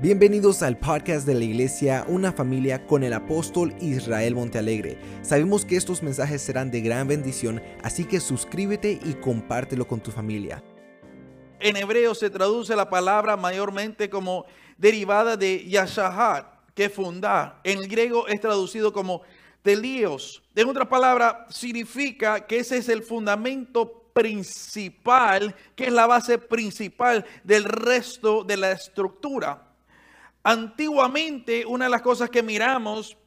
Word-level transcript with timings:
Bienvenidos 0.00 0.62
al 0.62 0.78
podcast 0.78 1.26
de 1.26 1.34
la 1.34 1.42
iglesia 1.42 2.04
Una 2.06 2.30
familia 2.30 2.86
con 2.86 3.02
el 3.02 3.12
apóstol 3.12 3.74
Israel 3.80 4.36
Montealegre. 4.36 4.96
Sabemos 5.22 5.64
que 5.64 5.74
estos 5.74 6.04
mensajes 6.04 6.40
serán 6.40 6.70
de 6.70 6.82
gran 6.82 7.08
bendición, 7.08 7.60
así 7.82 8.04
que 8.04 8.20
suscríbete 8.20 9.00
y 9.04 9.14
compártelo 9.14 9.88
con 9.88 9.98
tu 9.98 10.12
familia. 10.12 10.62
En 11.58 11.76
hebreo 11.76 12.14
se 12.14 12.30
traduce 12.30 12.76
la 12.76 12.88
palabra 12.88 13.36
mayormente 13.36 14.08
como 14.08 14.46
derivada 14.76 15.36
de 15.36 15.68
yashahat, 15.68 16.46
que 16.76 16.88
fundar. 16.88 17.60
En 17.64 17.80
griego 17.80 18.28
es 18.28 18.40
traducido 18.40 18.92
como 18.92 19.22
telios. 19.62 20.44
En 20.54 20.68
otras 20.68 20.86
palabras, 20.86 21.34
significa 21.48 22.46
que 22.46 22.60
ese 22.60 22.76
es 22.76 22.88
el 22.88 23.02
fundamento 23.02 24.12
principal, 24.12 25.56
que 25.74 25.86
es 25.86 25.92
la 25.92 26.06
base 26.06 26.38
principal 26.38 27.26
del 27.42 27.64
resto 27.64 28.44
de 28.44 28.56
la 28.58 28.70
estructura. 28.70 29.67
Antiguamente, 30.48 31.66
una 31.66 31.84
de 31.84 31.90
las 31.90 32.00
cosas 32.00 32.30
que 32.30 32.42
miramos 32.42 33.18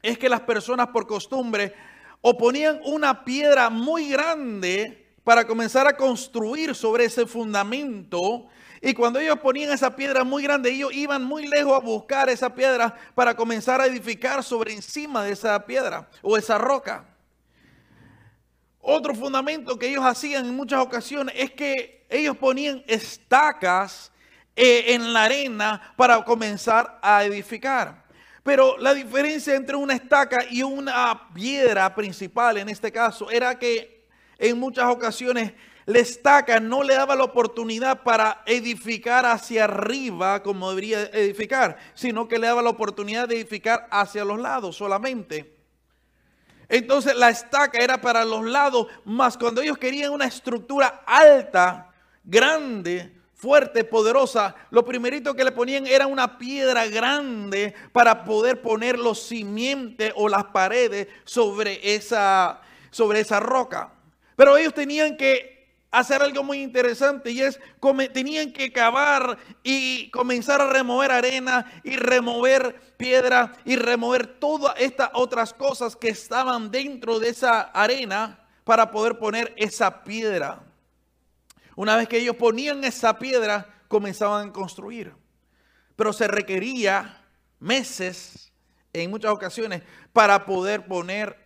es 0.00 0.16
que 0.16 0.28
las 0.28 0.42
personas 0.42 0.86
por 0.86 1.04
costumbre 1.04 1.74
oponían 2.20 2.80
una 2.84 3.24
piedra 3.24 3.70
muy 3.70 4.08
grande 4.10 5.16
para 5.24 5.48
comenzar 5.48 5.88
a 5.88 5.96
construir 5.96 6.76
sobre 6.76 7.06
ese 7.06 7.26
fundamento. 7.26 8.46
Y 8.80 8.94
cuando 8.94 9.18
ellos 9.18 9.40
ponían 9.40 9.72
esa 9.72 9.96
piedra 9.96 10.22
muy 10.22 10.44
grande, 10.44 10.70
ellos 10.70 10.92
iban 10.94 11.24
muy 11.24 11.48
lejos 11.48 11.72
a 11.72 11.84
buscar 11.84 12.28
esa 12.28 12.54
piedra 12.54 12.94
para 13.16 13.34
comenzar 13.34 13.80
a 13.80 13.86
edificar 13.86 14.44
sobre 14.44 14.74
encima 14.74 15.24
de 15.24 15.32
esa 15.32 15.66
piedra 15.66 16.08
o 16.22 16.36
esa 16.36 16.56
roca. 16.56 17.04
Otro 18.78 19.12
fundamento 19.12 19.76
que 19.76 19.88
ellos 19.88 20.04
hacían 20.04 20.46
en 20.46 20.54
muchas 20.54 20.80
ocasiones 20.80 21.34
es 21.36 21.50
que 21.50 22.06
ellos 22.08 22.36
ponían 22.36 22.84
estacas 22.86 24.12
eh, 24.56 24.94
en 24.94 25.12
la 25.12 25.24
arena 25.24 25.94
para 25.96 26.24
comenzar 26.24 26.98
a 27.02 27.24
edificar. 27.24 28.04
Pero 28.42 28.76
la 28.78 28.92
diferencia 28.92 29.54
entre 29.54 29.74
una 29.74 29.94
estaca 29.94 30.44
y 30.50 30.62
una 30.62 31.28
piedra 31.32 31.94
principal 31.94 32.58
en 32.58 32.68
este 32.68 32.92
caso 32.92 33.30
era 33.30 33.58
que 33.58 34.06
en 34.38 34.58
muchas 34.58 34.86
ocasiones 34.90 35.54
la 35.86 35.98
estaca 35.98 36.60
no 36.60 36.82
le 36.82 36.94
daba 36.94 37.16
la 37.16 37.24
oportunidad 37.24 38.02
para 38.02 38.42
edificar 38.46 39.26
hacia 39.26 39.64
arriba 39.64 40.42
como 40.42 40.70
debería 40.70 41.02
edificar, 41.04 41.76
sino 41.94 42.28
que 42.28 42.38
le 42.38 42.46
daba 42.46 42.62
la 42.62 42.70
oportunidad 42.70 43.28
de 43.28 43.36
edificar 43.36 43.86
hacia 43.90 44.24
los 44.24 44.38
lados 44.38 44.76
solamente. 44.76 45.54
Entonces 46.68 47.14
la 47.16 47.30
estaca 47.30 47.78
era 47.78 48.00
para 48.00 48.24
los 48.24 48.44
lados, 48.44 48.86
más 49.04 49.36
cuando 49.36 49.60
ellos 49.60 49.78
querían 49.78 50.12
una 50.12 50.26
estructura 50.26 51.02
alta, 51.06 51.90
grande, 52.22 53.14
fuerte, 53.44 53.84
poderosa, 53.84 54.54
lo 54.70 54.86
primerito 54.86 55.34
que 55.34 55.44
le 55.44 55.52
ponían 55.52 55.86
era 55.86 56.06
una 56.06 56.38
piedra 56.38 56.86
grande 56.86 57.74
para 57.92 58.24
poder 58.24 58.62
poner 58.62 58.98
los 58.98 59.22
simientes 59.22 60.14
o 60.16 60.30
las 60.30 60.44
paredes 60.44 61.08
sobre 61.24 61.94
esa, 61.94 62.62
sobre 62.90 63.20
esa 63.20 63.40
roca. 63.40 63.92
Pero 64.34 64.56
ellos 64.56 64.72
tenían 64.72 65.18
que 65.18 65.76
hacer 65.90 66.22
algo 66.22 66.42
muy 66.42 66.62
interesante 66.62 67.32
y 67.32 67.42
es 67.42 67.60
tenían 68.14 68.50
que 68.50 68.72
cavar 68.72 69.36
y 69.62 70.10
comenzar 70.10 70.62
a 70.62 70.72
remover 70.72 71.12
arena 71.12 71.70
y 71.84 71.96
remover 71.96 72.80
piedra 72.96 73.52
y 73.66 73.76
remover 73.76 74.26
todas 74.26 74.74
estas 74.78 75.10
otras 75.12 75.52
cosas 75.52 75.96
que 75.96 76.08
estaban 76.08 76.70
dentro 76.70 77.18
de 77.18 77.28
esa 77.28 77.60
arena 77.60 78.38
para 78.64 78.90
poder 78.90 79.18
poner 79.18 79.52
esa 79.58 80.02
piedra. 80.02 80.62
Una 81.76 81.96
vez 81.96 82.08
que 82.08 82.18
ellos 82.18 82.36
ponían 82.36 82.84
esa 82.84 83.18
piedra, 83.18 83.66
comenzaban 83.88 84.48
a 84.48 84.52
construir. 84.52 85.12
Pero 85.96 86.12
se 86.12 86.28
requería 86.28 87.22
meses, 87.58 88.52
en 88.92 89.10
muchas 89.10 89.32
ocasiones, 89.32 89.82
para 90.12 90.44
poder 90.44 90.86
poner 90.86 91.36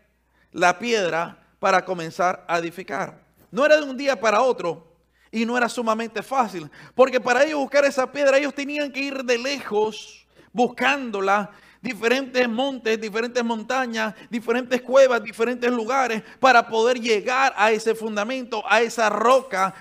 la 0.52 0.78
piedra 0.78 1.46
para 1.58 1.84
comenzar 1.84 2.44
a 2.48 2.58
edificar. 2.58 3.22
No 3.50 3.64
era 3.64 3.76
de 3.76 3.82
un 3.82 3.96
día 3.96 4.18
para 4.20 4.42
otro 4.42 4.86
y 5.30 5.44
no 5.44 5.56
era 5.56 5.68
sumamente 5.68 6.22
fácil, 6.22 6.70
porque 6.94 7.20
para 7.20 7.44
ellos 7.44 7.58
buscar 7.58 7.84
esa 7.84 8.10
piedra, 8.10 8.38
ellos 8.38 8.54
tenían 8.54 8.90
que 8.92 9.00
ir 9.00 9.24
de 9.24 9.38
lejos 9.38 10.26
buscándola 10.52 11.50
diferentes 11.80 12.48
montes, 12.48 13.00
diferentes 13.00 13.44
montañas, 13.44 14.14
diferentes 14.30 14.82
cuevas, 14.82 15.22
diferentes 15.22 15.70
lugares 15.70 16.22
para 16.40 16.66
poder 16.66 16.98
llegar 16.98 17.54
a 17.56 17.70
ese 17.70 17.94
fundamento, 17.94 18.62
a 18.66 18.80
esa 18.80 19.08
roca 19.08 19.74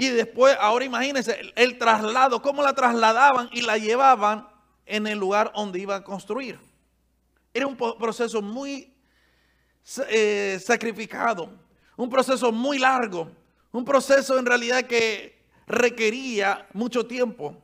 y 0.00 0.10
después, 0.10 0.56
ahora 0.60 0.84
imagínense, 0.84 1.52
el, 1.56 1.76
traslado, 1.76 2.40
cómo 2.40 2.62
la 2.62 2.72
trasladaban 2.72 3.48
y 3.50 3.62
la 3.62 3.78
llevaban 3.78 4.46
en 4.86 5.08
el 5.08 5.18
lugar 5.18 5.50
donde 5.52 5.80
iban 5.80 6.02
a 6.02 6.04
construir. 6.04 6.56
Era 7.52 7.66
un 7.66 7.76
proceso 7.76 8.40
muy 8.40 8.94
eh, 10.08 10.60
sacrificado, 10.64 11.50
un 11.96 12.08
proceso 12.08 12.52
muy 12.52 12.78
largo, 12.78 13.28
un 13.72 13.84
proceso 13.84 14.38
en 14.38 14.46
realidad 14.46 14.84
que 14.84 15.42
requería 15.66 16.68
mucho 16.74 17.04
tiempo, 17.04 17.60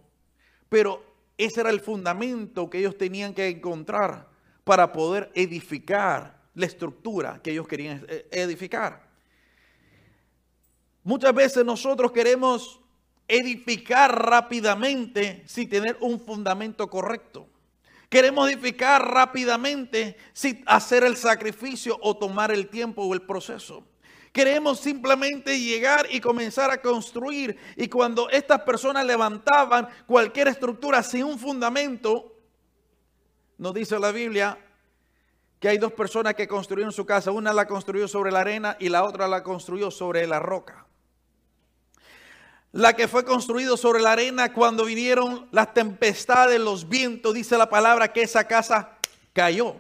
pero 0.69 1.05
ese 1.39 1.61
era 1.61 1.71
el 1.71 1.81
fundamento 1.81 2.69
que 2.69 2.79
ellos 2.79 2.99
tenían 2.99 3.33
que 3.33 3.47
encontrar 3.47 4.27
para 4.65 4.91
poder 4.91 5.31
edificar 5.37 6.37
la 6.55 6.67
estructura 6.67 7.39
que 7.41 7.53
ellos 7.53 7.69
querían 7.69 8.05
eh, 8.09 8.27
edificar. 8.33 9.04
Muchas 11.05 11.35
veces 11.35 11.67
nosotros 11.67 12.13
queremos 12.13 12.81
edificar 13.29 14.27
rápidamente 14.27 15.43
sin 15.47 15.69
tener 15.69 15.99
un 16.01 16.19
fundamento 16.19 16.89
correcto. 16.89 17.47
Queremos 18.09 18.49
edificar 18.49 19.07
rápidamente 19.07 20.17
sin 20.33 20.63
hacer 20.67 21.05
el 21.05 21.17
sacrificio 21.17 21.99
o 22.01 22.17
tomar 22.17 22.51
el 22.53 22.69
tiempo 22.69 23.03
o 23.03 23.13
el 23.13 23.21
proceso. 23.21 23.87
Queremos 24.33 24.81
simplemente 24.81 25.61
llegar 25.61 26.07
y 26.11 26.21
comenzar 26.21 26.71
a 26.71 26.81
construir. 26.81 27.59
Y 27.77 27.89
cuando 27.89 28.31
estas 28.31 28.63
personas 28.63 29.05
levantaban 29.05 29.89
cualquier 30.07 30.49
estructura 30.49 31.03
sin 31.03 31.25
un 31.25 31.39
fundamento, 31.39 32.33
nos 33.59 33.75
dice 33.75 33.99
la 33.99 34.11
Biblia 34.11 34.59
que 35.61 35.69
hay 35.69 35.79
dos 35.79 35.93
personas 35.93 36.35
que 36.35 36.49
construyeron 36.49 36.93
su 36.93 37.05
casa. 37.05 37.31
Una 37.31 37.53
la 37.53 37.67
construyó 37.67 38.09
sobre 38.09 38.33
la 38.33 38.41
arena 38.41 38.77
y 38.81 38.89
la 38.89 39.05
otra 39.05 39.29
la 39.29 39.43
construyó 39.43 39.91
sobre 39.91 40.27
la 40.27 40.41
roca 40.41 40.84
la 42.75 42.97
que 42.97 43.07
fue 43.07 43.25
construida 43.25 43.77
sobre 43.77 44.03
la 44.03 44.13
arena 44.13 44.53
cuando 44.53 44.85
vinieron 44.85 45.47
las 45.53 45.73
tempestades, 45.73 46.59
los 46.59 46.89
vientos, 46.89 47.33
dice 47.33 47.57
la 47.57 47.71
palabra 47.71 48.13
que 48.13 48.23
esa 48.23 48.49
casa 48.49 48.99
cayó. 49.33 49.77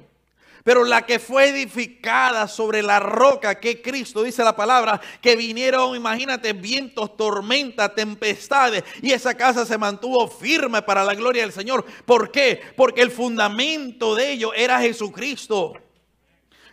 Pero 0.63 0.85
la 0.85 1.05
que 1.05 1.19
fue 1.19 1.49
edificada 1.49 2.47
sobre 2.47 2.83
la 2.83 3.01
roca, 3.01 3.59
que 3.59 3.83
Cristo, 3.83 4.23
dice 4.23 4.45
la 4.45 4.55
palabra, 4.55 5.01
que 5.21 5.35
vinieron, 5.35 5.97
imagínate, 5.97 6.53
vientos, 6.53 7.17
tormentas, 7.17 7.97
tempestades, 7.97 8.85
y 9.03 9.11
esa 9.11 9.35
casa 9.35 9.67
se 9.67 9.77
mantuvo 9.77 10.29
firme 10.29 10.81
para 10.81 11.03
la 11.03 11.17
gloria 11.17 11.43
del 11.43 11.53
Señor. 11.53 11.85
¿Por 12.07 12.31
qué? 12.31 12.63
Porque 12.77 13.03
el 13.03 13.11
fundamento 13.11 14.15
de 14.15 14.31
ello 14.31 14.55
era 14.55 14.81
Jesucristo. 14.81 15.73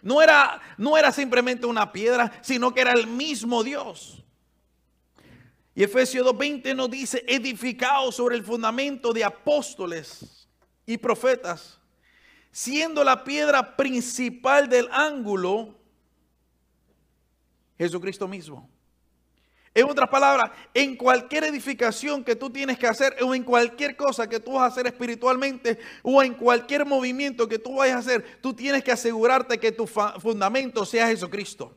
No 0.03 0.21
era, 0.21 0.61
no 0.77 0.99
era 0.99 1.11
simplemente 1.11 1.65
una 1.65 1.91
piedra, 1.91 2.31
sino 2.43 2.75
que 2.75 2.81
era 2.81 2.93
el 2.93 3.07
mismo 3.07 3.63
Dios. 3.63 4.20
Y 5.73 5.83
Efesios 5.83 6.27
2.20 6.27 6.75
nos 6.75 6.91
dice, 6.91 7.23
edificado 7.27 8.11
sobre 8.11 8.35
el 8.35 8.43
fundamento 8.43 9.13
de 9.13 9.23
apóstoles 9.23 10.47
y 10.85 10.97
profetas, 10.97 11.79
siendo 12.51 13.03
la 13.03 13.23
piedra 13.23 13.77
principal 13.77 14.67
del 14.67 14.89
ángulo 14.91 15.75
Jesucristo 17.77 18.27
mismo. 18.27 18.69
En 19.73 19.89
otras 19.89 20.09
palabras, 20.09 20.51
en 20.73 20.97
cualquier 20.97 21.45
edificación 21.45 22.25
que 22.25 22.35
tú 22.35 22.49
tienes 22.49 22.77
que 22.77 22.87
hacer, 22.87 23.15
o 23.23 23.33
en 23.33 23.43
cualquier 23.43 23.95
cosa 23.95 24.27
que 24.27 24.41
tú 24.41 24.53
vas 24.53 24.63
a 24.63 24.65
hacer 24.65 24.87
espiritualmente, 24.87 25.79
o 26.03 26.21
en 26.21 26.33
cualquier 26.33 26.85
movimiento 26.85 27.47
que 27.47 27.57
tú 27.57 27.75
vayas 27.75 27.95
a 27.95 27.99
hacer, 27.99 28.39
tú 28.41 28.53
tienes 28.53 28.83
que 28.83 28.91
asegurarte 28.91 29.57
que 29.57 29.71
tu 29.71 29.87
fundamento 29.87 30.85
sea 30.85 31.07
Jesucristo 31.07 31.73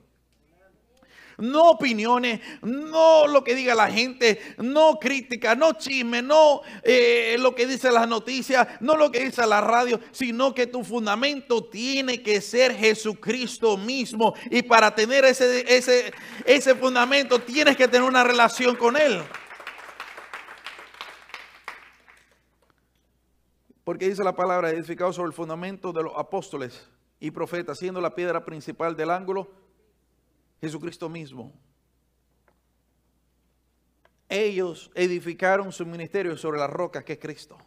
no 1.38 1.70
opiniones, 1.70 2.40
no 2.62 3.26
lo 3.26 3.42
que 3.42 3.54
diga 3.54 3.74
la 3.74 3.90
gente, 3.90 4.40
no 4.58 4.98
crítica, 4.98 5.54
no 5.54 5.72
chisme, 5.72 6.22
no 6.22 6.62
eh, 6.82 7.36
lo 7.38 7.54
que 7.54 7.66
dice 7.66 7.90
las 7.90 8.08
noticias, 8.08 8.66
no 8.80 8.96
lo 8.96 9.10
que 9.10 9.24
dice 9.24 9.46
la 9.46 9.60
radio, 9.60 10.00
sino 10.12 10.54
que 10.54 10.66
tu 10.66 10.84
fundamento 10.84 11.64
tiene 11.64 12.22
que 12.22 12.40
ser 12.40 12.74
Jesucristo 12.74 13.76
mismo. 13.76 14.34
Y 14.50 14.62
para 14.62 14.94
tener 14.94 15.24
ese, 15.24 15.64
ese, 15.74 16.12
ese 16.44 16.74
fundamento 16.74 17.38
tienes 17.40 17.76
que 17.76 17.88
tener 17.88 18.08
una 18.08 18.24
relación 18.24 18.76
con 18.76 18.96
Él. 18.96 19.22
Porque 23.84 24.08
dice 24.08 24.24
la 24.24 24.34
palabra, 24.34 24.70
edificado 24.70 25.12
sobre 25.12 25.28
el 25.28 25.34
fundamento 25.34 25.92
de 25.92 26.02
los 26.02 26.14
apóstoles 26.16 26.88
y 27.20 27.30
profetas, 27.30 27.78
siendo 27.78 28.00
la 28.00 28.14
piedra 28.14 28.44
principal 28.44 28.96
del 28.96 29.10
ángulo 29.10 29.63
Jesucristo 30.60 31.08
mismo. 31.08 31.52
Ellos 34.28 34.90
edificaron 34.94 35.70
su 35.72 35.84
ministerio 35.86 36.36
sobre 36.36 36.58
la 36.58 36.66
roca 36.66 37.04
que 37.04 37.14
es 37.14 37.18
Cristo. 37.18 37.58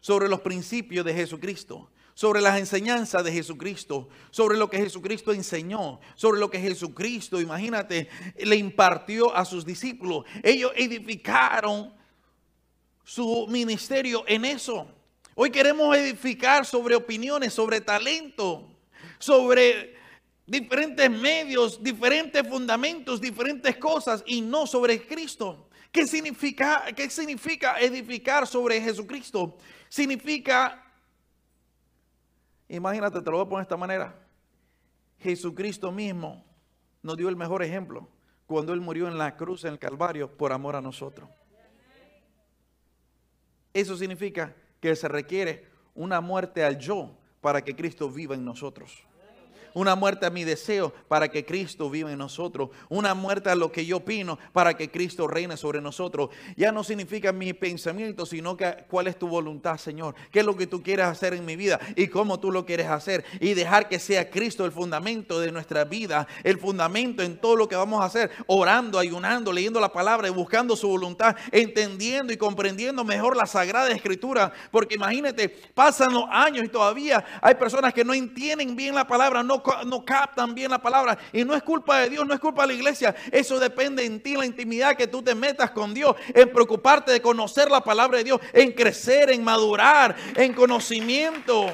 sobre 0.00 0.28
los 0.28 0.40
principios 0.40 1.04
de 1.04 1.14
Jesucristo, 1.14 1.90
sobre 2.14 2.40
las 2.40 2.58
enseñanzas 2.58 3.22
de 3.22 3.32
Jesucristo, 3.32 4.08
sobre 4.30 4.58
lo 4.58 4.68
que 4.68 4.78
Jesucristo 4.78 5.32
enseñó, 5.32 6.00
sobre 6.16 6.40
lo 6.40 6.50
que 6.50 6.58
Jesucristo, 6.58 7.40
imagínate, 7.40 8.08
le 8.38 8.56
impartió 8.56 9.34
a 9.34 9.44
sus 9.44 9.64
discípulos. 9.64 10.24
Ellos 10.42 10.72
edificaron 10.74 11.94
su 13.04 13.46
ministerio 13.48 14.24
en 14.26 14.44
eso. 14.44 14.88
Hoy 15.34 15.50
queremos 15.50 15.96
edificar 15.96 16.66
sobre 16.66 16.96
opiniones, 16.96 17.52
sobre 17.54 17.80
talento, 17.80 18.68
sobre 19.18 19.94
diferentes 20.50 21.08
medios, 21.08 21.80
diferentes 21.80 22.46
fundamentos, 22.46 23.20
diferentes 23.20 23.76
cosas 23.76 24.24
y 24.26 24.40
no 24.40 24.66
sobre 24.66 25.06
Cristo. 25.06 25.68
¿Qué 25.92 26.08
significa, 26.08 26.86
qué 26.96 27.08
significa 27.08 27.78
edificar 27.78 28.48
sobre 28.48 28.80
Jesucristo? 28.80 29.56
Significa, 29.88 30.84
imagínate, 32.68 33.20
te 33.20 33.30
lo 33.30 33.36
voy 33.36 33.46
a 33.46 33.48
poner 33.48 33.60
de 33.60 33.68
esta 33.68 33.76
manera. 33.76 34.12
Jesucristo 35.20 35.92
mismo 35.92 36.44
nos 37.00 37.16
dio 37.16 37.28
el 37.28 37.36
mejor 37.36 37.62
ejemplo 37.62 38.08
cuando 38.46 38.72
Él 38.72 38.80
murió 38.80 39.06
en 39.06 39.18
la 39.18 39.36
cruz, 39.36 39.64
en 39.64 39.74
el 39.74 39.78
Calvario, 39.78 40.36
por 40.36 40.52
amor 40.52 40.74
a 40.74 40.80
nosotros. 40.80 41.28
Eso 43.72 43.96
significa 43.96 44.56
que 44.80 44.96
se 44.96 45.06
requiere 45.06 45.68
una 45.94 46.20
muerte 46.20 46.64
al 46.64 46.76
yo 46.76 47.16
para 47.40 47.62
que 47.62 47.76
Cristo 47.76 48.10
viva 48.10 48.34
en 48.34 48.44
nosotros 48.44 49.04
una 49.74 49.94
muerte 49.94 50.26
a 50.26 50.30
mi 50.30 50.44
deseo 50.44 50.92
para 51.08 51.28
que 51.28 51.44
Cristo 51.44 51.90
viva 51.90 52.10
en 52.12 52.18
nosotros, 52.18 52.70
una 52.88 53.14
muerte 53.14 53.50
a 53.50 53.54
lo 53.54 53.70
que 53.72 53.86
yo 53.86 53.98
opino 53.98 54.38
para 54.52 54.74
que 54.74 54.90
Cristo 54.90 55.26
reine 55.26 55.56
sobre 55.56 55.80
nosotros. 55.80 56.30
Ya 56.56 56.72
no 56.72 56.84
significa 56.84 57.32
mi 57.32 57.52
pensamiento, 57.52 58.26
sino 58.26 58.56
que 58.56 58.84
cuál 58.88 59.06
es 59.06 59.18
tu 59.18 59.28
voluntad, 59.28 59.76
Señor, 59.78 60.14
qué 60.30 60.40
es 60.40 60.46
lo 60.46 60.56
que 60.56 60.66
tú 60.66 60.82
quieres 60.82 61.06
hacer 61.06 61.34
en 61.34 61.44
mi 61.44 61.56
vida 61.56 61.78
y 61.96 62.08
cómo 62.08 62.40
tú 62.40 62.50
lo 62.50 62.66
quieres 62.66 62.88
hacer 62.88 63.24
y 63.40 63.54
dejar 63.54 63.88
que 63.88 63.98
sea 63.98 64.30
Cristo 64.30 64.64
el 64.64 64.72
fundamento 64.72 65.40
de 65.40 65.52
nuestra 65.52 65.84
vida, 65.84 66.26
el 66.44 66.58
fundamento 66.58 67.22
en 67.22 67.38
todo 67.38 67.56
lo 67.56 67.68
que 67.68 67.76
vamos 67.76 68.00
a 68.00 68.06
hacer, 68.06 68.30
orando, 68.46 68.98
ayunando, 68.98 69.52
leyendo 69.52 69.80
la 69.80 69.92
palabra 69.92 70.28
y 70.28 70.30
buscando 70.30 70.76
su 70.76 70.88
voluntad, 70.88 71.36
entendiendo 71.52 72.32
y 72.32 72.36
comprendiendo 72.36 73.04
mejor 73.04 73.36
la 73.36 73.46
Sagrada 73.46 73.90
Escritura, 73.90 74.52
porque 74.70 74.94
imagínate, 74.94 75.48
pasan 75.48 76.12
los 76.12 76.24
años 76.30 76.64
y 76.64 76.68
todavía 76.68 77.24
hay 77.40 77.54
personas 77.54 77.94
que 77.94 78.04
no 78.04 78.14
entienden 78.14 78.76
bien 78.76 78.94
la 78.94 79.06
palabra, 79.06 79.42
no 79.42 79.59
no, 79.86 80.04
captan 80.04 80.54
bien 80.54 80.70
la 80.70 80.80
palabra. 80.80 81.18
Y 81.32 81.44
no 81.44 81.54
es 81.54 81.62
culpa 81.62 82.00
de 82.00 82.10
Dios, 82.10 82.26
no 82.26 82.34
es 82.34 82.40
culpa 82.40 82.62
de 82.62 82.68
la 82.68 82.74
iglesia. 82.74 83.14
Eso 83.30 83.58
depende 83.58 84.04
en 84.04 84.22
ti, 84.22 84.36
la 84.36 84.46
intimidad 84.46 84.96
que 84.96 85.06
tú 85.06 85.22
te 85.22 85.34
metas 85.34 85.70
con 85.70 85.94
Dios, 85.94 86.16
en 86.34 86.50
preocuparte 86.52 87.12
de 87.12 87.22
conocer 87.22 87.70
la 87.70 87.80
palabra 87.80 88.18
de 88.18 88.24
Dios, 88.24 88.40
en 88.52 88.72
crecer, 88.72 89.30
en 89.30 89.44
madurar, 89.44 90.16
en 90.36 90.52
conocimiento. 90.52 91.66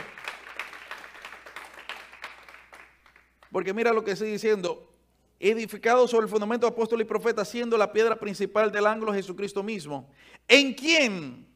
Porque 3.50 3.72
mira 3.72 3.92
lo 3.92 4.04
que 4.04 4.12
estoy 4.12 4.30
diciendo. 4.30 4.92
Edificado 5.38 6.08
sobre 6.08 6.24
el 6.24 6.30
fundamento 6.30 6.66
apóstol 6.66 7.00
y 7.02 7.04
profeta, 7.04 7.44
siendo 7.44 7.76
la 7.76 7.92
piedra 7.92 8.16
principal 8.16 8.72
del 8.72 8.86
ángulo 8.86 9.12
Jesucristo 9.12 9.62
mismo, 9.62 10.10
en 10.48 10.72
quien 10.72 11.46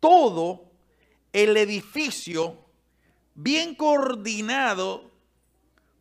todo 0.00 0.70
el 1.32 1.56
edificio 1.56 2.58
bien 3.34 3.74
coordinado 3.74 5.10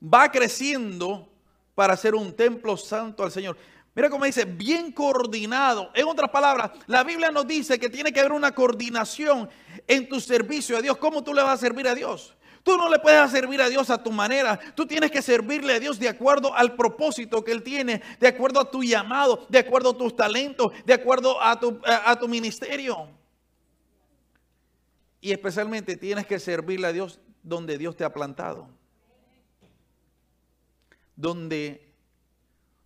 va 0.01 0.31
creciendo 0.31 1.29
para 1.75 1.95
ser 1.95 2.15
un 2.15 2.33
templo 2.33 2.75
santo 2.77 3.23
al 3.23 3.31
Señor. 3.31 3.57
Mira 3.95 4.09
cómo 4.09 4.25
dice, 4.25 4.45
bien 4.45 4.91
coordinado. 4.91 5.91
En 5.93 6.07
otras 6.07 6.29
palabras, 6.29 6.71
la 6.87 7.03
Biblia 7.03 7.31
nos 7.31 7.47
dice 7.47 7.79
que 7.79 7.89
tiene 7.89 8.13
que 8.13 8.19
haber 8.19 8.31
una 8.31 8.53
coordinación 8.53 9.49
en 9.87 10.07
tu 10.07 10.19
servicio 10.19 10.77
a 10.77 10.81
Dios. 10.81 10.97
¿Cómo 10.97 11.23
tú 11.23 11.33
le 11.33 11.41
vas 11.41 11.53
a 11.53 11.57
servir 11.57 11.87
a 11.87 11.95
Dios? 11.95 12.35
Tú 12.63 12.77
no 12.77 12.89
le 12.89 12.99
puedes 12.99 13.31
servir 13.31 13.61
a 13.61 13.69
Dios 13.69 13.89
a 13.89 14.01
tu 14.01 14.11
manera. 14.11 14.59
Tú 14.75 14.85
tienes 14.85 15.09
que 15.11 15.21
servirle 15.21 15.73
a 15.73 15.79
Dios 15.79 15.97
de 15.99 16.07
acuerdo 16.07 16.53
al 16.53 16.75
propósito 16.75 17.43
que 17.43 17.51
Él 17.51 17.63
tiene, 17.63 18.01
de 18.19 18.27
acuerdo 18.27 18.59
a 18.59 18.69
tu 18.69 18.83
llamado, 18.83 19.45
de 19.49 19.59
acuerdo 19.59 19.91
a 19.91 19.97
tus 19.97 20.15
talentos, 20.15 20.71
de 20.85 20.93
acuerdo 20.93 21.41
a 21.41 21.59
tu, 21.59 21.81
a 21.85 22.17
tu 22.17 22.27
ministerio. 22.27 23.07
Y 25.19 25.31
especialmente 25.31 25.97
tienes 25.97 26.25
que 26.25 26.39
servirle 26.39 26.87
a 26.87 26.93
Dios 26.93 27.19
donde 27.43 27.77
Dios 27.77 27.95
te 27.95 28.03
ha 28.03 28.13
plantado 28.13 28.78
donde 31.19 31.93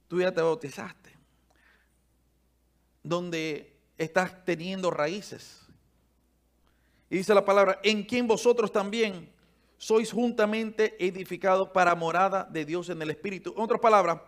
tú 0.07 0.19
ya 0.19 0.33
te 0.33 0.41
bautizaste, 0.41 1.11
donde 3.03 3.77
estás 3.95 4.43
teniendo 4.43 4.89
raíces. 4.89 5.61
Y 7.11 7.17
dice 7.17 7.35
la 7.35 7.45
palabra, 7.45 7.79
en 7.83 8.01
quien 8.01 8.27
vosotros 8.27 8.71
también 8.71 9.31
sois 9.77 10.11
juntamente 10.11 10.95
edificados 11.05 11.69
para 11.69 11.93
morada 11.93 12.43
de 12.45 12.65
Dios 12.65 12.89
en 12.89 13.03
el 13.03 13.11
Espíritu. 13.11 13.53
En 13.55 13.61
otras 13.61 13.79
palabras, 13.79 14.21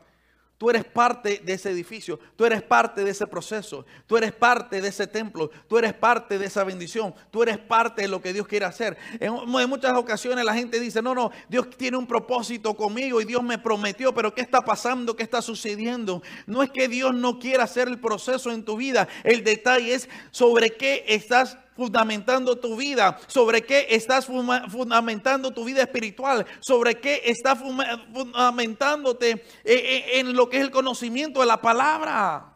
Tú 0.57 0.69
eres 0.69 0.85
parte 0.85 1.41
de 1.43 1.53
ese 1.53 1.69
edificio, 1.69 2.17
tú 2.37 2.45
eres 2.45 2.61
parte 2.61 3.03
de 3.03 3.11
ese 3.11 3.27
proceso, 3.27 3.85
tú 4.07 4.15
eres 4.15 4.31
parte 4.31 4.79
de 4.79 4.87
ese 4.87 5.05
templo, 5.05 5.51
tú 5.67 5.77
eres 5.77 5.93
parte 5.93 6.39
de 6.39 6.45
esa 6.45 6.63
bendición, 6.63 7.13
tú 7.29 7.43
eres 7.43 7.57
parte 7.57 8.03
de 8.03 8.07
lo 8.07 8.21
que 8.21 8.31
Dios 8.31 8.47
quiere 8.47 8.65
hacer. 8.65 8.95
En, 9.19 9.33
muchas 9.67 9.93
ocasiones 9.97 10.45
la 10.45 10.53
gente 10.53 10.79
dice, 10.79 11.01
no, 11.01 11.13
no, 11.13 11.29
Dios 11.49 11.69
tiene 11.71 11.97
un 11.97 12.07
propósito 12.07 12.73
conmigo 12.73 13.19
y 13.19 13.25
Dios 13.25 13.43
me 13.43 13.57
prometió, 13.57 14.13
pero 14.13 14.33
¿qué 14.33 14.41
está 14.41 14.61
pasando? 14.61 15.17
¿Qué 15.17 15.23
está 15.23 15.41
sucediendo? 15.41 16.23
No 16.47 16.63
es 16.63 16.69
que 16.69 16.87
Dios 16.87 17.13
no 17.13 17.37
quiera 17.37 17.65
hacer 17.65 17.89
el 17.89 17.99
proceso 17.99 18.49
en 18.49 18.63
tu 18.63 18.77
vida, 18.77 19.09
el 19.25 19.43
detalle 19.43 19.93
es 19.93 20.07
sobre 20.31 20.77
qué 20.77 21.03
estás 21.09 21.57
fundamentando 21.75 22.55
tu 22.55 22.75
vida, 22.75 23.19
sobre 23.27 23.65
qué 23.65 23.87
estás 23.89 24.25
fundamentando 24.25 25.51
tu 25.51 25.65
vida 25.65 25.81
espiritual, 25.81 26.45
sobre 26.61 26.99
qué 26.99 27.21
estás 27.25 27.59
fundamentándote 27.59 29.31
eh, 29.31 29.43
eh, 29.65 30.19
en 30.19 30.35
lo 30.35 30.49
que 30.49 30.57
es 30.57 30.63
el 30.63 30.71
conocimiento 30.71 31.41
de 31.41 31.45
la 31.45 31.61
palabra. 31.61 32.53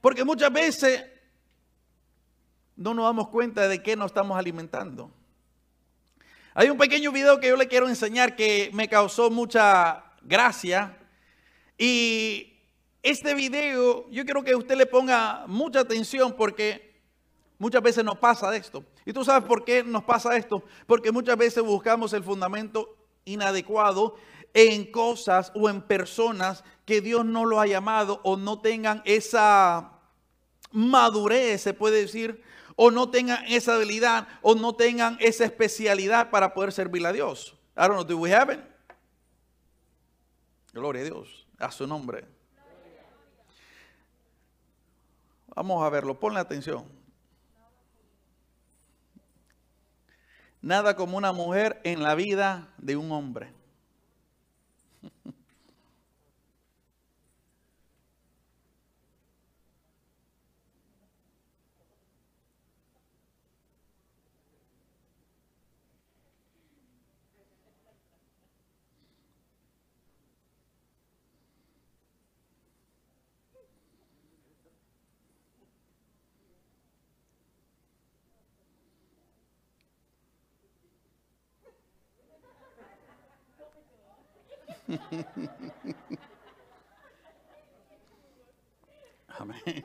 Porque 0.00 0.24
muchas 0.24 0.52
veces 0.52 1.04
no 2.76 2.92
nos 2.92 3.06
damos 3.06 3.28
cuenta 3.28 3.66
de 3.68 3.82
qué 3.82 3.96
nos 3.96 4.06
estamos 4.06 4.38
alimentando. 4.38 5.10
Hay 6.54 6.68
un 6.68 6.76
pequeño 6.76 7.12
video 7.12 7.40
que 7.40 7.48
yo 7.48 7.56
le 7.56 7.68
quiero 7.68 7.88
enseñar 7.88 8.36
que 8.36 8.70
me 8.74 8.88
causó 8.88 9.30
mucha 9.30 10.04
gracia. 10.20 10.98
Y 11.78 12.58
este 13.02 13.34
video 13.34 14.10
yo 14.10 14.24
quiero 14.24 14.44
que 14.44 14.54
usted 14.54 14.76
le 14.76 14.84
ponga 14.84 15.44
mucha 15.46 15.80
atención 15.80 16.34
porque 16.36 16.91
Muchas 17.62 17.80
veces 17.80 18.04
nos 18.04 18.18
pasa 18.18 18.56
esto. 18.56 18.84
¿Y 19.06 19.12
tú 19.12 19.24
sabes 19.24 19.46
por 19.46 19.64
qué 19.64 19.84
nos 19.84 20.02
pasa 20.02 20.36
esto? 20.36 20.64
Porque 20.84 21.12
muchas 21.12 21.36
veces 21.36 21.62
buscamos 21.62 22.12
el 22.12 22.24
fundamento 22.24 22.96
inadecuado 23.24 24.16
en 24.52 24.90
cosas 24.90 25.52
o 25.54 25.70
en 25.70 25.80
personas 25.80 26.64
que 26.84 27.00
Dios 27.00 27.24
no 27.24 27.44
lo 27.44 27.60
ha 27.60 27.68
llamado 27.68 28.20
o 28.24 28.36
no 28.36 28.60
tengan 28.60 29.00
esa 29.04 29.92
madurez, 30.72 31.62
se 31.62 31.72
puede 31.72 32.00
decir, 32.00 32.42
o 32.74 32.90
no 32.90 33.10
tengan 33.10 33.44
esa 33.46 33.76
habilidad 33.76 34.26
o 34.42 34.56
no 34.56 34.74
tengan 34.74 35.16
esa 35.20 35.44
especialidad 35.44 36.30
para 36.30 36.54
poder 36.54 36.72
servir 36.72 37.06
a 37.06 37.12
Dios. 37.12 37.56
I 37.76 37.82
don't 37.82 37.92
know, 37.92 38.02
do 38.02 38.18
we 38.18 38.34
have 38.34 38.52
it? 38.52 38.58
Gloria 40.72 41.02
a 41.02 41.04
Dios, 41.04 41.46
a 41.60 41.70
su 41.70 41.86
nombre. 41.86 42.26
Vamos 45.54 45.86
a 45.86 45.88
verlo, 45.90 46.18
ponle 46.18 46.40
atención. 46.40 47.01
Nada 50.62 50.96
como 50.96 51.18
una 51.18 51.32
mujer 51.32 51.80
en 51.84 52.02
la 52.02 52.14
vida 52.14 52.68
de 52.78 52.96
un 52.96 53.12
hombre. 53.12 53.52
Amén. 89.38 89.84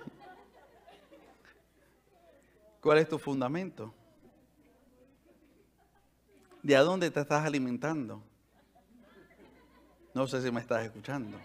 ¿Cuál 2.81 2.97
es 2.99 3.07
tu 3.07 3.17
fundamento? 3.17 3.93
¿De 6.61 6.75
a 6.75 6.81
dónde 6.81 7.09
te 7.11 7.21
estás 7.21 7.45
alimentando? 7.45 8.21
No 10.13 10.27
sé 10.27 10.41
si 10.41 10.51
me 10.51 10.59
estás 10.59 10.83
escuchando. 10.83 11.37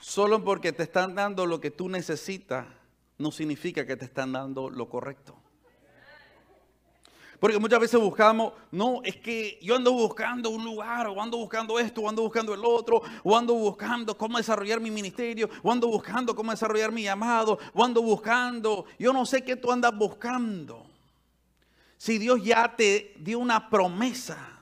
Solo 0.00 0.44
porque 0.44 0.72
te 0.72 0.82
están 0.82 1.14
dando 1.14 1.46
lo 1.46 1.60
que 1.60 1.70
tú 1.70 1.88
necesitas, 1.88 2.66
no 3.16 3.30
significa 3.30 3.86
que 3.86 3.96
te 3.96 4.04
están 4.04 4.32
dando 4.32 4.68
lo 4.68 4.88
correcto. 4.88 5.39
Porque 7.40 7.58
muchas 7.58 7.80
veces 7.80 7.98
buscamos, 7.98 8.52
no, 8.70 9.00
es 9.02 9.16
que 9.16 9.58
yo 9.62 9.74
ando 9.74 9.92
buscando 9.92 10.50
un 10.50 10.62
lugar, 10.62 11.06
o 11.06 11.20
ando 11.20 11.38
buscando 11.38 11.78
esto, 11.78 12.02
o 12.02 12.08
ando 12.08 12.20
buscando 12.20 12.52
el 12.52 12.62
otro, 12.62 13.02
o 13.24 13.34
ando 13.34 13.54
buscando 13.54 14.16
cómo 14.16 14.36
desarrollar 14.36 14.78
mi 14.78 14.90
ministerio, 14.90 15.48
o 15.62 15.72
ando 15.72 15.88
buscando 15.88 16.36
cómo 16.36 16.50
desarrollar 16.50 16.92
mi 16.92 17.04
llamado, 17.04 17.58
o 17.72 17.82
ando 17.82 18.02
buscando, 18.02 18.84
yo 18.98 19.14
no 19.14 19.24
sé 19.24 19.42
qué 19.42 19.56
tú 19.56 19.72
andas 19.72 19.96
buscando. 19.96 20.86
Si 21.96 22.18
Dios 22.18 22.44
ya 22.44 22.76
te 22.76 23.14
dio 23.18 23.38
una 23.38 23.70
promesa, 23.70 24.59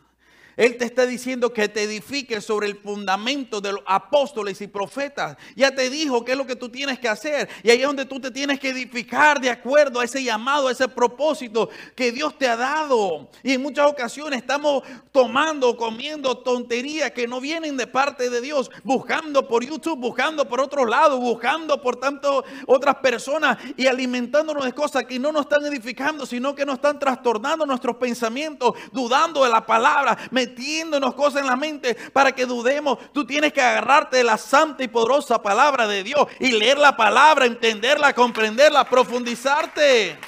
él 0.58 0.76
te 0.76 0.84
está 0.84 1.06
diciendo 1.06 1.52
que 1.52 1.68
te 1.68 1.84
edifiques 1.84 2.44
sobre 2.44 2.66
el 2.66 2.76
fundamento 2.76 3.60
de 3.60 3.74
los 3.74 3.82
apóstoles 3.86 4.60
y 4.60 4.66
profetas. 4.66 5.36
Ya 5.54 5.72
te 5.72 5.88
dijo 5.88 6.24
qué 6.24 6.32
es 6.32 6.38
lo 6.38 6.48
que 6.48 6.56
tú 6.56 6.68
tienes 6.68 6.98
que 6.98 7.08
hacer. 7.08 7.48
Y 7.62 7.70
ahí 7.70 7.80
es 7.80 7.86
donde 7.86 8.04
tú 8.04 8.18
te 8.18 8.32
tienes 8.32 8.58
que 8.58 8.70
edificar 8.70 9.40
de 9.40 9.50
acuerdo 9.50 10.00
a 10.00 10.04
ese 10.04 10.20
llamado, 10.20 10.66
a 10.66 10.72
ese 10.72 10.88
propósito 10.88 11.70
que 11.94 12.10
Dios 12.10 12.36
te 12.36 12.48
ha 12.48 12.56
dado. 12.56 13.30
Y 13.44 13.52
en 13.52 13.62
muchas 13.62 13.86
ocasiones 13.86 14.40
estamos 14.40 14.82
tomando, 15.12 15.76
comiendo 15.76 16.38
tonterías 16.38 17.12
que 17.12 17.28
no 17.28 17.40
vienen 17.40 17.76
de 17.76 17.86
parte 17.86 18.28
de 18.28 18.40
Dios. 18.40 18.68
Buscando 18.82 19.46
por 19.46 19.64
YouTube, 19.64 20.00
buscando 20.00 20.48
por 20.48 20.60
otro 20.60 20.84
lado, 20.84 21.20
buscando 21.20 21.80
por 21.80 22.00
tanto 22.00 22.44
otras 22.66 22.96
personas 22.96 23.58
y 23.76 23.86
alimentándonos 23.86 24.64
de 24.64 24.72
cosas 24.72 25.04
que 25.04 25.20
no 25.20 25.30
nos 25.30 25.42
están 25.42 25.64
edificando, 25.66 26.26
sino 26.26 26.56
que 26.56 26.66
nos 26.66 26.74
están 26.74 26.98
trastornando 26.98 27.64
nuestros 27.64 27.94
pensamientos, 27.94 28.72
dudando 28.90 29.44
de 29.44 29.50
la 29.50 29.64
palabra 29.64 30.18
metiéndonos 30.49 31.14
cosas 31.14 31.43
en 31.43 31.47
la 31.47 31.57
mente 31.57 31.95
para 32.12 32.33
que 32.33 32.47
dudemos. 32.47 32.99
Tú 33.12 33.26
tienes 33.26 33.52
que 33.52 33.61
agarrarte 33.61 34.19
de 34.19 34.25
la 34.25 34.38
santa 34.38 34.83
y 34.83 34.88
poderosa 34.88 35.43
palabra 35.43 35.87
de 35.87 36.02
Dios 36.02 36.26
y 36.40 36.52
leer 36.52 36.78
la 36.78 36.97
palabra, 36.97 37.47
entenderla, 37.47 38.14
comprenderla, 38.14 38.88
profundizarte. 38.88 40.19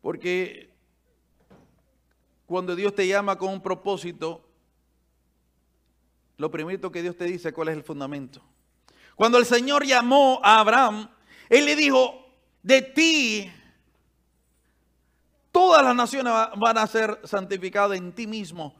Porque 0.00 0.70
cuando 2.46 2.74
Dios 2.74 2.94
te 2.94 3.06
llama 3.06 3.38
con 3.38 3.50
un 3.50 3.62
propósito, 3.62 4.44
lo 6.36 6.50
primero 6.50 6.90
que 6.90 7.02
Dios 7.02 7.16
te 7.16 7.24
dice 7.24 7.52
cuál 7.52 7.68
es 7.68 7.76
el 7.76 7.84
fundamento. 7.84 8.42
Cuando 9.14 9.38
el 9.38 9.46
Señor 9.46 9.86
llamó 9.86 10.40
a 10.42 10.58
Abraham, 10.58 11.08
Él 11.48 11.66
le 11.66 11.76
dijo, 11.76 12.26
de 12.62 12.82
ti 12.82 13.52
Todas 15.52 15.84
las 15.84 15.94
naciones 15.94 16.32
van 16.56 16.78
a 16.78 16.86
ser 16.86 17.20
santificadas 17.24 17.98
en 17.98 18.12
ti 18.12 18.26
mismo. 18.26 18.74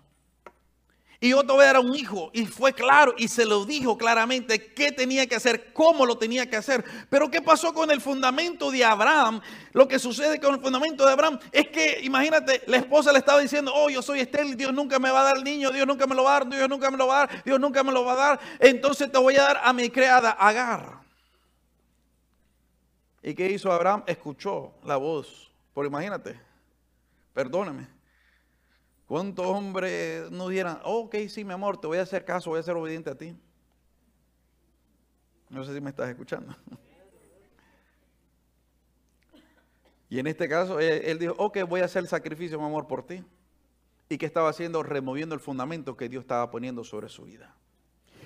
Y 1.22 1.34
otro 1.34 1.62
era 1.62 1.78
un 1.78 1.94
hijo 1.94 2.30
y 2.32 2.46
fue 2.46 2.72
claro 2.72 3.14
y 3.16 3.28
se 3.28 3.44
lo 3.44 3.64
dijo 3.64 3.96
claramente 3.96 4.72
qué 4.74 4.90
tenía 4.90 5.24
que 5.28 5.36
hacer, 5.36 5.72
cómo 5.72 6.04
lo 6.04 6.18
tenía 6.18 6.50
que 6.50 6.56
hacer. 6.56 6.84
Pero 7.08 7.30
¿qué 7.30 7.40
pasó 7.40 7.72
con 7.72 7.92
el 7.92 8.00
fundamento 8.00 8.72
de 8.72 8.84
Abraham? 8.84 9.40
Lo 9.72 9.86
que 9.86 10.00
sucede 10.00 10.40
con 10.40 10.56
el 10.56 10.60
fundamento 10.60 11.06
de 11.06 11.12
Abraham 11.12 11.38
es 11.52 11.68
que, 11.68 12.00
imagínate, 12.02 12.64
la 12.66 12.78
esposa 12.78 13.12
le 13.12 13.20
estaba 13.20 13.38
diciendo, 13.38 13.70
oh, 13.72 13.88
yo 13.88 14.02
soy 14.02 14.18
estéril, 14.18 14.56
Dios 14.56 14.72
nunca 14.72 14.98
me 14.98 15.12
va 15.12 15.20
a 15.20 15.24
dar 15.24 15.36
el 15.36 15.44
niño, 15.44 15.70
Dios 15.70 15.86
nunca 15.86 16.08
me 16.08 16.16
lo 16.16 16.24
va 16.24 16.30
a 16.30 16.40
dar, 16.40 16.48
Dios 16.48 16.68
nunca 16.68 16.90
me 16.90 16.96
lo 16.96 17.06
va 17.06 17.22
a 17.22 17.26
dar, 17.26 17.44
Dios 17.44 17.60
nunca 17.60 17.84
me 17.84 17.92
lo 17.92 18.04
va 18.04 18.12
a 18.14 18.16
dar. 18.16 18.40
Entonces 18.58 19.12
te 19.12 19.18
voy 19.18 19.36
a 19.36 19.42
dar 19.42 19.60
a 19.62 19.72
mi 19.72 19.90
creada 19.90 20.30
Agar. 20.32 21.02
¿Y 23.22 23.32
qué 23.32 23.48
hizo 23.48 23.70
Abraham? 23.70 24.02
Escuchó 24.08 24.72
la 24.82 24.96
voz. 24.96 25.52
Por 25.72 25.86
imagínate, 25.86 26.40
Perdóname. 27.32 27.88
¿Cuántos 29.06 29.46
hombres 29.46 30.30
no 30.30 30.48
dieran, 30.48 30.80
ok, 30.84 31.16
sí, 31.28 31.44
mi 31.44 31.52
amor, 31.52 31.78
te 31.78 31.86
voy 31.86 31.98
a 31.98 32.02
hacer 32.02 32.24
caso, 32.24 32.50
voy 32.50 32.60
a 32.60 32.62
ser 32.62 32.76
obediente 32.76 33.10
a 33.10 33.14
ti? 33.14 33.36
No 35.50 35.64
sé 35.64 35.74
si 35.74 35.80
me 35.80 35.90
estás 35.90 36.08
escuchando. 36.08 36.54
Y 40.08 40.18
en 40.18 40.26
este 40.26 40.46
caso, 40.46 40.78
él, 40.78 41.18
dijo, 41.18 41.34
ok, 41.38 41.60
voy 41.66 41.80
a 41.80 41.86
hacer 41.86 42.02
el 42.02 42.08
sacrificio, 42.08 42.58
mi 42.58 42.66
amor, 42.66 42.86
por 42.86 43.06
ti. 43.06 43.24
¿Y 44.10 44.18
qué 44.18 44.26
estaba 44.26 44.50
haciendo? 44.50 44.82
Removiendo 44.82 45.34
el 45.34 45.40
fundamento 45.40 45.96
que 45.96 46.08
Dios 46.10 46.24
estaba 46.24 46.50
poniendo 46.50 46.84
sobre 46.84 47.08
su 47.08 47.24
vida. 47.24 47.56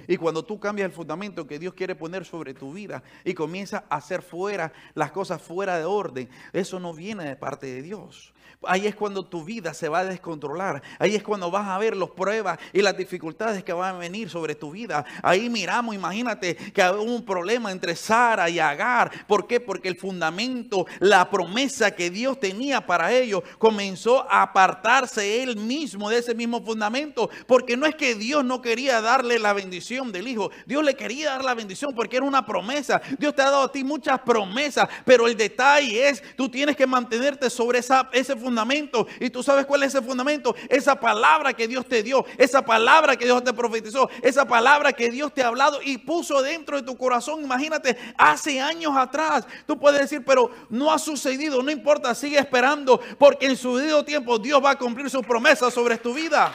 Y 0.09 0.17
cuando 0.17 0.45
tú 0.45 0.59
cambias 0.59 0.87
el 0.87 0.93
fundamento 0.93 1.47
que 1.47 1.59
Dios 1.59 1.75
quiere 1.75 1.95
poner 1.95 2.25
sobre 2.25 2.55
tu 2.55 2.73
vida 2.73 3.03
y 3.25 3.35
comienzas 3.35 3.83
a 3.89 3.97
hacer 3.97 4.23
fuera 4.23 4.73
las 4.95 5.13
cosas 5.13 5.41
fuera 5.41 5.79
de 5.79 5.85
orden, 5.85 6.29
eso 6.53 6.81
no 6.81 6.93
viene 6.93 7.25
de 7.25 7.37
parte 7.37 7.67
de 7.67 7.83
Dios. 7.83 8.33
Ahí 8.63 8.87
es 8.87 8.95
cuando 8.95 9.25
tu 9.25 9.45
vida 9.45 9.75
se 9.75 9.89
va 9.89 10.01
a 10.01 10.05
descontrolar. 10.05 10.83
Ahí 10.99 11.15
es 11.15 11.23
cuando 11.23 11.51
vas 11.51 11.69
a 11.69 11.79
ver 11.79 11.97
las 11.97 12.11
pruebas 12.11 12.59
y 12.73 12.83
las 12.83 12.97
dificultades 12.97 13.63
que 13.63 13.73
van 13.73 13.97
a 13.97 13.99
venir 13.99 14.31
sobre 14.31 14.55
tu 14.55 14.71
vida. 14.71 15.05
Ahí 15.23 15.49
miramos, 15.51 15.95
imagínate 15.95 16.57
que 16.57 16.83
hubo 16.91 17.03
un 17.03 17.25
problema 17.25 17.71
entre 17.71 17.95
Sara 17.95 18.49
y 18.49 18.59
Agar. 18.59 19.27
¿Por 19.27 19.47
qué? 19.47 19.61
Porque 19.61 19.89
el 19.89 19.97
fundamento, 19.97 20.87
la 21.01 21.29
promesa 21.31 21.91
que 21.95 22.11
Dios 22.11 22.41
tenía 22.41 22.87
para 22.87 23.13
ellos, 23.13 23.43
comenzó 23.59 24.29
a 24.31 24.43
apartarse 24.43 25.43
él 25.43 25.57
mismo 25.57 26.09
de 26.09 26.19
ese 26.19 26.35
mismo 26.35 26.63
fundamento. 26.65 27.31
Porque 27.47 27.77
no 27.77 27.87
es 27.87 27.95
que 27.95 28.15
Dios 28.15 28.45
no 28.45 28.63
quería 28.63 29.01
darle 29.01 29.39
la 29.39 29.53
bendición 29.53 29.96
del 30.05 30.29
hijo. 30.29 30.51
Dios 30.67 30.85
le 30.85 30.95
quería 30.95 31.31
dar 31.31 31.45
la 31.45 31.55
bendición 31.55 31.95
porque 31.95 32.17
era 32.17 32.27
una 32.27 32.45
promesa. 32.45 33.01
Dios 33.19 33.35
te 33.35 33.43
ha 33.43 33.47
dado 33.47 33.63
a 33.63 33.73
ti 33.73 33.83
muchas 33.83 34.21
promesas. 34.21 34.89
Pero 35.05 35.27
el 35.27 35.37
detalle 35.37 36.09
es, 36.09 36.23
tú 36.37 36.49
tienes 36.49 36.77
que 36.77 36.87
mantenerte 36.87 37.49
sobre 37.51 37.79
esa, 37.79 38.09
ese 38.13 38.37
fundamento. 38.37 39.07
Y 39.21 39.31
tú 39.31 39.43
sabes 39.43 39.67
cuál 39.67 39.83
es 39.83 39.95
ese 39.95 40.05
fundamento. 40.05 40.55
Esa 40.69 40.99
palabra 40.99 41.55
que 41.55 41.67
Dios 41.67 41.87
te 41.87 42.03
dio, 42.03 42.25
esa 42.37 42.63
palabra 42.63 43.17
que 43.17 43.25
Dios 43.25 43.43
te 43.43 43.53
profetizó, 43.53 44.11
esa 44.23 44.47
palabra 44.47 44.93
que 44.93 45.11
Dios 45.11 45.33
te 45.33 45.43
ha 45.43 45.49
hablado 45.49 45.81
y 45.83 45.99
puso 45.99 46.43
dentro 46.43 46.77
de 46.77 46.83
tu 46.83 46.97
corazón. 46.97 47.43
Imagínate, 47.43 47.97
hace 48.17 48.61
años 48.61 48.93
atrás. 48.97 49.47
Tú 49.67 49.79
puedes 49.79 50.01
decir, 50.01 50.23
pero 50.25 50.51
no 50.69 50.93
ha 50.93 50.99
sucedido, 50.99 51.63
no 51.63 51.71
importa, 51.71 52.15
sigue 52.15 52.39
esperando, 52.39 53.01
porque 53.19 53.47
en 53.47 53.57
su 53.57 53.77
debido 53.77 54.05
tiempo 54.05 54.39
Dios 54.39 54.63
va 54.65 54.73
a 54.73 54.79
cumplir 54.79 55.09
sus 55.11 55.25
promesas 55.25 55.73
sobre 55.73 55.97
tu 55.97 56.13
vida. 56.13 56.53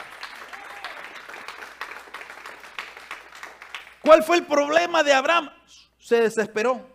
¿Cuál 4.02 4.22
fue 4.22 4.36
el 4.36 4.46
problema 4.46 5.02
de 5.02 5.12
Abraham? 5.12 5.50
Se 5.98 6.20
desesperó. 6.20 6.92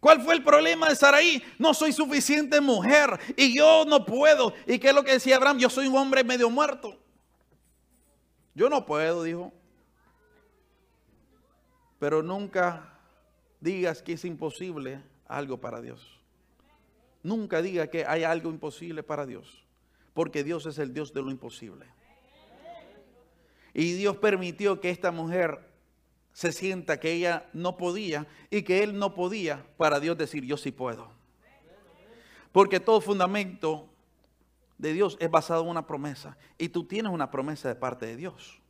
¿Cuál 0.00 0.20
fue 0.20 0.34
el 0.34 0.42
problema 0.42 0.88
de 0.88 0.96
Saraí? 0.96 1.42
No 1.58 1.74
soy 1.74 1.92
suficiente 1.92 2.60
mujer 2.60 3.20
y 3.36 3.56
yo 3.56 3.84
no 3.86 4.04
puedo. 4.04 4.52
¿Y 4.66 4.80
qué 4.80 4.88
es 4.88 4.94
lo 4.94 5.04
que 5.04 5.12
decía 5.12 5.36
Abraham? 5.36 5.58
Yo 5.58 5.70
soy 5.70 5.86
un 5.86 5.96
hombre 5.96 6.24
medio 6.24 6.50
muerto. 6.50 6.98
Yo 8.54 8.68
no 8.68 8.84
puedo, 8.84 9.22
dijo. 9.22 9.52
Pero 12.00 12.22
nunca 12.22 12.98
digas 13.60 14.02
que 14.02 14.14
es 14.14 14.24
imposible 14.24 15.00
algo 15.28 15.60
para 15.60 15.80
Dios. 15.80 16.18
Nunca 17.22 17.62
diga 17.62 17.86
que 17.86 18.04
hay 18.04 18.24
algo 18.24 18.50
imposible 18.50 19.04
para 19.04 19.24
Dios. 19.24 19.64
Porque 20.14 20.42
Dios 20.42 20.66
es 20.66 20.78
el 20.78 20.92
Dios 20.92 21.12
de 21.14 21.22
lo 21.22 21.30
imposible. 21.30 21.86
Y 23.74 23.92
Dios 23.92 24.16
permitió 24.16 24.80
que 24.80 24.90
esta 24.90 25.10
mujer 25.10 25.72
se 26.32 26.52
sienta 26.52 26.98
que 26.98 27.12
ella 27.12 27.48
no 27.52 27.76
podía 27.76 28.26
y 28.50 28.62
que 28.62 28.82
él 28.82 28.98
no 28.98 29.14
podía 29.14 29.64
para 29.76 30.00
Dios 30.00 30.16
decir 30.16 30.44
yo 30.44 30.56
sí 30.56 30.72
puedo. 30.72 31.10
Porque 32.52 32.80
todo 32.80 33.00
fundamento 33.00 33.88
de 34.78 34.92
Dios 34.92 35.16
es 35.20 35.30
basado 35.30 35.62
en 35.62 35.68
una 35.68 35.86
promesa 35.86 36.36
y 36.58 36.68
tú 36.68 36.84
tienes 36.84 37.12
una 37.12 37.30
promesa 37.30 37.68
de 37.68 37.74
parte 37.74 38.06
de 38.06 38.16
Dios. 38.16 38.60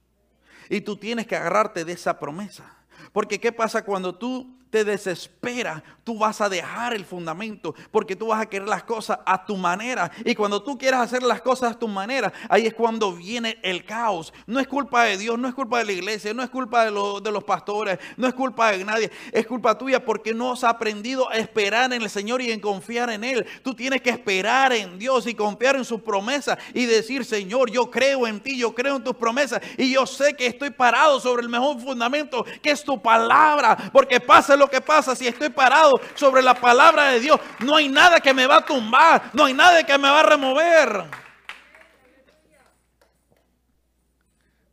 Y 0.68 0.80
tú 0.82 0.96
tienes 0.96 1.26
que 1.26 1.36
agarrarte 1.36 1.84
de 1.84 1.92
esa 1.92 2.18
promesa. 2.18 2.78
Porque 3.12 3.40
¿qué 3.40 3.50
pasa 3.50 3.84
cuando 3.84 4.14
tú 4.14 4.61
te 4.72 4.86
desespera, 4.86 5.84
tú 6.02 6.18
vas 6.18 6.40
a 6.40 6.48
dejar 6.48 6.94
el 6.94 7.04
fundamento 7.04 7.74
porque 7.90 8.16
tú 8.16 8.28
vas 8.28 8.40
a 8.40 8.46
querer 8.46 8.66
las 8.66 8.82
cosas 8.82 9.18
a 9.26 9.44
tu 9.44 9.54
manera. 9.54 10.10
Y 10.24 10.34
cuando 10.34 10.62
tú 10.62 10.78
quieras 10.78 11.02
hacer 11.02 11.22
las 11.22 11.42
cosas 11.42 11.72
a 11.72 11.78
tu 11.78 11.86
manera, 11.86 12.32
ahí 12.48 12.66
es 12.66 12.72
cuando 12.72 13.12
viene 13.12 13.58
el 13.62 13.84
caos. 13.84 14.32
No 14.46 14.58
es 14.58 14.66
culpa 14.66 15.04
de 15.04 15.18
Dios, 15.18 15.38
no 15.38 15.46
es 15.46 15.54
culpa 15.54 15.78
de 15.78 15.84
la 15.84 15.92
iglesia, 15.92 16.32
no 16.32 16.42
es 16.42 16.48
culpa 16.48 16.86
de, 16.86 16.90
de 16.90 17.30
los 17.30 17.44
pastores, 17.44 17.98
no 18.16 18.26
es 18.26 18.32
culpa 18.32 18.72
de 18.72 18.82
nadie, 18.82 19.10
es 19.30 19.46
culpa 19.46 19.76
tuya 19.76 20.02
porque 20.02 20.32
no 20.32 20.52
has 20.52 20.64
aprendido 20.64 21.28
a 21.28 21.34
esperar 21.34 21.92
en 21.92 22.00
el 22.00 22.08
Señor 22.08 22.40
y 22.40 22.50
en 22.50 22.58
confiar 22.58 23.10
en 23.10 23.24
Él. 23.24 23.44
Tú 23.62 23.74
tienes 23.74 24.00
que 24.00 24.08
esperar 24.08 24.72
en 24.72 24.98
Dios 24.98 25.26
y 25.26 25.34
confiar 25.34 25.76
en 25.76 25.84
sus 25.84 26.00
promesas 26.00 26.56
y 26.72 26.86
decir, 26.86 27.26
Señor, 27.26 27.70
yo 27.70 27.90
creo 27.90 28.26
en 28.26 28.40
ti, 28.40 28.56
yo 28.56 28.74
creo 28.74 28.96
en 28.96 29.04
tus 29.04 29.16
promesas 29.16 29.60
y 29.76 29.92
yo 29.92 30.06
sé 30.06 30.32
que 30.34 30.46
estoy 30.46 30.70
parado 30.70 31.20
sobre 31.20 31.42
el 31.42 31.50
mejor 31.50 31.78
fundamento 31.78 32.46
que 32.62 32.70
es 32.70 32.82
tu 32.82 33.02
palabra, 33.02 33.90
porque 33.92 34.18
pasa 34.18 34.56
lo 34.62 34.70
que 34.70 34.80
pasa 34.80 35.16
si 35.16 35.26
estoy 35.26 35.48
parado 35.48 36.00
sobre 36.14 36.40
la 36.40 36.54
palabra 36.54 37.10
de 37.10 37.18
Dios. 37.18 37.40
No 37.58 37.74
hay 37.74 37.88
nada 37.88 38.20
que 38.20 38.32
me 38.32 38.46
va 38.46 38.58
a 38.58 38.64
tumbar, 38.64 39.30
no 39.32 39.44
hay 39.44 39.54
nada 39.54 39.84
que 39.84 39.98
me 39.98 40.08
va 40.08 40.20
a 40.20 40.22
remover. 40.22 41.10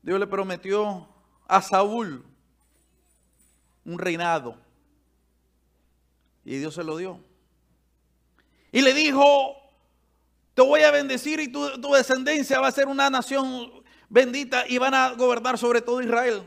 Dios 0.04 0.20
le 0.20 0.28
prometió 0.28 1.08
a 1.48 1.62
Saúl 1.62 2.24
un 3.84 3.98
reinado. 3.98 4.56
Y 6.46 6.58
Dios 6.58 6.76
se 6.76 6.84
lo 6.84 6.96
dio. 6.98 7.20
Y 8.72 8.82
le 8.82 8.94
dijo, 8.94 9.56
te 10.54 10.62
voy 10.62 10.82
a 10.82 10.92
bendecir 10.92 11.40
y 11.40 11.52
tu, 11.52 11.82
tu 11.82 11.94
descendencia 11.94 12.60
va 12.60 12.68
a 12.68 12.72
ser 12.72 12.88
una 12.88 13.10
nación 13.10 13.84
bendita 14.08 14.68
y 14.68 14.78
van 14.78 14.94
a 14.94 15.14
gobernar 15.14 15.58
sobre 15.58 15.82
todo 15.82 16.00
Israel. 16.00 16.44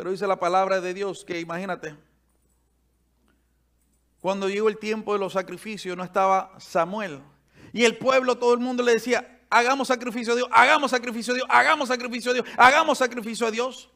Pero 0.00 0.12
dice 0.12 0.26
la 0.26 0.40
palabra 0.40 0.80
de 0.80 0.94
Dios 0.94 1.26
que 1.26 1.38
imagínate, 1.38 1.94
cuando 4.18 4.48
llegó 4.48 4.70
el 4.70 4.78
tiempo 4.78 5.12
de 5.12 5.18
los 5.18 5.34
sacrificios 5.34 5.94
no 5.94 6.02
estaba 6.02 6.58
Samuel. 6.58 7.20
Y 7.74 7.84
el 7.84 7.98
pueblo, 7.98 8.38
todo 8.38 8.54
el 8.54 8.60
mundo 8.60 8.82
le 8.82 8.92
decía, 8.92 9.42
hagamos 9.50 9.88
sacrificio 9.88 10.32
a 10.32 10.36
Dios, 10.36 10.48
hagamos 10.52 10.90
sacrificio 10.92 11.34
a 11.34 11.36
Dios, 11.36 11.46
hagamos 11.50 11.88
sacrificio 11.88 12.30
a 12.30 12.34
Dios, 12.34 12.46
hagamos 12.56 12.96
sacrificio 12.96 13.46
a 13.46 13.50
Dios. 13.50 13.90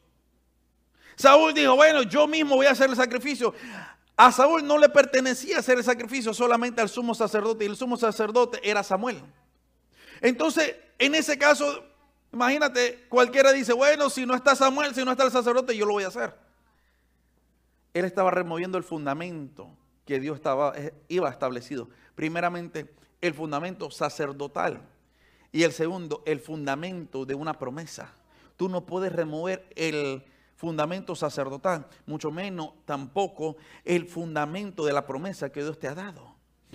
Saúl 1.16 1.54
dijo, 1.54 1.74
bueno, 1.74 2.02
yo 2.02 2.26
mismo 2.26 2.56
voy 2.56 2.66
a 2.66 2.72
hacer 2.72 2.90
el 2.90 2.96
sacrificio. 2.96 3.54
A 4.14 4.30
Saúl 4.30 4.66
no 4.66 4.76
le 4.76 4.90
pertenecía 4.90 5.60
hacer 5.60 5.78
el 5.78 5.84
sacrificio 5.84 6.34
solamente 6.34 6.82
al 6.82 6.90
sumo 6.90 7.14
sacerdote 7.14 7.64
y 7.64 7.68
el 7.68 7.76
sumo 7.76 7.96
sacerdote 7.96 8.60
era 8.62 8.82
Samuel. 8.82 9.22
Entonces, 10.20 10.76
en 10.98 11.14
ese 11.14 11.38
caso, 11.38 11.82
imagínate, 12.34 13.06
cualquiera 13.08 13.52
dice, 13.52 13.72
bueno, 13.72 14.10
si 14.10 14.26
no 14.26 14.34
está 14.34 14.54
Samuel, 14.54 14.94
si 14.94 15.04
no 15.04 15.12
está 15.12 15.24
el 15.24 15.30
sacerdote, 15.30 15.76
yo 15.76 15.86
lo 15.86 15.92
voy 15.92 16.04
a 16.04 16.08
hacer. 16.08 16.34
Él 17.94 18.04
estaba 18.04 18.30
removiendo 18.30 18.76
el 18.76 18.84
fundamento 18.84 19.70
que 20.04 20.18
Dios 20.20 20.36
estaba, 20.36 20.72
eh, 20.76 20.92
iba 21.08 21.30
establecido. 21.30 21.88
Primeramente, 22.14 22.92
el 23.20 23.34
fundamento 23.34 23.90
sacerdotal. 23.90 24.82
Y 25.52 25.62
el 25.62 25.72
segundo, 25.72 26.22
el 26.26 26.40
fundamento 26.40 27.24
de 27.24 27.34
una 27.34 27.56
promesa. 27.56 28.12
Tú 28.56 28.68
no 28.68 28.84
puedes 28.84 29.12
remover 29.12 29.66
el 29.76 30.24
fundamento 30.56 31.14
sacerdotal, 31.14 31.86
mucho 32.06 32.30
menos 32.30 32.70
tampoco 32.84 33.56
el 33.84 34.06
fundamento 34.06 34.84
de 34.84 34.92
la 34.92 35.06
promesa 35.06 35.50
que 35.50 35.62
Dios 35.62 35.78
te 35.78 35.88
ha 35.88 35.94
dado. 35.94 36.33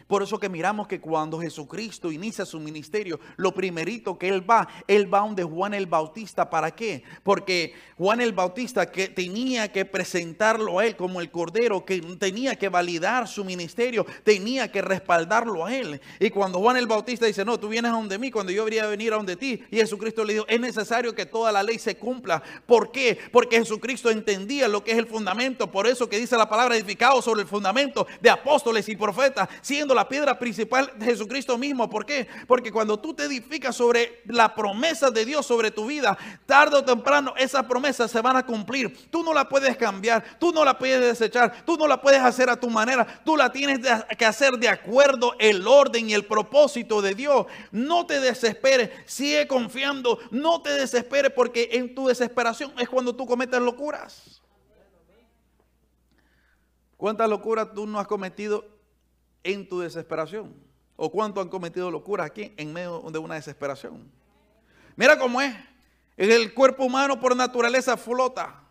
Por 0.09 0.23
eso 0.23 0.39
que 0.39 0.49
miramos 0.49 0.87
que 0.87 0.99
cuando 0.99 1.39
Jesucristo 1.39 2.11
inicia 2.11 2.43
su 2.43 2.59
ministerio, 2.59 3.19
lo 3.37 3.53
primerito 3.53 4.17
que 4.17 4.27
él 4.27 4.49
va, 4.49 4.67
él 4.87 5.13
va 5.13 5.19
donde 5.19 5.43
Juan 5.43 5.75
el 5.75 5.85
Bautista. 5.85 6.49
¿Para 6.49 6.71
qué? 6.71 7.03
Porque 7.21 7.75
Juan 7.95 8.19
el 8.19 8.33
Bautista 8.33 8.89
que 8.89 9.09
tenía 9.09 9.71
que 9.71 9.85
presentarlo 9.85 10.79
a 10.79 10.87
él 10.87 10.95
como 10.95 11.21
el 11.21 11.29
Cordero, 11.29 11.85
que 11.85 12.01
tenía 12.17 12.55
que 12.55 12.69
validar 12.69 13.27
su 13.27 13.45
ministerio, 13.45 14.03
tenía 14.23 14.71
que 14.71 14.81
respaldarlo 14.81 15.63
a 15.63 15.75
él. 15.75 16.01
Y 16.19 16.31
cuando 16.31 16.57
Juan 16.57 16.77
el 16.77 16.87
Bautista 16.87 17.27
dice, 17.27 17.45
no, 17.45 17.59
tú 17.59 17.69
vienes 17.69 17.91
a 17.91 17.95
donde 17.95 18.17
mí, 18.17 18.31
cuando 18.31 18.51
yo 18.51 18.61
debería 18.65 18.87
venir 18.87 19.13
a 19.13 19.17
donde 19.17 19.35
ti, 19.35 19.63
y 19.69 19.77
Jesucristo 19.77 20.23
le 20.23 20.33
dijo, 20.33 20.45
es 20.47 20.59
necesario 20.59 21.13
que 21.13 21.27
toda 21.27 21.51
la 21.51 21.61
ley 21.61 21.77
se 21.77 21.97
cumpla. 21.97 22.41
¿Por 22.65 22.91
qué? 22.91 23.15
Porque 23.31 23.59
Jesucristo 23.59 24.09
entendía 24.09 24.67
lo 24.67 24.83
que 24.83 24.93
es 24.93 24.97
el 24.97 25.05
fundamento. 25.05 25.69
Por 25.69 25.85
eso 25.85 26.09
que 26.09 26.17
dice 26.17 26.35
la 26.35 26.49
palabra 26.49 26.75
edificado 26.75 27.21
sobre 27.21 27.41
el 27.41 27.47
fundamento 27.47 28.07
de 28.19 28.31
apóstoles 28.31 28.89
y 28.89 28.95
profetas, 28.95 29.47
siendo 29.61 29.98
la 29.99 30.07
piedra 30.07 30.39
principal 30.39 30.93
Jesucristo 31.01 31.57
mismo. 31.57 31.89
¿Por 31.89 32.05
qué? 32.05 32.25
Porque 32.47 32.71
cuando 32.71 32.97
tú 32.97 33.13
te 33.13 33.25
edificas 33.25 33.75
sobre 33.75 34.21
la 34.27 34.55
promesa 34.55 35.11
de 35.11 35.25
Dios 35.25 35.45
sobre 35.45 35.71
tu 35.71 35.87
vida, 35.87 36.17
tarde 36.45 36.77
o 36.77 36.85
temprano 36.85 37.33
esas 37.35 37.65
promesas 37.65 38.09
se 38.09 38.21
van 38.21 38.37
a 38.37 38.45
cumplir. 38.45 39.09
Tú 39.11 39.23
no 39.23 39.33
la 39.33 39.49
puedes 39.49 39.75
cambiar, 39.75 40.23
tú 40.39 40.53
no 40.53 40.63
la 40.63 40.77
puedes 40.77 41.01
desechar, 41.01 41.65
tú 41.65 41.75
no 41.75 41.85
la 41.85 42.01
puedes 42.01 42.21
hacer 42.21 42.49
a 42.49 42.57
tu 42.57 42.69
manera, 42.69 43.21
tú 43.25 43.35
la 43.35 43.51
tienes 43.51 43.79
que 44.17 44.25
hacer 44.25 44.53
de 44.53 44.69
acuerdo 44.69 45.35
el 45.37 45.67
orden 45.67 46.09
y 46.09 46.13
el 46.13 46.25
propósito 46.25 47.01
de 47.01 47.13
Dios. 47.13 47.45
No 47.73 48.05
te 48.05 48.21
desesperes, 48.21 48.91
sigue 49.05 49.47
confiando, 49.47 50.17
no 50.31 50.61
te 50.61 50.71
desesperes 50.71 51.33
porque 51.33 51.71
en 51.73 51.93
tu 51.93 52.07
desesperación 52.07 52.71
es 52.79 52.87
cuando 52.87 53.13
tú 53.13 53.25
cometes 53.25 53.59
locuras. 53.59 54.41
¿Cuántas 56.95 57.29
locuras 57.29 57.73
tú 57.73 57.85
no 57.85 57.99
has 57.99 58.07
cometido 58.07 58.78
en 59.43 59.67
tu 59.67 59.79
desesperación? 59.79 60.53
¿O 60.95 61.09
cuánto 61.11 61.39
han 61.39 61.49
cometido 61.49 61.89
locuras 61.89 62.27
aquí 62.27 62.53
en 62.57 62.73
medio 62.73 63.01
de 63.09 63.19
una 63.19 63.35
desesperación? 63.35 64.11
Mira 64.95 65.17
cómo 65.17 65.41
es. 65.41 65.55
El 66.17 66.53
cuerpo 66.53 66.83
humano 66.83 67.19
por 67.19 67.35
naturaleza 67.35 67.95
flota. 67.95 68.61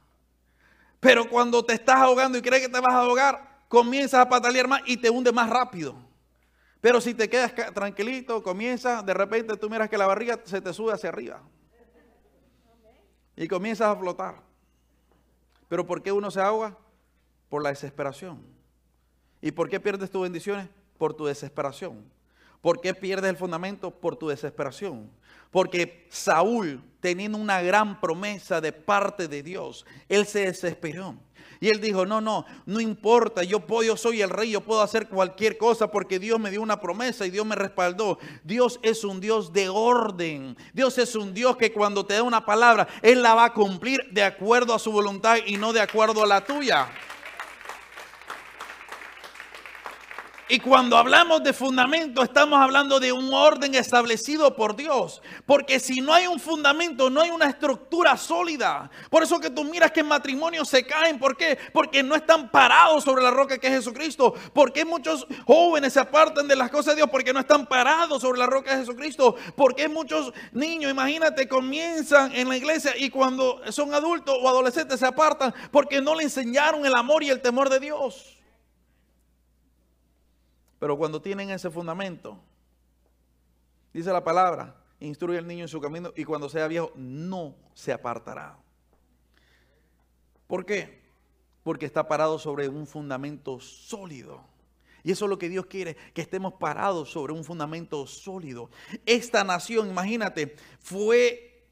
Pero 1.00 1.28
cuando 1.30 1.64
te 1.64 1.72
estás 1.72 1.96
ahogando 1.96 2.36
y 2.36 2.42
crees 2.42 2.66
que 2.66 2.68
te 2.68 2.80
vas 2.80 2.94
a 2.94 3.00
ahogar, 3.00 3.62
comienzas 3.68 4.20
a 4.20 4.28
patalear 4.28 4.68
más 4.68 4.82
y 4.84 4.96
te 4.96 5.08
hunde 5.08 5.32
más 5.32 5.48
rápido. 5.48 5.94
Pero 6.80 7.00
si 7.00 7.14
te 7.14 7.28
quedas 7.28 7.54
tranquilito, 7.72 8.42
comienzas, 8.42 9.04
de 9.04 9.14
repente 9.14 9.56
tú 9.56 9.70
miras 9.70 9.88
que 9.88 9.98
la 9.98 10.06
barriga 10.06 10.38
se 10.44 10.60
te 10.60 10.72
sube 10.72 10.92
hacia 10.92 11.08
arriba. 11.08 11.40
Y 13.36 13.48
comienzas 13.48 13.88
a 13.88 13.96
flotar. 13.96 14.42
Pero 15.68 15.86
¿por 15.86 16.02
qué 16.02 16.12
uno 16.12 16.30
se 16.30 16.40
ahoga? 16.40 16.76
Por 17.48 17.62
la 17.62 17.70
desesperación. 17.70 18.57
¿Y 19.40 19.52
por 19.52 19.68
qué 19.68 19.80
pierdes 19.80 20.10
tus 20.10 20.22
bendiciones? 20.22 20.68
Por 20.98 21.14
tu 21.14 21.26
desesperación. 21.26 22.04
¿Por 22.60 22.80
qué 22.80 22.94
pierdes 22.94 23.30
el 23.30 23.36
fundamento? 23.36 23.90
Por 23.90 24.16
tu 24.16 24.28
desesperación. 24.28 25.10
Porque 25.50 26.06
Saúl, 26.10 26.82
teniendo 27.00 27.38
una 27.38 27.62
gran 27.62 28.00
promesa 28.00 28.60
de 28.60 28.72
parte 28.72 29.28
de 29.28 29.42
Dios, 29.42 29.86
él 30.08 30.26
se 30.26 30.40
desesperó. 30.40 31.14
Y 31.60 31.70
él 31.70 31.80
dijo, 31.80 32.06
no, 32.06 32.20
no, 32.20 32.44
no 32.66 32.80
importa, 32.80 33.42
yo, 33.42 33.60
puedo, 33.60 33.82
yo 33.82 33.96
soy 33.96 34.22
el 34.22 34.30
rey, 34.30 34.52
yo 34.52 34.60
puedo 34.60 34.80
hacer 34.80 35.08
cualquier 35.08 35.58
cosa 35.58 35.90
porque 35.90 36.20
Dios 36.20 36.38
me 36.38 36.50
dio 36.50 36.62
una 36.62 36.80
promesa 36.80 37.26
y 37.26 37.30
Dios 37.30 37.44
me 37.44 37.56
respaldó. 37.56 38.18
Dios 38.44 38.78
es 38.82 39.02
un 39.02 39.20
Dios 39.20 39.52
de 39.52 39.68
orden. 39.68 40.56
Dios 40.72 40.98
es 40.98 41.16
un 41.16 41.34
Dios 41.34 41.56
que 41.56 41.72
cuando 41.72 42.06
te 42.06 42.14
da 42.14 42.22
una 42.22 42.44
palabra, 42.44 42.86
Él 43.02 43.22
la 43.22 43.34
va 43.34 43.46
a 43.46 43.54
cumplir 43.54 43.98
de 44.12 44.22
acuerdo 44.22 44.72
a 44.72 44.78
su 44.78 44.92
voluntad 44.92 45.38
y 45.46 45.56
no 45.56 45.72
de 45.72 45.80
acuerdo 45.80 46.22
a 46.22 46.26
la 46.26 46.44
tuya. 46.44 46.88
Y 50.50 50.60
cuando 50.60 50.96
hablamos 50.96 51.42
de 51.42 51.52
fundamento, 51.52 52.22
estamos 52.22 52.58
hablando 52.58 52.98
de 52.98 53.12
un 53.12 53.34
orden 53.34 53.74
establecido 53.74 54.56
por 54.56 54.74
Dios. 54.74 55.20
Porque 55.44 55.78
si 55.78 56.00
no 56.00 56.14
hay 56.14 56.26
un 56.26 56.40
fundamento, 56.40 57.10
no 57.10 57.20
hay 57.20 57.28
una 57.30 57.50
estructura 57.50 58.16
sólida. 58.16 58.90
Por 59.10 59.22
eso 59.22 59.38
que 59.40 59.50
tú 59.50 59.62
miras 59.64 59.92
que 59.92 60.02
matrimonios 60.02 60.70
se 60.70 60.86
caen. 60.86 61.18
¿Por 61.18 61.36
qué? 61.36 61.58
Porque 61.70 62.02
no 62.02 62.14
están 62.14 62.50
parados 62.50 63.04
sobre 63.04 63.22
la 63.22 63.30
roca 63.30 63.58
que 63.58 63.66
es 63.66 63.74
Jesucristo. 63.74 64.34
Porque 64.54 64.86
muchos 64.86 65.26
jóvenes 65.46 65.92
se 65.92 66.00
apartan 66.00 66.48
de 66.48 66.56
las 66.56 66.70
cosas 66.70 66.94
de 66.94 66.96
Dios? 66.96 67.10
Porque 67.10 67.34
no 67.34 67.40
están 67.40 67.66
parados 67.66 68.22
sobre 68.22 68.38
la 68.38 68.46
roca 68.46 68.72
de 68.72 68.80
Jesucristo. 68.80 69.36
Porque 69.54 69.86
muchos 69.86 70.32
niños, 70.52 70.90
imagínate, 70.90 71.46
comienzan 71.46 72.34
en 72.34 72.48
la 72.48 72.56
iglesia 72.56 72.94
y 72.96 73.10
cuando 73.10 73.60
son 73.70 73.92
adultos 73.92 74.34
o 74.40 74.48
adolescentes 74.48 75.00
se 75.00 75.06
apartan 75.06 75.54
porque 75.70 76.00
no 76.00 76.14
le 76.14 76.22
enseñaron 76.22 76.86
el 76.86 76.94
amor 76.94 77.22
y 77.22 77.28
el 77.28 77.42
temor 77.42 77.68
de 77.68 77.80
Dios. 77.80 78.37
Pero 80.78 80.96
cuando 80.96 81.20
tienen 81.20 81.50
ese 81.50 81.70
fundamento, 81.70 82.38
dice 83.92 84.12
la 84.12 84.22
palabra, 84.22 84.76
instruye 85.00 85.38
al 85.38 85.46
niño 85.46 85.64
en 85.64 85.68
su 85.68 85.80
camino 85.80 86.12
y 86.16 86.24
cuando 86.24 86.48
sea 86.48 86.68
viejo 86.68 86.92
no 86.96 87.54
se 87.74 87.92
apartará. 87.92 88.58
¿Por 90.46 90.64
qué? 90.64 91.02
Porque 91.62 91.86
está 91.86 92.08
parado 92.08 92.38
sobre 92.38 92.68
un 92.68 92.86
fundamento 92.86 93.60
sólido. 93.60 94.44
Y 95.04 95.12
eso 95.12 95.26
es 95.26 95.28
lo 95.28 95.38
que 95.38 95.48
Dios 95.48 95.66
quiere, 95.66 95.96
que 96.14 96.22
estemos 96.22 96.54
parados 96.54 97.10
sobre 97.10 97.32
un 97.32 97.44
fundamento 97.44 98.06
sólido. 98.06 98.70
Esta 99.06 99.44
nación, 99.44 99.88
imagínate, 99.88 100.56
fue 100.80 101.66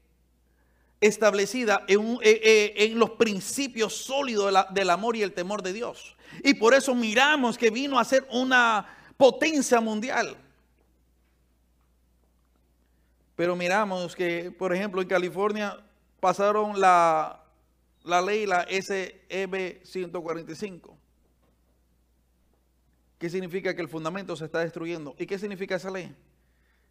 establecida 0.99 1.83
en, 1.87 2.17
eh, 2.23 2.73
eh, 2.75 2.91
los 2.95 3.11
principios 3.11 3.93
sólidos 3.93 4.53
del 4.71 4.89
amor 4.89 5.15
y 5.15 5.23
el 5.23 5.33
temor 5.33 5.61
de 5.61 5.73
Dios. 5.73 6.15
Y 6.43 6.55
por 6.55 6.73
eso 6.73 6.95
miramos 6.95 7.57
que 7.57 7.69
vino 7.69 7.99
a 7.99 8.05
ser 8.05 8.27
una 8.31 8.96
potencia 9.17 9.81
mundial. 9.81 10.37
Pero 13.35 13.55
miramos 13.55 14.15
que, 14.15 14.51
por 14.51 14.73
ejemplo, 14.73 15.01
en 15.01 15.07
California 15.07 15.77
pasaron 16.19 16.79
la, 16.79 17.43
la 18.03 18.21
ley, 18.21 18.45
la 18.45 18.65
SEB 18.69 19.83
145. 19.83 20.97
¿Qué 23.19 23.29
significa 23.29 23.75
que 23.75 23.81
el 23.81 23.89
fundamento 23.89 24.35
se 24.35 24.45
está 24.45 24.59
destruyendo? 24.59 25.15
¿Y 25.17 25.25
qué 25.25 25.39
significa 25.39 25.75
esa 25.75 25.91
ley? 25.91 26.15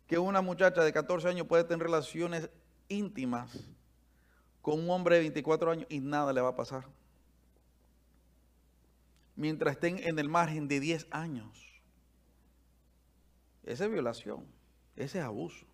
Que 0.06 0.18
una 0.18 0.40
muchacha 0.40 0.82
de 0.82 0.92
14 0.92 1.28
años 1.28 1.46
puede 1.46 1.64
tener 1.64 1.84
relaciones 1.84 2.48
íntimas 2.88 3.68
con 4.60 4.80
un 4.80 4.90
hombre 4.90 5.16
de 5.16 5.22
24 5.22 5.70
años 5.70 5.86
y 5.88 6.00
nada 6.00 6.32
le 6.32 6.40
va 6.40 6.50
a 6.50 6.56
pasar. 6.56 6.84
Mientras 9.36 9.74
estén 9.74 9.98
en 9.98 10.18
el 10.18 10.28
margen 10.28 10.66
de 10.66 10.80
10 10.80 11.06
años. 11.10 11.75
Esa 13.66 13.84
es 13.84 13.90
violación, 13.90 14.46
ese 14.94 15.18
es 15.18 15.24
abuso. 15.24 15.66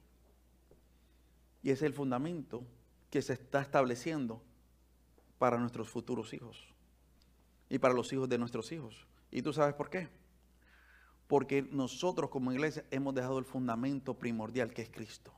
Y 1.62 1.70
ese 1.70 1.85
es 1.85 1.90
el 1.90 1.94
fundamento 1.94 2.64
que 3.11 3.22
se 3.22 3.35
está 3.35 3.61
estableciendo 3.61 4.42
para 5.38 5.59
nuestros 5.59 5.88
futuros 5.88 6.33
hijos 6.33 6.72
y 7.68 7.78
para 7.78 7.94
los 7.94 8.12
hijos 8.12 8.28
de 8.28 8.38
nuestros 8.38 8.72
hijos. 8.72 9.07
¿Y 9.31 9.42
tú 9.42 9.52
sabes 9.52 9.74
por 9.74 9.90
qué? 9.90 10.09
Porque 11.28 11.62
nosotros 11.62 12.31
como 12.31 12.52
iglesia 12.52 12.85
hemos 12.90 13.14
dejado 13.14 13.38
el 13.38 13.44
fundamento 13.44 14.18
primordial 14.18 14.72
que 14.72 14.83
es 14.83 14.90
Cristo. 14.90 15.33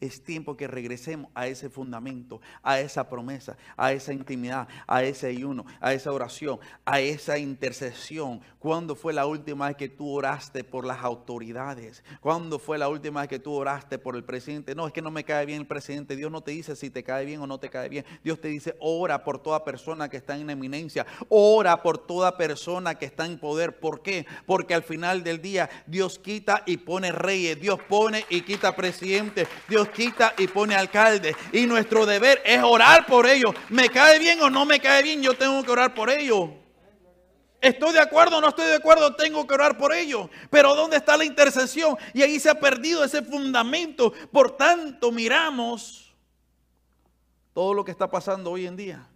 Es 0.00 0.22
tiempo 0.22 0.56
que 0.56 0.68
regresemos 0.68 1.30
a 1.34 1.48
ese 1.48 1.68
fundamento, 1.68 2.40
a 2.62 2.78
esa 2.78 3.08
promesa, 3.08 3.56
a 3.76 3.92
esa 3.92 4.12
intimidad, 4.12 4.68
a 4.86 5.02
ese 5.02 5.26
ayuno, 5.26 5.66
a 5.80 5.92
esa 5.92 6.12
oración, 6.12 6.60
a 6.84 7.00
esa 7.00 7.36
intercesión. 7.36 8.40
¿Cuándo 8.60 8.94
fue 8.94 9.12
la 9.12 9.26
última 9.26 9.66
vez 9.66 9.76
que 9.76 9.88
tú 9.88 10.08
oraste 10.08 10.62
por 10.62 10.84
las 10.84 11.02
autoridades? 11.02 12.04
¿Cuándo 12.20 12.60
fue 12.60 12.78
la 12.78 12.88
última 12.88 13.22
vez 13.22 13.28
que 13.28 13.40
tú 13.40 13.52
oraste 13.52 13.98
por 13.98 14.14
el 14.14 14.22
presidente? 14.22 14.74
No, 14.76 14.86
es 14.86 14.92
que 14.92 15.02
no 15.02 15.10
me 15.10 15.24
cae 15.24 15.46
bien 15.46 15.62
el 15.62 15.66
presidente. 15.66 16.14
Dios 16.14 16.30
no 16.30 16.42
te 16.42 16.52
dice 16.52 16.76
si 16.76 16.90
te 16.90 17.02
cae 17.02 17.24
bien 17.24 17.40
o 17.40 17.48
no 17.48 17.58
te 17.58 17.68
cae 17.68 17.88
bien. 17.88 18.04
Dios 18.22 18.40
te 18.40 18.46
dice, 18.48 18.76
ora 18.78 19.24
por 19.24 19.42
toda 19.42 19.64
persona 19.64 20.08
que 20.08 20.18
está 20.18 20.36
en 20.36 20.48
eminencia. 20.48 21.06
Ora 21.28 21.82
por 21.82 21.98
toda 21.98 22.36
persona 22.36 22.94
que 22.94 23.06
está 23.06 23.26
en 23.26 23.38
poder. 23.38 23.80
¿Por 23.80 24.02
qué? 24.02 24.26
Porque 24.46 24.74
al 24.74 24.84
final 24.84 25.24
del 25.24 25.42
día 25.42 25.68
Dios 25.86 26.20
quita 26.20 26.62
y 26.66 26.76
pone 26.76 27.10
reyes. 27.10 27.60
Dios 27.60 27.80
pone 27.88 28.24
y 28.28 28.42
quita 28.42 28.76
presidente. 28.76 29.48
Dios 29.68 29.87
quita 29.90 30.34
y 30.38 30.46
pone 30.46 30.74
alcalde. 30.74 31.34
Y 31.52 31.66
nuestro 31.66 32.06
deber 32.06 32.40
es 32.44 32.62
orar 32.62 33.06
por 33.06 33.26
ellos. 33.26 33.54
¿Me 33.68 33.88
cae 33.88 34.18
bien 34.18 34.40
o 34.42 34.50
no 34.50 34.64
me 34.64 34.80
cae 34.80 35.02
bien? 35.02 35.22
Yo 35.22 35.34
tengo 35.34 35.62
que 35.62 35.70
orar 35.70 35.94
por 35.94 36.10
ellos. 36.10 36.50
Estoy 37.60 37.92
de 37.92 38.00
acuerdo 38.00 38.40
no 38.40 38.50
estoy 38.50 38.66
de 38.66 38.76
acuerdo, 38.76 39.16
tengo 39.16 39.46
que 39.46 39.54
orar 39.54 39.76
por 39.76 39.92
ellos. 39.92 40.28
Pero 40.50 40.74
¿dónde 40.74 40.96
está 40.96 41.16
la 41.16 41.24
intercesión? 41.24 41.96
Y 42.14 42.22
ahí 42.22 42.38
se 42.38 42.50
ha 42.50 42.60
perdido 42.60 43.02
ese 43.02 43.22
fundamento. 43.22 44.12
Por 44.30 44.56
tanto, 44.56 45.10
miramos 45.10 46.14
todo 47.52 47.74
lo 47.74 47.84
que 47.84 47.90
está 47.90 48.10
pasando 48.10 48.52
hoy 48.52 48.66
en 48.66 48.76
día. 48.76 49.08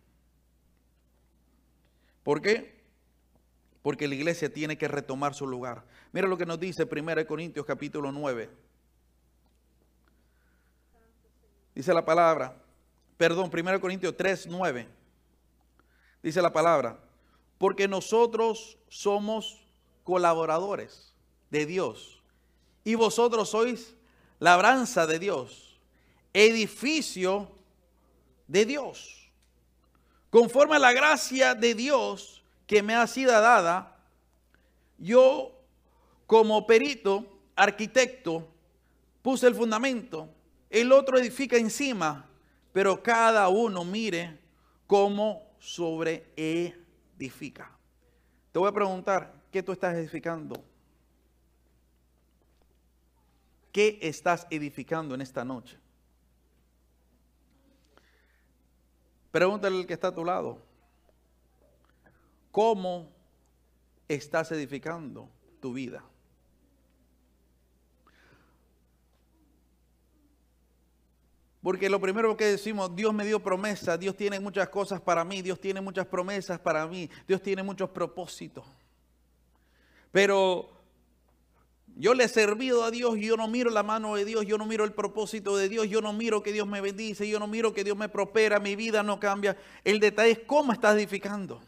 ¿Por 2.25 2.43
qué? 2.43 2.83
Porque 3.83 4.09
la 4.09 4.15
iglesia 4.15 4.53
tiene 4.53 4.77
que 4.77 4.89
retomar 4.89 5.35
su 5.35 5.47
lugar. 5.47 5.85
Mira 6.13 6.27
lo 6.27 6.37
que 6.37 6.47
nos 6.47 6.59
dice 6.59 6.89
1 6.91 7.27
Corintios 7.27 7.65
capítulo 7.65 8.11
9. 8.11 8.51
Dice 11.75 11.95
la 11.95 12.05
palabra, 12.05 12.55
perdón, 13.17 13.51
1 13.53 13.81
Corintios 13.81 14.17
3, 14.17 14.47
9. 14.49 14.89
Dice 16.23 16.43
la 16.43 16.53
palabra, 16.53 16.99
porque 17.59 17.89
nosotros 17.89 18.79
somos 18.89 19.65
colaboradores 20.05 21.15
de 21.51 21.67
Dios 21.67 22.23
y 22.85 22.95
vosotros 22.95 23.51
sois 23.51 23.95
labranza 24.39 25.07
de 25.07 25.19
Dios, 25.19 25.79
edificio 26.33 27.51
de 28.47 28.67
Dios. 28.67 29.31
Conforme 30.31 30.77
a 30.77 30.79
la 30.79 30.93
gracia 30.93 31.55
de 31.55 31.75
Dios 31.75 32.43
que 32.67 32.83
me 32.83 32.95
ha 32.95 33.07
sido 33.07 33.33
dada, 33.33 33.97
yo 34.99 35.53
como 36.27 36.67
perito, 36.67 37.27
arquitecto, 37.55 38.49
puse 39.23 39.47
el 39.47 39.55
fundamento 39.55 40.29
el 40.73 40.91
otro 40.91 41.19
edifica 41.19 41.59
encima, 41.59 42.27
pero 42.73 43.03
cada 43.03 43.49
uno 43.51 43.85
mire 43.85 44.41
cómo 44.87 45.55
sobre 45.59 46.33
edifica. 46.35 47.71
Te 48.51 48.59
voy 48.59 48.71
a 48.71 48.73
preguntar, 48.73 49.35
¿qué 49.53 49.63
tú 49.63 49.73
estás 49.73 49.95
edificando? 49.95 50.65
¿Qué 53.71 53.99
estás 54.01 54.47
edificando 54.51 55.15
en 55.15 55.21
esta 55.21 55.45
noche? 55.45 55.79
Pregúntale 59.31 59.79
al 59.79 59.87
que 59.87 59.93
está 59.93 60.09
a 60.09 60.15
tu 60.15 60.25
lado. 60.25 60.59
¿Cómo 62.51 63.11
estás 64.09 64.51
edificando 64.53 65.29
tu 65.61 65.75
vida? 65.75 66.03
Porque 71.63 71.89
lo 71.89 72.01
primero 72.01 72.37
que 72.37 72.45
decimos, 72.47 72.95
Dios 72.95 73.15
me 73.15 73.25
dio 73.25 73.41
promesa, 73.41 73.97
Dios 73.97 74.17
tiene 74.17 74.41
muchas 74.41 74.69
cosas 74.69 75.01
para 75.01 75.25
mí, 75.25 75.43
Dios 75.43 75.61
tiene 75.61 75.81
muchas 75.81 76.07
promesas 76.07 76.59
para 76.59 76.87
mí, 76.89 77.09
Dios 77.27 77.41
tiene 77.41 77.63
muchos 77.63 77.89
propósitos. 77.91 78.65
Pero 80.11 80.69
yo 81.95 82.15
le 82.15 82.25
he 82.25 82.29
servido 82.29 82.83
a 82.83 82.91
Dios 82.91 83.17
y 83.17 83.27
yo 83.27 83.37
no 83.37 83.47
miro 83.47 83.71
la 83.71 83.85
mano 83.85 84.17
de 84.17 84.25
Dios, 84.25 84.45
yo 84.45 84.59
no 84.59 84.67
miro 84.67 84.85
el 84.85 84.93
propósito 84.93 85.57
de 85.57 85.69
Dios, 85.69 85.89
yo 85.89 86.01
no 86.01 86.13
miro 86.13 86.43
que 86.43 86.53
Dios 86.53 86.67
me 86.67 86.81
bendice, 86.81 87.29
yo 87.29 87.39
no 87.39 87.47
miro 87.47 87.73
que 87.73 87.85
Dios 87.85 87.97
me 87.97 88.09
prospera, 88.09 88.59
mi 88.59 88.75
vida 88.75 89.05
no 89.05 89.21
cambia. 89.21 89.57
El 89.85 90.01
detalle 90.01 90.33
es 90.33 90.41
cómo 90.41 90.73
estás 90.73 90.97
edificando. 90.97 91.63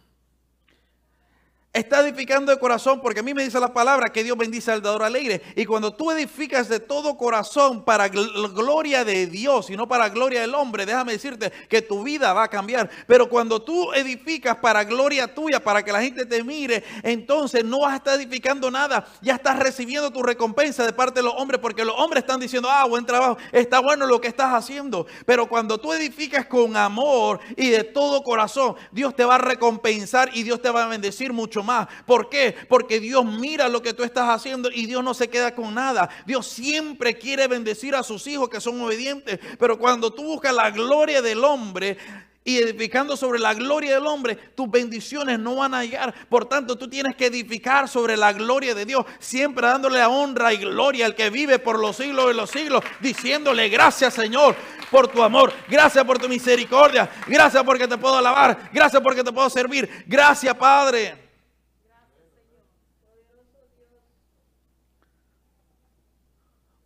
Está 1.75 1.99
edificando 1.99 2.53
de 2.53 2.59
corazón, 2.61 3.01
porque 3.01 3.19
a 3.19 3.23
mí 3.25 3.35
me 3.35 3.43
dice 3.43 3.59
la 3.59 3.75
palabra 3.75 4.13
que 4.13 4.23
Dios 4.23 4.39
bendice 4.39 4.71
al 4.71 4.81
dador 4.81 5.03
alegre. 5.03 5.43
Y 5.57 5.65
cuando 5.65 5.93
tú 5.93 6.13
edificas 6.13 6.69
de 6.69 6.79
todo 6.79 7.17
corazón 7.17 7.85
para 7.85 8.07
gloria 8.07 9.05
de 9.05 9.27
Dios 9.27 9.71
y 9.71 9.77
no 9.77 9.89
para 9.89 10.09
gloria 10.09 10.43
del 10.43 10.55
hombre, 10.55 10.87
déjame 10.87 11.11
decirte 11.11 11.51
que 11.69 11.83
tu 11.83 12.05
vida 12.05 12.33
va 12.33 12.45
a 12.45 12.49
cambiar. 12.49 12.89
Pero 13.09 13.29
cuando 13.29 13.61
tú 13.61 13.93
edificas 13.93 14.59
para 14.59 14.85
gloria 14.85 15.35
tuya, 15.35 15.59
para 15.59 15.85
que 15.85 15.91
la 15.91 16.01
gente 16.01 16.25
te 16.27 16.45
mire, 16.45 16.85
entonces 17.03 17.65
no 17.65 17.81
vas 17.81 17.95
a 17.95 17.97
estar 17.97 18.21
edificando 18.21 18.71
nada. 18.71 19.05
Ya 19.21 19.35
estás 19.35 19.59
recibiendo 19.59 20.13
tu 20.13 20.23
recompensa 20.23 20.87
de 20.87 20.93
parte 20.93 21.19
de 21.19 21.25
los 21.25 21.35
hombres, 21.37 21.61
porque 21.61 21.85
los 21.85 21.97
hombres 21.99 22.23
están 22.23 22.39
diciendo, 22.39 22.71
ah, 22.71 22.85
buen 22.85 23.05
trabajo, 23.05 23.37
está 23.51 23.81
bueno 23.81 24.07
lo 24.07 24.21
que 24.21 24.29
estás 24.29 24.55
haciendo. 24.55 25.09
Pero 25.27 25.49
cuando 25.49 25.79
tú 25.79 25.93
edificas 25.93 26.47
con 26.47 26.77
amor 26.77 27.41
y 27.57 27.71
de 27.71 27.83
todo 27.83 28.23
corazón, 28.23 28.77
Dios 28.93 29.17
te 29.17 29.25
va 29.25 29.35
a 29.35 29.39
recompensar 29.39 30.31
y 30.35 30.45
Dios 30.45 30.63
te 30.63 30.71
va 30.71 30.85
a 30.85 30.87
bendecir 30.87 31.33
mucho 31.33 31.64
más. 31.65 31.89
¿Por 32.07 32.29
qué? 32.29 32.55
Porque 32.69 33.01
Dios 33.01 33.25
mira 33.25 33.69
lo 33.69 33.83
que 33.83 33.95
tú 33.95 34.05
estás 34.05 34.29
haciendo 34.29 34.71
y 34.71 34.87
Dios 34.87 35.03
no 35.03 35.15
se 35.15 35.29
queda 35.29 35.55
con 35.55 35.75
nada. 35.75 36.09
Dios 36.27 36.47
siempre 36.47 37.19
quiere 37.19 37.49
bendecir 37.49 37.95
a 37.95 38.03
sus 38.03 38.27
hijos 38.27 38.49
que 38.49 38.61
son 38.61 38.81
obedientes. 38.81 39.41
Pero 39.59 39.79
cuando 39.79 40.13
tú 40.13 40.23
buscas 40.25 40.55
la 40.55 40.71
gloria 40.71 41.23
del 41.23 41.43
hombre, 41.45 41.97
y 42.45 42.59
edificando 42.59 43.17
sobre 43.17 43.39
la 43.39 43.55
gloria 43.55 43.95
del 43.95 44.07
hombre, 44.07 44.37
tus 44.37 44.71
bendiciones 44.71 45.39
no 45.39 45.57
van 45.57 45.75
a 45.75 45.83
llegar. 45.83 46.15
Por 46.29 46.45
tanto, 46.45 46.77
tú 46.77 46.89
tienes 46.89 47.17
que 47.17 47.27
edificar 47.27 47.89
sobre 47.89 48.17
la 48.17 48.33
gloria 48.35 48.75
de 48.75 48.85
Dios, 48.85 49.07
siempre 49.19 49.67
dándole 49.67 50.05
honra 50.05 50.53
y 50.53 50.59
gloria 50.59 51.07
al 51.07 51.15
que 51.15 51.31
vive 51.31 51.59
por 51.59 51.79
los 51.79 51.97
siglos 51.97 52.29
de 52.29 52.35
los 52.35 52.51
siglos, 52.51 52.85
diciéndole 53.01 53.69
gracias 53.71 54.15
Señor 54.15 54.55
por 54.91 55.09
tu 55.09 55.23
amor, 55.23 55.53
gracias 55.69 56.05
por 56.05 56.19
tu 56.19 56.29
misericordia, 56.29 57.11
gracias 57.27 57.65
porque 57.65 57.89
te 57.89 57.97
puedo 57.97 58.17
alabar, 58.17 58.71
gracias 58.73 59.03
porque 59.03 59.25
te 59.25 59.33
puedo 59.33 59.49
servir, 59.49 60.05
gracias 60.07 60.55
Padre. 60.55 61.24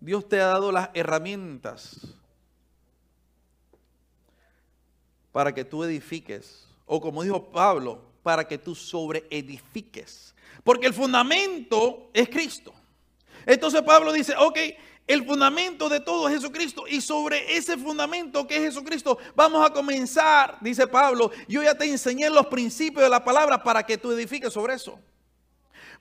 Dios 0.09 0.27
te 0.27 0.41
ha 0.41 0.47
dado 0.47 0.73
las 0.73 0.89
herramientas 0.95 1.99
para 5.33 5.55
que 5.55 5.67
tú 5.67 5.85
edifiques. 5.85 6.67
O 6.87 6.99
como 6.99 7.23
dijo 7.23 7.51
Pablo, 7.51 8.01
para 8.23 8.49
que 8.49 8.57
tú 8.57 8.75
sobreedifiques. 8.75 10.35
Porque 10.65 10.87
el 10.87 10.95
fundamento 10.95 12.09
es 12.15 12.27
Cristo. 12.31 12.73
Entonces 13.45 13.83
Pablo 13.83 14.11
dice, 14.11 14.35
ok, 14.39 14.59
el 15.07 15.27
fundamento 15.27 15.91
de 15.91 16.01
todo 16.01 16.27
es 16.27 16.37
Jesucristo. 16.37 16.89
Y 16.89 17.03
sobre 17.03 17.55
ese 17.55 17.77
fundamento 17.77 18.47
que 18.47 18.57
es 18.57 18.63
Jesucristo, 18.63 19.19
vamos 19.35 19.63
a 19.63 19.75
comenzar, 19.75 20.57
dice 20.63 20.87
Pablo, 20.87 21.31
yo 21.47 21.63
ya 21.63 21.77
te 21.77 21.85
enseñé 21.85 22.31
los 22.31 22.47
principios 22.47 23.03
de 23.03 23.11
la 23.11 23.23
palabra 23.23 23.63
para 23.63 23.85
que 23.85 23.99
tú 23.99 24.13
edifiques 24.13 24.55
sobre 24.55 24.73
eso. 24.73 24.99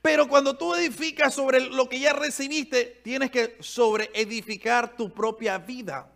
Pero 0.07 0.25
cuando 0.25 0.55
tú 0.55 0.73
edificas 0.73 1.33
sobre 1.33 1.59
lo 1.59 1.89
que 1.89 1.99
ya 1.99 2.13
recibiste, 2.13 3.01
tienes 3.03 3.29
que 3.29 3.57
sobre 3.59 4.09
edificar 4.13 4.95
tu 4.95 5.13
propia 5.13 5.57
vida. 5.57 6.09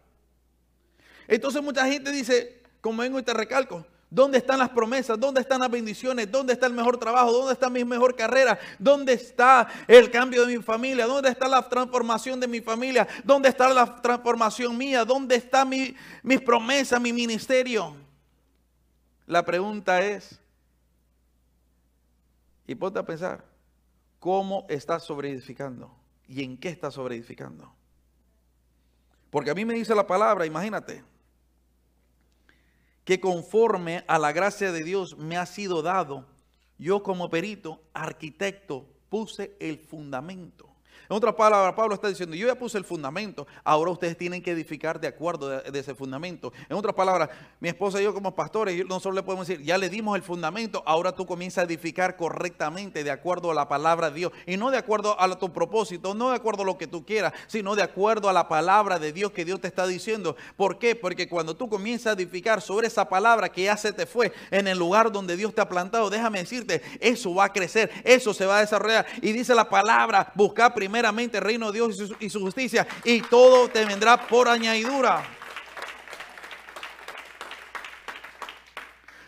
Entonces 1.27 1.61
mucha 1.61 1.85
gente 1.85 2.09
dice, 2.09 2.63
como 2.79 3.01
vengo 3.01 3.19
y 3.19 3.23
te 3.23 3.33
recalco, 3.33 3.85
¿dónde 4.09 4.37
están 4.37 4.59
las 4.59 4.69
promesas? 4.69 5.19
¿Dónde 5.19 5.41
están 5.41 5.59
las 5.59 5.69
bendiciones? 5.69 6.31
¿Dónde 6.31 6.53
está 6.53 6.67
el 6.67 6.73
mejor 6.73 6.97
trabajo? 6.99 7.33
¿Dónde 7.33 7.51
está 7.51 7.69
mi 7.69 7.83
mejor 7.83 8.15
carrera? 8.15 8.57
¿Dónde 8.79 9.11
está 9.11 9.67
el 9.89 10.09
cambio 10.09 10.45
de 10.45 10.57
mi 10.57 10.63
familia? 10.63 11.05
¿Dónde 11.05 11.27
está 11.27 11.49
la 11.49 11.67
transformación 11.67 12.39
de 12.39 12.47
mi 12.47 12.61
familia? 12.61 13.05
¿Dónde 13.25 13.49
está 13.49 13.67
la 13.67 14.01
transformación 14.01 14.77
mía? 14.77 15.03
¿Dónde 15.03 15.35
está 15.35 15.65
mi, 15.65 15.93
mis 16.23 16.39
promesas, 16.39 17.01
mi 17.01 17.11
ministerio? 17.11 17.93
La 19.27 19.43
pregunta 19.43 19.99
es, 19.99 20.39
y 22.65 22.73
ponte 22.73 22.97
a 22.97 23.03
pensar, 23.03 23.50
cómo 24.21 24.67
estás 24.69 25.03
sobreedificando 25.03 25.91
y 26.27 26.43
en 26.43 26.55
qué 26.55 26.69
estás 26.69 26.93
sobreedificando. 26.93 27.73
Porque 29.31 29.49
a 29.49 29.55
mí 29.55 29.65
me 29.65 29.73
dice 29.73 29.95
la 29.95 30.05
palabra, 30.05 30.45
imagínate, 30.45 31.03
que 33.03 33.19
conforme 33.19 34.05
a 34.07 34.19
la 34.19 34.31
gracia 34.31 34.71
de 34.71 34.83
Dios 34.83 35.17
me 35.17 35.37
ha 35.37 35.47
sido 35.47 35.81
dado, 35.81 36.27
yo 36.77 37.01
como 37.01 37.31
perito, 37.31 37.81
arquitecto, 37.93 38.85
puse 39.09 39.57
el 39.59 39.79
fundamento. 39.79 40.70
En 41.11 41.17
otras 41.17 41.35
palabras, 41.35 41.73
Pablo 41.73 41.95
está 41.95 42.07
diciendo, 42.07 42.37
yo 42.37 42.47
ya 42.47 42.55
puse 42.55 42.77
el 42.77 42.85
fundamento, 42.85 43.45
ahora 43.65 43.91
ustedes 43.91 44.17
tienen 44.17 44.41
que 44.41 44.51
edificar 44.51 44.97
de 44.97 45.09
acuerdo 45.09 45.49
de, 45.49 45.77
ese 45.77 45.93
fundamento. 45.93 46.53
En 46.69 46.77
otras 46.77 46.95
palabras, 46.95 47.29
mi 47.59 47.67
esposa 47.67 47.99
y 47.99 48.05
yo 48.05 48.13
como 48.13 48.33
pastores, 48.33 48.85
nosotros 48.85 49.15
le 49.15 49.21
podemos 49.21 49.45
decir, 49.45 49.61
ya 49.61 49.77
le 49.77 49.89
dimos 49.89 50.15
el 50.15 50.21
fundamento, 50.21 50.81
ahora 50.85 51.11
tú 51.11 51.25
comienzas 51.25 51.63
a 51.63 51.65
edificar 51.65 52.15
correctamente 52.15 53.03
de 53.03 53.11
acuerdo 53.11 53.51
a 53.51 53.53
la 53.53 53.67
palabra 53.67 54.09
de 54.09 54.15
Dios 54.15 54.31
y 54.47 54.55
no 54.55 54.71
de 54.71 54.77
acuerdo 54.77 55.19
a 55.19 55.37
tu 55.37 55.51
propósito, 55.51 56.13
no 56.13 56.29
de 56.29 56.37
acuerdo 56.37 56.63
a 56.63 56.65
lo 56.65 56.77
que 56.77 56.87
tú 56.87 57.05
quieras, 57.05 57.33
sino 57.47 57.75
de 57.75 57.83
acuerdo 57.83 58.29
a 58.29 58.33
la 58.33 58.47
palabra 58.47 58.97
de 58.97 59.11
Dios 59.11 59.33
que 59.33 59.43
Dios 59.43 59.59
te 59.59 59.67
está 59.67 59.85
diciendo. 59.87 60.37
¿Por 60.55 60.79
qué? 60.79 60.95
Porque 60.95 61.27
cuando 61.27 61.57
tú 61.57 61.67
comienzas 61.67 62.11
a 62.11 62.15
edificar 62.15 62.61
sobre 62.61 62.87
esa 62.87 63.09
palabra 63.09 63.49
que 63.49 63.63
ya 63.63 63.75
se 63.75 63.91
te 63.91 64.05
fue 64.05 64.31
en 64.49 64.65
el 64.65 64.79
lugar 64.79 65.11
donde 65.11 65.35
Dios 65.35 65.53
te 65.53 65.59
ha 65.59 65.67
plantado, 65.67 66.09
déjame 66.09 66.39
decirte, 66.39 66.81
eso 67.01 67.35
va 67.35 67.43
a 67.43 67.51
crecer, 67.51 67.91
eso 68.05 68.33
se 68.33 68.45
va 68.45 68.59
a 68.59 68.61
desarrollar. 68.61 69.05
Y 69.21 69.33
dice 69.33 69.53
la 69.53 69.67
palabra, 69.67 70.31
busca 70.35 70.73
primero 70.73 71.00
el 71.09 71.41
reino 71.41 71.71
de 71.71 71.73
Dios 71.73 72.15
y 72.19 72.29
su, 72.29 72.39
justicia 72.39 72.87
y 73.03 73.21
todo 73.21 73.67
te 73.67 73.85
vendrá 73.85 74.27
por 74.27 74.47
añadidura. 74.47 75.23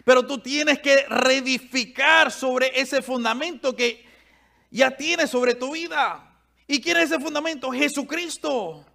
Pero 0.06 0.26
tú 0.26 0.40
tienes 0.40 0.80
que 0.80 1.06
reedificar 1.08 2.32
sobre 2.32 2.80
ese 2.80 3.02
fundamento 3.02 3.76
que 3.76 4.06
ya 4.70 4.92
tienes 4.92 5.30
sobre 5.30 5.56
tu 5.56 5.74
vida. 5.74 6.38
¿Y 6.68 6.82
quién 6.82 6.98
es 6.98 7.12
ese 7.12 7.20
fundamento? 7.20 7.72
Jesucristo. 7.72 8.86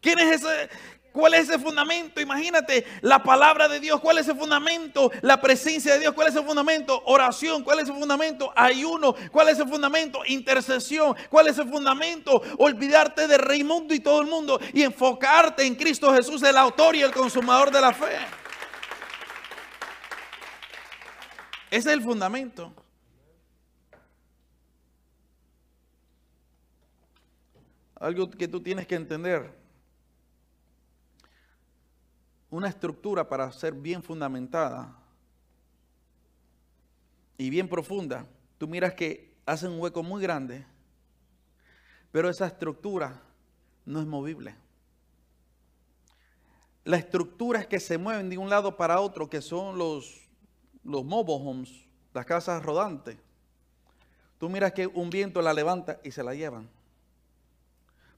¿Quién 0.00 0.18
es 0.18 0.42
ese? 0.42 0.68
¿Cuál 1.16 1.32
es 1.32 1.48
ese 1.48 1.58
fundamento? 1.58 2.20
Imagínate 2.20 2.84
la 3.00 3.22
palabra 3.22 3.68
de 3.68 3.80
Dios. 3.80 4.02
¿Cuál 4.02 4.18
es 4.18 4.28
ese 4.28 4.38
fundamento? 4.38 5.10
La 5.22 5.40
presencia 5.40 5.94
de 5.94 6.00
Dios. 6.00 6.12
¿Cuál 6.12 6.28
es 6.28 6.36
el 6.36 6.44
fundamento? 6.44 7.02
Oración. 7.06 7.64
¿Cuál 7.64 7.78
es 7.78 7.88
el 7.88 7.94
fundamento? 7.94 8.52
Ayuno. 8.54 9.14
¿Cuál 9.32 9.48
es 9.48 9.58
el 9.58 9.66
fundamento? 9.66 10.20
Intercesión. 10.26 11.16
¿Cuál 11.30 11.48
es 11.48 11.56
el 11.56 11.70
fundamento? 11.70 12.42
Olvidarte 12.58 13.26
de 13.26 13.38
Raimundo 13.38 13.94
y 13.94 14.00
todo 14.00 14.20
el 14.20 14.26
mundo 14.26 14.60
y 14.74 14.82
enfocarte 14.82 15.64
en 15.64 15.74
Cristo 15.74 16.12
Jesús, 16.12 16.42
el 16.42 16.58
autor 16.58 16.94
y 16.94 17.00
el 17.00 17.12
consumador 17.12 17.70
de 17.70 17.80
la 17.80 17.94
fe. 17.94 18.18
Ese 21.70 21.88
es 21.88 21.94
el 21.94 22.02
fundamento. 22.02 22.74
Algo 27.98 28.30
que 28.30 28.46
tú 28.46 28.60
tienes 28.60 28.86
que 28.86 28.96
entender 28.96 29.65
una 32.50 32.68
estructura 32.68 33.28
para 33.28 33.50
ser 33.52 33.72
bien 33.72 34.02
fundamentada 34.02 34.96
y 37.38 37.50
bien 37.50 37.68
profunda, 37.68 38.26
tú 38.58 38.68
miras 38.68 38.94
que 38.94 39.34
hace 39.44 39.68
un 39.68 39.80
hueco 39.80 40.02
muy 40.02 40.22
grande, 40.22 40.64
pero 42.10 42.30
esa 42.30 42.46
estructura 42.46 43.20
no 43.84 44.00
es 44.00 44.06
movible. 44.06 44.54
Las 46.84 47.00
estructuras 47.00 47.66
que 47.66 47.80
se 47.80 47.98
mueven 47.98 48.30
de 48.30 48.38
un 48.38 48.48
lado 48.48 48.76
para 48.76 49.00
otro, 49.00 49.28
que 49.28 49.42
son 49.42 49.76
los, 49.76 50.28
los 50.84 51.04
mobile 51.04 51.38
homes, 51.40 51.84
las 52.14 52.24
casas 52.24 52.62
rodantes, 52.62 53.18
tú 54.38 54.48
miras 54.48 54.72
que 54.72 54.86
un 54.86 55.10
viento 55.10 55.42
la 55.42 55.52
levanta 55.52 56.00
y 56.04 56.12
se 56.12 56.22
la 56.22 56.34
llevan. 56.34 56.70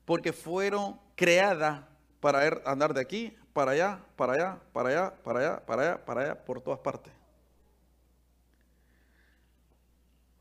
Porque 0.04 0.32
fueron 0.32 1.00
creadas 1.16 1.84
para 2.20 2.60
andar 2.64 2.94
de 2.94 3.00
aquí 3.00 3.36
para 3.58 3.72
allá, 3.72 4.00
para 4.14 4.34
allá, 4.34 4.60
para 4.72 4.88
allá, 4.88 5.22
para 5.24 5.40
allá, 5.40 5.66
para 5.66 5.82
allá, 5.82 6.04
para 6.04 6.20
allá, 6.20 6.44
por 6.44 6.60
todas 6.60 6.78
partes. 6.78 7.12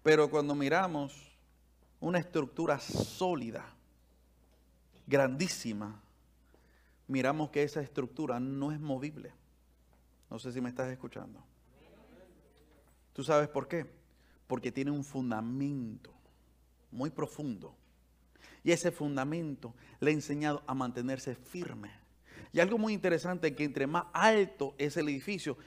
Pero 0.03 0.29
cuando 0.29 0.53
miramos 0.53 1.35
una 1.99 2.19
estructura 2.19 2.77
sólida, 2.77 3.73
grandísima, 5.07 5.99
miramos 7.07 7.49
que 7.49 7.63
esa 7.63 7.81
estructura 7.81 8.39
no 8.39 8.71
es 8.71 8.79
movible. 8.79 9.33
No 10.29 10.37
sé 10.37 10.51
si 10.51 10.61
me 10.61 10.69
estás 10.69 10.91
escuchando. 10.91 11.43
¿Tú 13.13 13.23
sabes 13.23 13.47
por 13.47 13.67
qué? 13.67 13.87
Porque 14.45 14.71
tiene 14.71 14.91
un 14.91 15.03
fundamento 15.03 16.13
muy 16.91 17.09
profundo. 17.09 17.73
Y 18.63 18.73
ese 18.73 18.91
fundamento 18.91 19.73
le 20.01 20.11
ha 20.11 20.13
enseñado 20.13 20.61
a 20.67 20.75
mantenerse 20.75 21.33
firme 21.33 22.05
y 22.53 22.59
algo 22.59 22.77
muy 22.77 22.93
interesante 22.93 23.55
que 23.55 23.63
entre 23.63 23.87
más 23.87 24.05
alto 24.13 24.75
es 24.77 24.97
el 24.97 25.09
edificio, 25.09 25.57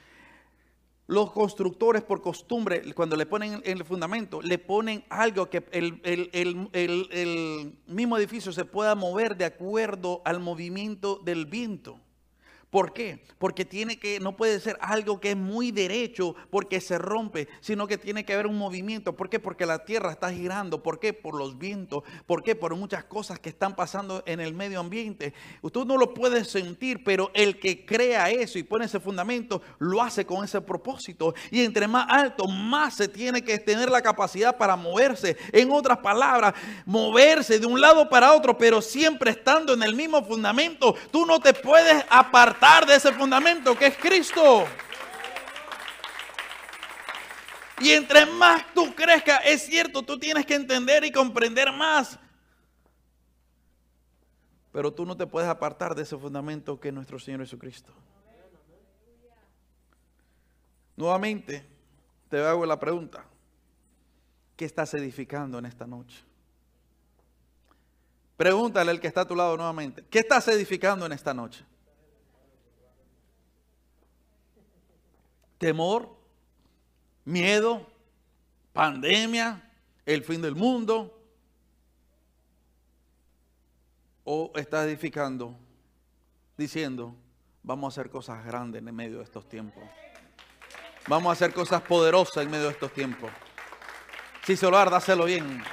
los 1.07 1.31
constructores 1.31 2.03
por 2.03 2.21
costumbre, 2.21 2.93
cuando 2.93 3.17
le 3.17 3.25
ponen 3.25 3.61
el 3.65 3.83
fundamento, 3.83 4.41
le 4.41 4.57
ponen 4.57 5.03
algo 5.09 5.49
que 5.49 5.65
el, 5.71 5.99
el 6.03 7.77
mismo 7.87 8.17
edificio 8.17 8.53
se 8.53 8.63
pueda 8.63 8.95
mover 8.95 9.35
de 9.35 9.45
acuerdo 9.45 10.21
al 10.23 10.39
movimiento 10.39 11.19
del 11.23 11.45
viento. 11.45 11.99
¿Por 12.71 12.93
qué? 12.93 13.21
Porque 13.37 13.65
tiene 13.65 13.99
que, 13.99 14.21
no 14.21 14.37
puede 14.37 14.57
ser 14.61 14.77
algo 14.79 15.19
que 15.19 15.31
es 15.31 15.37
muy 15.37 15.71
derecho 15.71 16.35
porque 16.49 16.79
se 16.79 16.97
rompe, 16.97 17.49
sino 17.59 17.85
que 17.85 17.97
tiene 17.97 18.23
que 18.23 18.31
haber 18.31 18.47
un 18.47 18.57
movimiento. 18.57 19.13
¿Por 19.13 19.29
qué? 19.29 19.41
Porque 19.41 19.65
la 19.65 19.83
tierra 19.83 20.11
está 20.11 20.31
girando. 20.31 20.81
¿Por 20.81 20.97
qué? 20.97 21.11
Por 21.11 21.35
los 21.35 21.57
vientos. 21.57 22.03
¿Por 22.25 22.43
qué? 22.43 22.55
Por 22.55 22.73
muchas 22.77 23.03
cosas 23.03 23.39
que 23.39 23.49
están 23.49 23.75
pasando 23.75 24.23
en 24.25 24.39
el 24.39 24.53
medio 24.53 24.79
ambiente. 24.79 25.33
Usted 25.61 25.81
no 25.81 25.97
lo 25.97 26.13
puede 26.13 26.45
sentir, 26.45 27.03
pero 27.03 27.29
el 27.33 27.59
que 27.59 27.85
crea 27.85 28.29
eso 28.29 28.57
y 28.57 28.63
pone 28.63 28.85
ese 28.85 29.01
fundamento, 29.01 29.61
lo 29.79 30.01
hace 30.01 30.25
con 30.25 30.45
ese 30.45 30.61
propósito. 30.61 31.35
Y 31.51 31.65
entre 31.65 31.89
más 31.89 32.05
alto, 32.07 32.47
más 32.47 32.95
se 32.95 33.09
tiene 33.09 33.43
que 33.43 33.59
tener 33.59 33.89
la 33.89 34.01
capacidad 34.01 34.55
para 34.55 34.77
moverse. 34.77 35.35
En 35.51 35.71
otras 35.71 35.97
palabras, 35.97 36.53
moverse 36.85 37.59
de 37.59 37.65
un 37.65 37.81
lado 37.81 38.07
para 38.07 38.31
otro, 38.31 38.57
pero 38.57 38.81
siempre 38.81 39.31
estando 39.31 39.73
en 39.73 39.83
el 39.83 39.93
mismo 39.93 40.23
fundamento. 40.23 40.95
Tú 41.11 41.25
no 41.25 41.41
te 41.41 41.53
puedes 41.53 42.05
apartar 42.09 42.60
de 42.61 42.95
ese 42.95 43.11
fundamento 43.13 43.75
que 43.75 43.87
es 43.87 43.97
Cristo. 43.97 44.65
Y 47.79 47.89
entre 47.89 48.27
más 48.27 48.63
tú 48.75 48.93
crezcas, 48.93 49.41
es 49.45 49.63
cierto, 49.65 50.03
tú 50.03 50.19
tienes 50.19 50.45
que 50.45 50.53
entender 50.53 51.03
y 51.03 51.11
comprender 51.11 51.71
más. 51.71 52.19
Pero 54.71 54.93
tú 54.93 55.05
no 55.07 55.17
te 55.17 55.25
puedes 55.25 55.49
apartar 55.49 55.95
de 55.95 56.03
ese 56.03 56.15
fundamento 56.15 56.79
que 56.79 56.89
es 56.89 56.93
nuestro 56.93 57.17
Señor 57.17 57.39
Jesucristo. 57.39 57.91
Nuevamente, 60.95 61.65
te 62.29 62.45
hago 62.45 62.63
la 62.67 62.79
pregunta. 62.79 63.25
¿Qué 64.55 64.65
estás 64.65 64.93
edificando 64.93 65.57
en 65.57 65.65
esta 65.65 65.87
noche? 65.87 66.23
Pregúntale 68.37 68.91
al 68.91 68.99
que 68.99 69.07
está 69.07 69.21
a 69.21 69.27
tu 69.27 69.35
lado 69.35 69.57
nuevamente. 69.57 70.05
¿Qué 70.11 70.19
estás 70.19 70.47
edificando 70.47 71.07
en 71.07 71.13
esta 71.13 71.33
noche? 71.33 71.65
Temor, 75.61 76.09
miedo, 77.23 77.87
pandemia, 78.73 79.61
el 80.07 80.23
fin 80.23 80.41
del 80.41 80.55
mundo? 80.55 81.15
¿O 84.23 84.51
estás 84.55 84.87
edificando 84.87 85.55
diciendo, 86.57 87.15
vamos 87.61 87.85
a 87.85 88.01
hacer 88.01 88.11
cosas 88.11 88.43
grandes 88.43 88.81
en 88.83 88.95
medio 88.95 89.19
de 89.19 89.23
estos 89.23 89.47
tiempos? 89.47 89.83
Vamos 91.07 91.29
a 91.29 91.33
hacer 91.33 91.53
cosas 91.53 91.83
poderosas 91.83 92.43
en 92.43 92.49
medio 92.49 92.65
de 92.65 92.71
estos 92.71 92.91
tiempos. 92.91 93.29
Si 94.43 94.57
se 94.57 94.65
lo 94.65 94.83
dáselo 94.83 95.25
bien. 95.25 95.63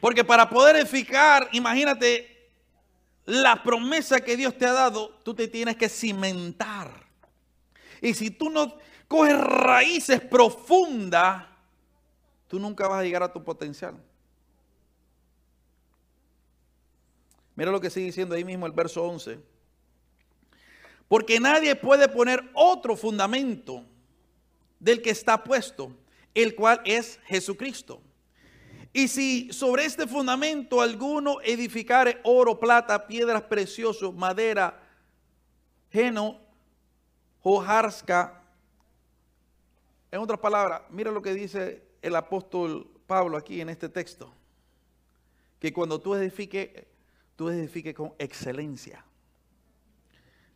Porque 0.00 0.24
para 0.24 0.50
poder 0.50 0.74
edificar, 0.74 1.48
imagínate 1.52 2.33
la 3.26 3.62
promesa 3.62 4.20
que 4.20 4.36
Dios 4.36 4.56
te 4.56 4.66
ha 4.66 4.72
dado, 4.72 5.10
tú 5.24 5.34
te 5.34 5.48
tienes 5.48 5.76
que 5.76 5.88
cimentar. 5.88 7.04
Y 8.00 8.14
si 8.14 8.30
tú 8.30 8.50
no 8.50 8.76
coges 9.08 9.38
raíces 9.38 10.20
profundas, 10.20 11.46
tú 12.48 12.58
nunca 12.58 12.86
vas 12.86 13.00
a 13.00 13.02
llegar 13.02 13.22
a 13.22 13.32
tu 13.32 13.42
potencial. 13.42 13.94
Mira 17.56 17.70
lo 17.70 17.80
que 17.80 17.90
sigue 17.90 18.06
diciendo 18.06 18.34
ahí 18.34 18.44
mismo 18.44 18.66
el 18.66 18.72
verso 18.72 19.02
11. 19.04 19.38
Porque 21.08 21.38
nadie 21.38 21.76
puede 21.76 22.08
poner 22.08 22.50
otro 22.54 22.96
fundamento 22.96 23.84
del 24.80 25.00
que 25.00 25.10
está 25.10 25.44
puesto, 25.44 25.92
el 26.34 26.54
cual 26.54 26.80
es 26.84 27.20
Jesucristo. 27.26 28.00
Y 28.96 29.08
si 29.08 29.52
sobre 29.52 29.84
este 29.84 30.06
fundamento 30.06 30.80
alguno 30.80 31.40
edificare 31.42 32.20
oro, 32.22 32.60
plata, 32.60 33.08
piedras 33.08 33.42
preciosas, 33.42 34.14
madera, 34.14 34.80
geno, 35.90 36.38
hojarska, 37.42 38.40
en 40.12 40.20
otras 40.20 40.38
palabras, 40.38 40.82
mira 40.90 41.10
lo 41.10 41.20
que 41.20 41.34
dice 41.34 41.82
el 42.02 42.14
apóstol 42.14 42.88
Pablo 43.08 43.36
aquí 43.36 43.60
en 43.60 43.68
este 43.68 43.88
texto. 43.88 44.32
Que 45.58 45.72
cuando 45.72 46.00
tú 46.00 46.14
edifiques, 46.14 46.70
tú 47.34 47.48
edifiques 47.48 47.96
con 47.96 48.14
excelencia. 48.16 49.04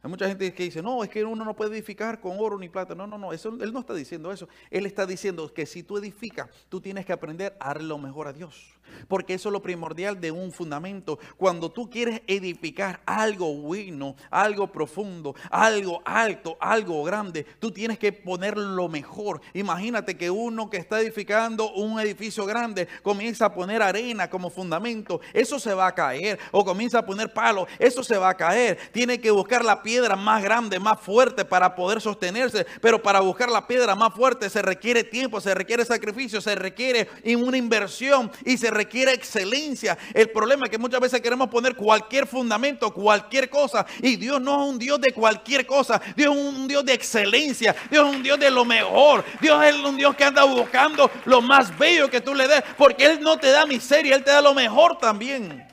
Hay 0.03 0.11
mucha 0.11 0.29
gente 0.29 0.55
que 0.55 0.63
dice, 0.63 0.81
no, 0.81 1.03
es 1.03 1.11
que 1.11 1.25
uno 1.25 1.45
no 1.45 1.57
puede 1.57 1.73
edificar 1.73 2.21
con 2.21 2.37
oro 2.39 2.57
ni 2.59 2.69
plata. 2.69 2.95
No, 2.95 3.07
no, 3.07 3.19
no, 3.19 3.33
eso, 3.33 3.49
él 3.61 3.73
no 3.73 3.81
está 3.81 3.95
diciendo 3.95 4.31
eso. 4.31 4.49
Él 4.71 4.87
está 4.87 5.07
diciendo 5.07 5.53
que 5.53 5.67
si 5.67 5.83
tú 5.83 5.99
edificas, 5.99 6.49
tú 6.69 6.81
tienes 6.81 7.05
que 7.05 7.13
aprender 7.13 7.57
a 7.59 7.69
dar 7.69 7.83
lo 7.83 7.99
mejor 7.99 8.29
a 8.29 8.33
Dios. 8.33 8.78
Porque 9.09 9.35
eso 9.35 9.49
es 9.49 9.53
lo 9.53 9.63
primordial 9.63 10.21
de 10.21 10.31
un 10.31 10.53
fundamento. 10.53 11.19
Cuando 11.37 11.71
tú 11.71 11.89
quieres 11.89 12.23
edificar 12.27 13.01
algo 13.07 13.55
bueno, 13.55 14.17
algo 14.31 14.71
profundo, 14.73 15.35
algo 15.51 16.03
alto, 16.05 16.57
algo 16.61 17.03
grande, 17.05 17.45
tú 17.59 17.71
tienes 17.71 17.99
que 17.99 18.13
poner 18.13 18.57
lo 18.57 18.89
mejor. 18.89 19.41
Imagínate 19.55 20.17
que 20.17 20.31
uno 20.31 20.71
que 20.71 20.77
está 20.77 21.01
edificando 21.01 21.73
un 21.73 22.01
edificio 22.01 22.45
grande 22.47 22.89
comienza 23.03 23.47
a 23.47 23.55
poner 23.55 23.83
arena 23.83 24.29
como 24.29 24.51
fundamento, 24.51 25.21
eso 25.33 25.59
se 25.59 25.75
va 25.75 25.87
a 25.87 25.95
caer. 25.95 26.39
O 26.51 26.65
comienza 26.65 26.99
a 26.99 27.07
poner 27.07 27.33
palos, 27.33 27.69
eso 27.79 28.03
se 28.03 28.17
va 28.17 28.31
a 28.31 28.37
caer. 28.37 28.79
Tiene 28.93 29.21
que 29.21 29.31
buscar 29.31 29.65
la 29.65 29.83
piedra 29.83 30.17
más 30.17 30.43
grande, 30.43 30.79
más 30.79 31.01
fuerte 31.01 31.45
para 31.45 31.75
poder 31.75 32.01
sostenerse. 32.01 32.67
Pero 32.81 33.03
para 33.03 33.21
buscar 33.21 33.51
la 33.51 33.67
piedra 33.67 33.95
más 33.95 34.15
fuerte 34.15 34.51
se 34.51 34.63
requiere 34.63 35.05
tiempo, 35.05 35.41
se 35.41 35.55
requiere 35.55 35.85
sacrificio, 35.85 36.41
se 36.41 36.55
requiere 36.55 37.09
una 37.37 37.57
inversión 37.57 38.31
y 38.45 38.57
se 38.57 38.71
requiere 38.71 38.78
excelencia. 38.83 39.97
El 40.15 40.31
problema 40.31 40.67
es 40.67 40.71
que 40.71 40.79
muchas 40.79 41.01
veces 41.01 41.21
queremos 41.21 41.49
poner 41.49 41.75
cualquier 41.75 42.27
fundamento, 42.27 42.93
cualquier 42.93 43.49
cosa. 43.49 43.87
Y 44.03 44.17
Dios 44.17 44.41
no 44.41 44.63
es 44.63 44.71
un 44.71 44.79
Dios 44.79 45.01
de 45.01 45.13
cualquier 45.13 45.67
cosa. 45.67 46.01
Dios 46.17 46.37
es 46.37 46.43
un 46.43 46.69
Dios 46.69 46.85
de 46.85 46.93
excelencia. 46.93 47.75
Dios 47.91 48.09
es 48.09 48.17
un 48.17 48.23
Dios 48.23 48.39
de 48.39 48.51
lo 48.51 48.65
mejor. 48.65 49.25
Dios 49.41 49.65
es 49.65 49.75
un 49.75 49.97
Dios 49.97 50.15
que 50.15 50.25
anda 50.25 50.45
buscando 50.45 51.11
lo 51.25 51.41
más 51.41 51.77
bello 51.79 52.11
que 52.11 52.21
tú 52.21 52.35
le 52.35 52.49
des. 52.49 52.63
Porque 52.77 53.05
Él 53.05 53.21
no 53.21 53.39
te 53.39 53.51
da 53.51 53.67
miseria, 53.67 54.15
Él 54.15 54.25
te 54.25 54.31
da 54.31 54.41
lo 54.41 54.55
mejor 54.55 54.99
también. 54.99 55.69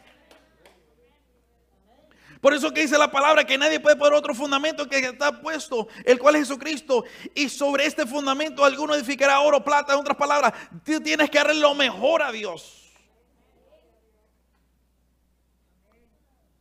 Por 2.45 2.53
eso 2.53 2.71
que 2.71 2.81
dice 2.81 2.95
la 2.99 3.09
palabra 3.09 3.43
que 3.43 3.57
nadie 3.57 3.79
puede 3.79 3.95
poner 3.95 4.13
otro 4.13 4.35
fundamento 4.35 4.87
que 4.87 4.99
está 4.99 5.41
puesto, 5.41 5.87
el 6.03 6.19
cual 6.19 6.35
es 6.35 6.41
Jesucristo. 6.41 7.03
Y 7.33 7.49
sobre 7.49 7.87
este 7.87 8.05
fundamento 8.05 8.63
alguno 8.63 8.93
edificará 8.93 9.39
oro, 9.39 9.63
plata, 9.63 9.93
en 9.93 9.99
otras 9.99 10.15
palabras. 10.15 10.53
Tú 10.85 10.99
tienes 10.99 11.27
que 11.31 11.39
darle 11.39 11.55
lo 11.55 11.73
mejor 11.73 12.21
a 12.21 12.31
Dios. 12.31 12.84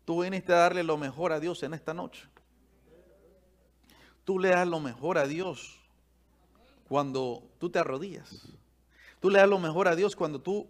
Tú 0.04 0.22
viniste 0.22 0.52
a 0.52 0.58
darle 0.58 0.82
lo 0.82 0.96
mejor 0.96 1.32
a 1.32 1.40
Dios 1.40 1.62
en 1.62 1.74
esta 1.74 1.94
noche. 1.94 2.28
Tú 4.24 4.38
le 4.38 4.50
das 4.50 4.66
lo 4.66 4.80
mejor 4.80 5.18
a 5.18 5.26
Dios 5.26 5.78
cuando 6.88 7.42
tú 7.58 7.70
te 7.70 7.78
arrodillas. 7.78 8.48
Tú 9.20 9.30
le 9.30 9.38
das 9.38 9.48
lo 9.48 9.58
mejor 9.58 9.88
a 9.88 9.96
Dios 9.96 10.16
cuando 10.16 10.40
tú 10.40 10.68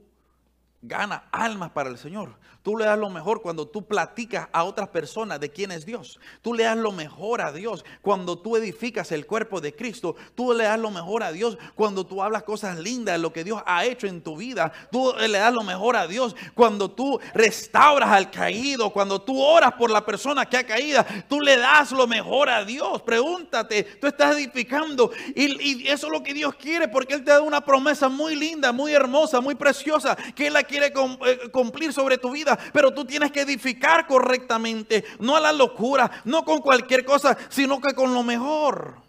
ganas 0.82 1.22
almas 1.32 1.70
para 1.70 1.88
el 1.88 1.98
Señor. 1.98 2.36
Tú 2.64 2.78
le 2.78 2.86
das 2.86 2.98
lo 2.98 3.10
mejor 3.10 3.42
cuando 3.42 3.68
tú 3.68 3.84
platicas 3.84 4.48
a 4.50 4.64
otras 4.64 4.88
personas 4.88 5.38
de 5.38 5.50
quién 5.50 5.70
es 5.70 5.84
Dios. 5.84 6.18
Tú 6.40 6.54
le 6.54 6.62
das 6.62 6.78
lo 6.78 6.92
mejor 6.92 7.42
a 7.42 7.52
Dios 7.52 7.84
cuando 8.00 8.38
tú 8.38 8.56
edificas 8.56 9.12
el 9.12 9.26
cuerpo 9.26 9.60
de 9.60 9.74
Cristo. 9.74 10.16
Tú 10.34 10.54
le 10.54 10.64
das 10.64 10.80
lo 10.80 10.90
mejor 10.90 11.24
a 11.24 11.30
Dios 11.30 11.58
cuando 11.74 12.06
tú 12.06 12.22
hablas 12.22 12.42
cosas 12.42 12.78
lindas 12.78 13.16
de 13.16 13.18
lo 13.18 13.34
que 13.34 13.44
Dios 13.44 13.62
ha 13.66 13.84
hecho 13.84 14.06
en 14.06 14.22
tu 14.22 14.38
vida. 14.38 14.72
Tú 14.90 15.12
le 15.14 15.36
das 15.36 15.52
lo 15.52 15.62
mejor 15.62 15.94
a 15.94 16.06
Dios 16.06 16.34
cuando 16.54 16.90
tú 16.90 17.20
restauras 17.34 18.08
al 18.08 18.30
caído, 18.30 18.88
cuando 18.94 19.20
tú 19.20 19.38
oras 19.38 19.74
por 19.74 19.90
la 19.90 20.02
persona 20.02 20.46
que 20.46 20.56
ha 20.56 20.64
caído. 20.64 21.04
Tú 21.28 21.42
le 21.42 21.58
das 21.58 21.92
lo 21.92 22.06
mejor 22.06 22.48
a 22.48 22.64
Dios. 22.64 23.02
Pregúntate, 23.02 23.84
tú 24.00 24.06
estás 24.06 24.38
edificando 24.38 25.10
y, 25.36 25.86
eso 25.86 26.06
es 26.06 26.12
lo 26.14 26.22
que 26.22 26.32
Dios 26.32 26.54
quiere 26.54 26.88
porque 26.88 27.12
Él 27.12 27.24
te 27.24 27.30
da 27.30 27.42
una 27.42 27.60
promesa 27.60 28.08
muy 28.08 28.34
linda, 28.34 28.72
muy 28.72 28.94
hermosa, 28.94 29.42
muy 29.42 29.54
preciosa 29.54 30.16
que 30.34 30.46
Él 30.46 30.54
la 30.54 30.62
quiere 30.62 30.86
eh, 30.86 31.50
cumplir 31.52 31.92
sobre 31.92 32.16
tu 32.16 32.30
vida 32.30 32.53
pero 32.72 32.92
tú 32.92 33.04
tienes 33.04 33.32
que 33.32 33.42
edificar 33.42 34.06
correctamente, 34.06 35.04
no 35.18 35.36
a 35.36 35.40
la 35.40 35.52
locura, 35.52 36.10
no 36.24 36.44
con 36.44 36.58
cualquier 36.60 37.04
cosa, 37.04 37.36
sino 37.48 37.80
que 37.80 37.94
con 37.94 38.12
lo 38.14 38.22
mejor. 38.22 39.02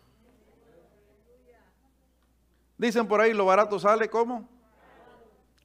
Dicen 2.78 3.08
por 3.08 3.22
ahí, 3.22 3.34
lo 3.34 3.46
barato 3.46 3.80
sale 3.80 4.10
como 4.10 4.48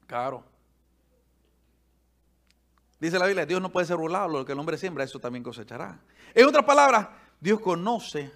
caro. 0.07 0.43
Dice 2.99 3.17
la 3.17 3.25
Biblia, 3.25 3.45
Dios 3.45 3.61
no 3.61 3.71
puede 3.71 3.87
ser 3.87 3.97
burlado, 3.97 4.27
lo 4.27 4.45
que 4.45 4.51
el 4.51 4.59
hombre 4.59 4.77
siembra, 4.77 5.03
eso 5.03 5.19
también 5.19 5.43
cosechará. 5.43 5.99
En 6.35 6.47
otras 6.47 6.65
palabras, 6.65 7.07
Dios 7.39 7.59
conoce. 7.59 8.31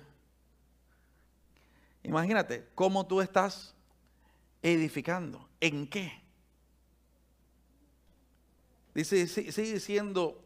Imagínate 2.01 2.67
cómo 2.73 3.05
tú 3.05 3.21
estás 3.21 3.75
edificando, 4.61 5.47
en 5.59 5.87
qué. 5.87 6.24
Dice, 8.95 9.27
sigue 9.27 9.73
diciendo 9.73 10.41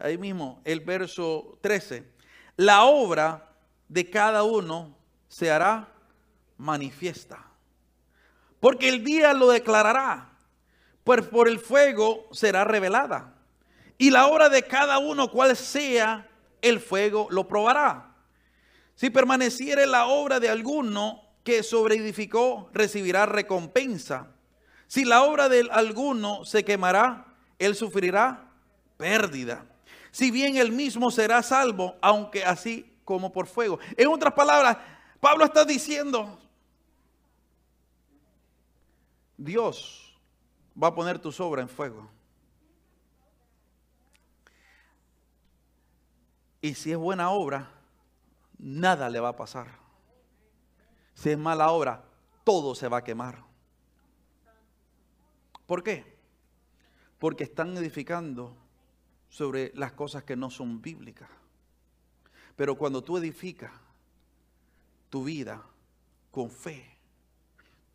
ahí 0.00 0.18
mismo 0.18 0.60
el 0.64 0.80
verso 0.80 1.56
13. 1.62 2.04
La 2.56 2.82
obra 2.82 3.54
de 3.88 4.10
cada 4.10 4.42
uno 4.42 4.96
se 5.28 5.52
hará 5.52 5.88
manifiesta. 6.58 7.46
Porque 8.58 8.88
el 8.88 9.04
día 9.04 9.32
lo 9.34 9.48
declarará, 9.48 10.36
pues 11.04 11.22
por 11.26 11.46
el 11.48 11.60
fuego 11.60 12.26
será 12.32 12.64
revelada. 12.64 13.34
Y 13.98 14.10
la 14.10 14.26
obra 14.26 14.48
de 14.48 14.64
cada 14.64 14.98
uno, 14.98 15.30
cual 15.30 15.56
sea 15.56 16.28
el 16.60 16.80
fuego, 16.80 17.28
lo 17.30 17.46
probará. 17.46 18.16
Si 18.96 19.10
permaneciere 19.10 19.86
la 19.86 20.06
obra 20.06 20.40
de 20.40 20.48
alguno 20.48 21.22
que 21.44 21.62
sobreedificó, 21.62 22.68
recibirá 22.72 23.26
recompensa. 23.26 24.28
Si 24.88 25.04
la 25.04 25.22
obra 25.22 25.48
de 25.48 25.68
alguno 25.70 26.44
se 26.44 26.64
quemará, 26.64 27.31
él 27.64 27.74
sufrirá 27.74 28.48
pérdida. 28.96 29.64
Si 30.10 30.30
bien 30.30 30.56
él 30.56 30.72
mismo 30.72 31.10
será 31.10 31.42
salvo, 31.42 31.96
aunque 32.00 32.44
así 32.44 32.98
como 33.04 33.32
por 33.32 33.46
fuego. 33.46 33.78
En 33.96 34.08
otras 34.08 34.34
palabras, 34.34 34.76
Pablo 35.20 35.44
está 35.44 35.64
diciendo, 35.64 36.38
Dios 39.36 40.18
va 40.80 40.88
a 40.88 40.94
poner 40.94 41.18
tu 41.18 41.30
obra 41.42 41.62
en 41.62 41.68
fuego. 41.68 42.08
Y 46.60 46.74
si 46.74 46.92
es 46.92 46.96
buena 46.96 47.30
obra, 47.30 47.70
nada 48.58 49.10
le 49.10 49.18
va 49.18 49.30
a 49.30 49.36
pasar. 49.36 49.66
Si 51.14 51.30
es 51.30 51.38
mala 51.38 51.70
obra, 51.70 52.04
todo 52.44 52.74
se 52.74 52.88
va 52.88 52.98
a 52.98 53.04
quemar. 53.04 53.42
¿Por 55.66 55.82
qué? 55.82 56.11
Porque 57.22 57.44
están 57.44 57.76
edificando 57.76 58.52
sobre 59.28 59.70
las 59.76 59.92
cosas 59.92 60.24
que 60.24 60.34
no 60.34 60.50
son 60.50 60.82
bíblicas. 60.82 61.28
Pero 62.56 62.74
cuando 62.74 63.04
tú 63.04 63.16
edificas 63.16 63.70
tu 65.08 65.22
vida 65.22 65.62
con 66.32 66.50
fe, 66.50 66.84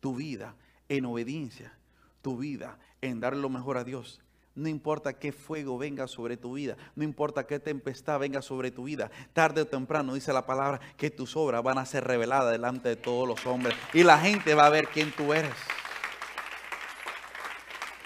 tu 0.00 0.16
vida 0.16 0.54
en 0.88 1.04
obediencia, 1.04 1.74
tu 2.22 2.38
vida 2.38 2.78
en 3.02 3.20
dar 3.20 3.36
lo 3.36 3.50
mejor 3.50 3.76
a 3.76 3.84
Dios, 3.84 4.22
no 4.54 4.66
importa 4.66 5.18
qué 5.18 5.30
fuego 5.30 5.76
venga 5.76 6.08
sobre 6.08 6.38
tu 6.38 6.54
vida, 6.54 6.78
no 6.96 7.04
importa 7.04 7.46
qué 7.46 7.60
tempestad 7.60 8.18
venga 8.18 8.40
sobre 8.40 8.70
tu 8.70 8.84
vida, 8.84 9.10
tarde 9.34 9.60
o 9.60 9.66
temprano 9.66 10.14
dice 10.14 10.32
la 10.32 10.46
palabra 10.46 10.80
que 10.96 11.10
tus 11.10 11.36
obras 11.36 11.62
van 11.62 11.76
a 11.76 11.84
ser 11.84 12.04
reveladas 12.04 12.50
delante 12.50 12.88
de 12.88 12.96
todos 12.96 13.28
los 13.28 13.44
hombres 13.44 13.76
y 13.92 14.04
la 14.04 14.18
gente 14.20 14.54
va 14.54 14.64
a 14.64 14.70
ver 14.70 14.88
quién 14.88 15.12
tú 15.14 15.34
eres. 15.34 15.52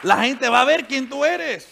La 0.03 0.23
gente 0.23 0.49
va 0.49 0.63
a 0.63 0.65
ver 0.65 0.87
quién 0.87 1.09
tú 1.09 1.25
eres. 1.25 1.69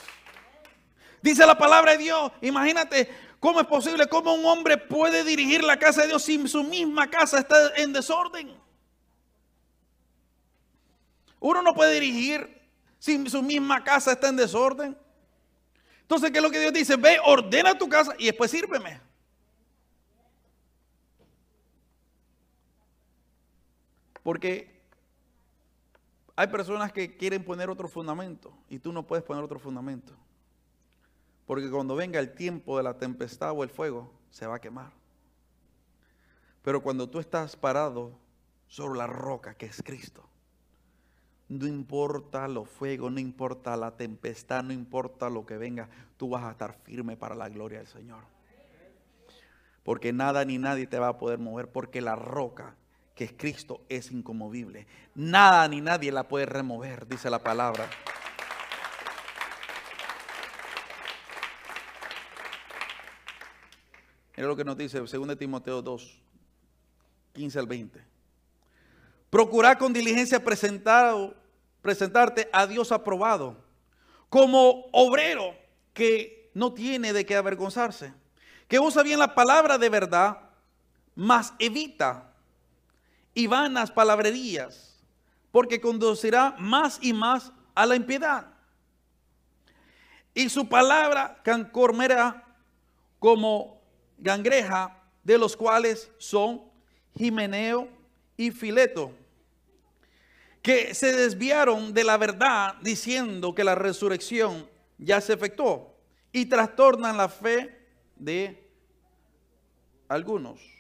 Dice 1.23 1.45
la 1.45 1.59
palabra 1.59 1.93
de 1.93 1.99
Dios. 1.99 2.33
Imagínate 2.40 3.11
cómo 3.40 3.61
es 3.61 3.66
posible, 3.66 4.07
cómo 4.07 4.35
un 4.35 4.45
hombre 4.47 4.79
puede 4.79 5.25
dirigir 5.25 5.64
la 5.64 5.79
casa 5.79 6.03
de 6.03 6.09
Dios 6.09 6.23
si 6.23 6.47
su 6.49 6.62
misma 6.62 7.11
casa 7.11 7.38
está 7.38 7.75
en 7.77 7.93
desorden. 7.93 8.57
Uno 11.40 11.62
no 11.62 11.75
puede 11.75 11.95
dirigir 11.95 12.61
si 12.99 13.29
su 13.29 13.43
misma 13.43 13.83
casa 13.83 14.12
está 14.12 14.29
en 14.29 14.37
desorden. 14.37 14.97
Entonces, 16.03 16.31
¿qué 16.31 16.38
es 16.38 16.43
lo 16.43 16.51
que 16.51 16.61
Dios 16.61 16.73
dice? 16.73 16.97
Ve, 16.97 17.19
ordena 17.25 17.77
tu 17.77 17.88
casa 17.88 18.14
y 18.19 18.27
después 18.27 18.51
sírveme. 18.51 19.01
Porque 24.23 24.80
hay 26.40 26.46
personas 26.46 26.90
que 26.90 27.18
quieren 27.18 27.44
poner 27.44 27.68
otro 27.68 27.87
fundamento 27.87 28.50
y 28.70 28.79
tú 28.79 28.92
no 28.92 29.07
puedes 29.07 29.22
poner 29.22 29.44
otro 29.44 29.59
fundamento. 29.59 30.14
Porque 31.44 31.70
cuando 31.70 31.94
venga 31.94 32.18
el 32.18 32.33
tiempo 32.33 32.79
de 32.79 32.83
la 32.83 32.96
tempestad 32.96 33.53
o 33.53 33.62
el 33.62 33.68
fuego, 33.68 34.11
se 34.31 34.46
va 34.46 34.55
a 34.55 34.59
quemar. 34.59 34.90
Pero 36.62 36.83
cuando 36.83 37.11
tú 37.11 37.18
estás 37.18 37.57
parado 37.57 38.12
sobre 38.68 38.98
la 38.98 39.07
roca 39.07 39.53
que 39.53 39.66
es 39.66 39.83
Cristo, 39.83 40.24
no 41.50 41.66
importa 41.66 42.48
los 42.48 42.66
fuegos, 42.70 43.12
no 43.12 43.20
importa 43.20 43.76
la 43.76 43.98
tempestad, 43.98 44.64
no 44.64 44.72
importa 44.72 45.29
lo 45.29 45.44
que 45.44 45.59
venga, 45.59 45.90
tú 46.16 46.31
vas 46.31 46.44
a 46.44 46.53
estar 46.53 46.72
firme 46.72 47.18
para 47.18 47.35
la 47.35 47.50
gloria 47.50 47.81
del 47.81 47.87
Señor. 47.87 48.24
Porque 49.83 50.14
nada 50.14 50.46
ni 50.46 50.57
nadie 50.57 50.87
te 50.87 50.98
va 50.98 51.09
a 51.09 51.18
poder 51.18 51.38
mover, 51.38 51.70
porque 51.70 52.00
la 52.00 52.16
roca 52.16 52.76
que 53.21 53.37
Cristo 53.37 53.83
es 53.91 54.11
incomovible. 54.13 54.87
Nada 55.15 55.69
ni 55.69 55.83
nadie 55.83 56.11
la 56.11 56.27
puede 56.27 56.47
remover, 56.47 57.07
dice 57.07 57.29
la 57.29 57.39
palabra. 57.39 57.87
Mira 64.35 64.49
lo 64.49 64.57
que 64.57 64.64
nos 64.64 64.75
dice 64.75 65.01
2 65.01 65.39
Timoteo 65.39 65.83
2, 65.83 66.23
15 67.35 67.59
al 67.59 67.66
20. 67.66 68.03
Procurar 69.29 69.77
con 69.77 69.93
diligencia 69.93 70.43
presentar, 70.43 71.37
presentarte 71.83 72.49
a 72.55 72.66
Dios 72.66 72.91
aprobado, 72.91 73.62
como 74.31 74.87
obrero 74.93 75.55
que 75.93 76.51
no 76.55 76.73
tiene 76.73 77.12
de 77.12 77.27
qué 77.27 77.37
avergonzarse, 77.37 78.14
que 78.66 78.79
usa 78.79 79.03
bien 79.03 79.18
la 79.18 79.35
palabra 79.35 79.77
de 79.77 79.91
verdad, 79.91 80.39
mas 81.14 81.53
evita 81.59 82.30
y 83.41 83.47
vanas 83.47 83.91
palabrerías, 83.91 85.01
porque 85.51 85.80
conducirá 85.80 86.55
más 86.59 86.99
y 87.01 87.14
más 87.14 87.51
a 87.74 87.86
la 87.86 87.97
impiedad. 87.97 88.53
Y 90.34 90.51
su 90.51 90.68
palabra 90.68 91.41
cancormerá 91.43 92.45
como 93.18 93.80
gangreja, 94.18 94.95
de 95.24 95.38
los 95.38 95.57
cuales 95.57 96.11
son 96.18 96.62
Jimeneo 97.16 97.88
y 98.36 98.51
Fileto, 98.51 99.12
que 100.61 100.95
se 100.95 101.11
desviaron 101.16 101.95
de 101.95 102.05
la 102.05 102.18
verdad 102.18 102.74
diciendo 102.82 103.55
que 103.55 103.64
la 103.64 103.74
resurrección 103.74 104.68
ya 104.99 105.18
se 105.22 105.32
efectuó 105.32 105.97
y 106.30 106.45
trastornan 106.45 107.16
la 107.16 107.30
fe 107.30 107.86
de 108.16 108.70
algunos. 110.09 110.80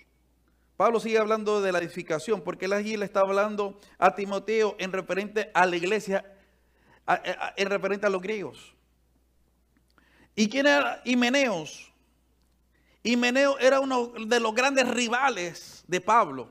Pablo 0.80 0.98
sigue 0.98 1.18
hablando 1.18 1.60
de 1.60 1.72
la 1.72 1.78
edificación, 1.78 2.40
porque 2.40 2.64
él 2.64 2.72
allí 2.72 2.96
le 2.96 3.04
está 3.04 3.20
hablando 3.20 3.78
a 3.98 4.14
Timoteo 4.14 4.76
en 4.78 4.92
referente 4.92 5.50
a 5.52 5.66
la 5.66 5.76
iglesia, 5.76 6.24
en 7.54 7.68
referente 7.68 8.06
a 8.06 8.08
los 8.08 8.22
griegos. 8.22 8.72
¿Y 10.34 10.48
quién 10.48 10.66
era 10.66 11.02
Himeneos? 11.04 11.92
Himeneo 13.02 13.58
era 13.58 13.78
uno 13.78 14.06
de 14.06 14.40
los 14.40 14.54
grandes 14.54 14.88
rivales 14.88 15.84
de 15.86 16.00
Pablo. 16.00 16.48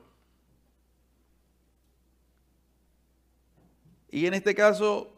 Y 4.12 4.28
en 4.28 4.36
este 4.36 4.54
caso, 4.54 5.12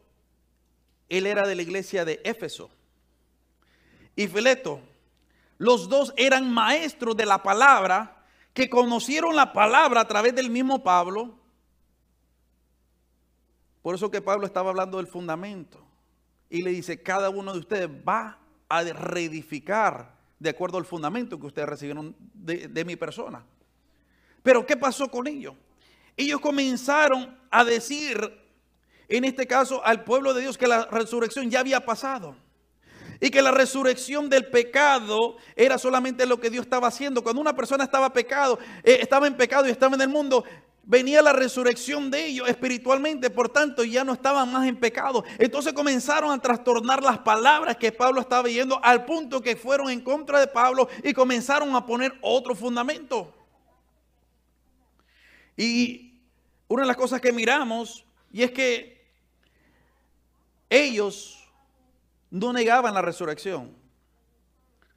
él 1.09 1.25
era 1.25 1.45
de 1.45 1.55
la 1.55 1.63
iglesia 1.63 2.05
de 2.05 2.21
Éfeso. 2.23 2.71
Y 4.15 4.29
Fileto, 4.29 4.79
los 5.57 5.89
dos 5.89 6.13
eran 6.15 6.49
maestros 6.49 7.17
de 7.17 7.25
la 7.25 7.43
palabra, 7.43 8.19
que 8.53 8.69
conocieron 8.69 9.35
la 9.35 9.53
palabra 9.53 10.01
a 10.01 10.07
través 10.07 10.35
del 10.35 10.49
mismo 10.49 10.83
Pablo. 10.83 11.37
Por 13.81 13.95
eso 13.95 14.11
que 14.11 14.21
Pablo 14.21 14.45
estaba 14.45 14.69
hablando 14.69 14.97
del 14.97 15.07
fundamento. 15.07 15.83
Y 16.49 16.61
le 16.63 16.71
dice, 16.71 17.01
cada 17.01 17.29
uno 17.29 17.53
de 17.53 17.59
ustedes 17.59 17.89
va 17.89 18.37
a 18.67 18.83
reedificar 18.83 20.15
de 20.37 20.49
acuerdo 20.49 20.77
al 20.77 20.85
fundamento 20.85 21.39
que 21.39 21.47
ustedes 21.47 21.69
recibieron 21.69 22.15
de, 22.33 22.67
de 22.67 22.85
mi 22.85 22.95
persona. 22.95 23.45
Pero 24.43 24.65
¿qué 24.65 24.75
pasó 24.75 25.07
con 25.07 25.27
ellos? 25.27 25.55
Ellos 26.17 26.41
comenzaron 26.41 27.37
a 27.49 27.63
decir 27.63 28.41
en 29.07 29.25
este 29.25 29.45
caso 29.45 29.83
al 29.85 30.03
pueblo 30.03 30.33
de 30.33 30.41
Dios 30.41 30.57
que 30.57 30.67
la 30.67 30.85
resurrección 30.85 31.49
ya 31.49 31.59
había 31.59 31.85
pasado. 31.85 32.35
Y 33.21 33.29
que 33.29 33.41
la 33.41 33.51
resurrección 33.51 34.29
del 34.29 34.47
pecado 34.47 35.37
era 35.55 35.77
solamente 35.77 36.25
lo 36.25 36.39
que 36.39 36.49
Dios 36.49 36.65
estaba 36.65 36.87
haciendo. 36.87 37.23
Cuando 37.23 37.39
una 37.39 37.55
persona 37.55 37.85
estaba 37.85 38.11
pecado, 38.11 38.59
eh, 38.83 38.97
estaba 38.99 39.27
en 39.27 39.37
pecado 39.37 39.67
y 39.67 39.71
estaba 39.71 39.95
en 39.95 40.01
el 40.01 40.09
mundo, 40.09 40.43
venía 40.83 41.21
la 41.21 41.31
resurrección 41.31 42.09
de 42.09 42.25
ellos 42.25 42.49
espiritualmente, 42.49 43.29
por 43.29 43.49
tanto 43.49 43.83
ya 43.83 44.03
no 44.03 44.13
estaban 44.13 44.51
más 44.51 44.67
en 44.67 44.75
pecado. 44.75 45.23
Entonces 45.37 45.73
comenzaron 45.73 46.31
a 46.31 46.41
trastornar 46.41 47.03
las 47.03 47.19
palabras 47.19 47.77
que 47.77 47.91
Pablo 47.91 48.21
estaba 48.21 48.43
viendo 48.43 48.83
al 48.83 49.05
punto 49.05 49.41
que 49.41 49.55
fueron 49.55 49.89
en 49.89 50.01
contra 50.01 50.39
de 50.39 50.47
Pablo 50.47 50.89
y 51.03 51.13
comenzaron 51.13 51.75
a 51.75 51.85
poner 51.85 52.13
otro 52.21 52.55
fundamento. 52.55 53.33
Y 55.55 56.19
una 56.67 56.83
de 56.83 56.87
las 56.87 56.97
cosas 56.97 57.21
que 57.21 57.31
miramos 57.31 58.03
y 58.31 58.43
es 58.43 58.51
que 58.51 59.01
ellos 60.69 61.40
no 62.31 62.53
negaban 62.53 62.93
la 62.93 63.01
resurrección, 63.01 63.75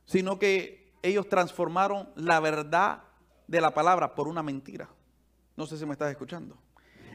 sino 0.06 0.38
que 0.38 0.94
ellos 1.02 1.28
transformaron 1.28 2.08
la 2.14 2.40
verdad 2.40 3.02
de 3.46 3.60
la 3.60 3.74
palabra 3.74 4.14
por 4.14 4.28
una 4.28 4.42
mentira. 4.42 4.88
No 5.56 5.66
sé 5.66 5.76
si 5.76 5.84
me 5.84 5.92
estás 5.92 6.10
escuchando. 6.10 6.56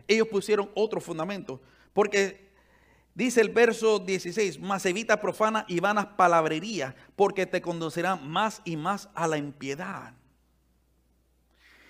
Ellos 0.07 0.27
pusieron 0.27 0.69
otro 0.75 1.01
fundamento, 1.01 1.61
porque 1.93 2.51
dice 3.15 3.41
el 3.41 3.49
verso 3.49 3.99
16, 3.99 4.59
más 4.59 4.85
evita 4.85 5.19
profana 5.19 5.65
y 5.67 5.79
vanas 5.79 6.07
palabrerías, 6.17 6.95
porque 7.15 7.45
te 7.45 7.61
conducirán 7.61 8.27
más 8.29 8.61
y 8.65 8.75
más 8.75 9.09
a 9.15 9.27
la 9.27 9.37
impiedad. 9.37 10.13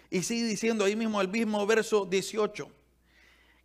Y 0.10 0.24
sigue 0.24 0.46
diciendo 0.46 0.86
ahí 0.86 0.96
mismo 0.96 1.20
el 1.22 1.28
mismo 1.28 1.66
verso 1.66 2.06
18 2.06 2.79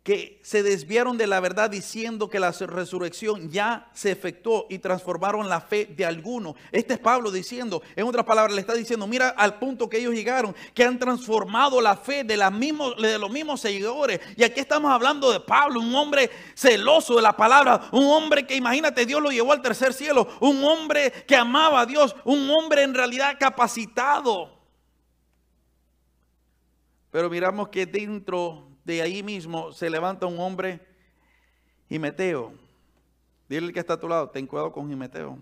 que 0.05 0.39
se 0.43 0.61
desviaron 0.61 1.17
de 1.17 1.25
la 1.25 1.39
verdad 1.39 1.67
diciendo 1.67 2.29
que 2.29 2.39
la 2.39 2.51
resurrección 2.51 3.49
ya 3.49 3.89
se 3.91 4.11
efectuó 4.11 4.67
y 4.69 4.77
transformaron 4.77 5.49
la 5.49 5.59
fe 5.59 5.87
de 5.87 6.05
algunos. 6.05 6.53
Este 6.71 6.93
es 6.93 6.99
Pablo 6.99 7.31
diciendo, 7.31 7.81
en 7.95 8.05
otras 8.05 8.23
palabras, 8.23 8.53
le 8.53 8.61
está 8.61 8.75
diciendo, 8.75 9.07
mira 9.07 9.29
al 9.29 9.57
punto 9.57 9.89
que 9.89 9.97
ellos 9.97 10.13
llegaron, 10.13 10.55
que 10.75 10.83
han 10.83 10.99
transformado 10.99 11.81
la 11.81 11.97
fe 11.97 12.23
de, 12.23 12.37
de 12.37 13.17
los 13.17 13.31
mismos 13.31 13.59
seguidores. 13.59 14.19
Y 14.37 14.43
aquí 14.43 14.59
estamos 14.59 14.91
hablando 14.91 15.31
de 15.31 15.39
Pablo, 15.39 15.79
un 15.79 15.95
hombre 15.95 16.29
celoso 16.53 17.15
de 17.15 17.23
la 17.23 17.35
palabra, 17.35 17.89
un 17.91 18.05
hombre 18.05 18.45
que 18.45 18.55
imagínate, 18.55 19.07
Dios 19.07 19.23
lo 19.23 19.31
llevó 19.31 19.53
al 19.53 19.63
tercer 19.63 19.91
cielo, 19.91 20.27
un 20.39 20.63
hombre 20.63 21.11
que 21.25 21.35
amaba 21.35 21.81
a 21.81 21.85
Dios, 21.87 22.15
un 22.25 22.47
hombre 22.51 22.83
en 22.83 22.93
realidad 22.93 23.37
capacitado. 23.39 24.51
Pero 27.09 27.27
miramos 27.27 27.69
que 27.69 27.87
dentro 27.87 28.74
de 28.85 29.01
ahí 29.01 29.23
mismo 29.23 29.73
se 29.73 29.89
levanta 29.89 30.27
un 30.27 30.39
hombre, 30.39 30.79
Jimeteo. 31.89 32.53
Dile 33.49 33.73
que 33.73 33.79
está 33.79 33.93
a 33.93 33.99
tu 33.99 34.07
lado, 34.07 34.29
ten 34.29 34.47
cuidado 34.47 34.71
con 34.71 34.87
Jimeteo. 34.87 35.37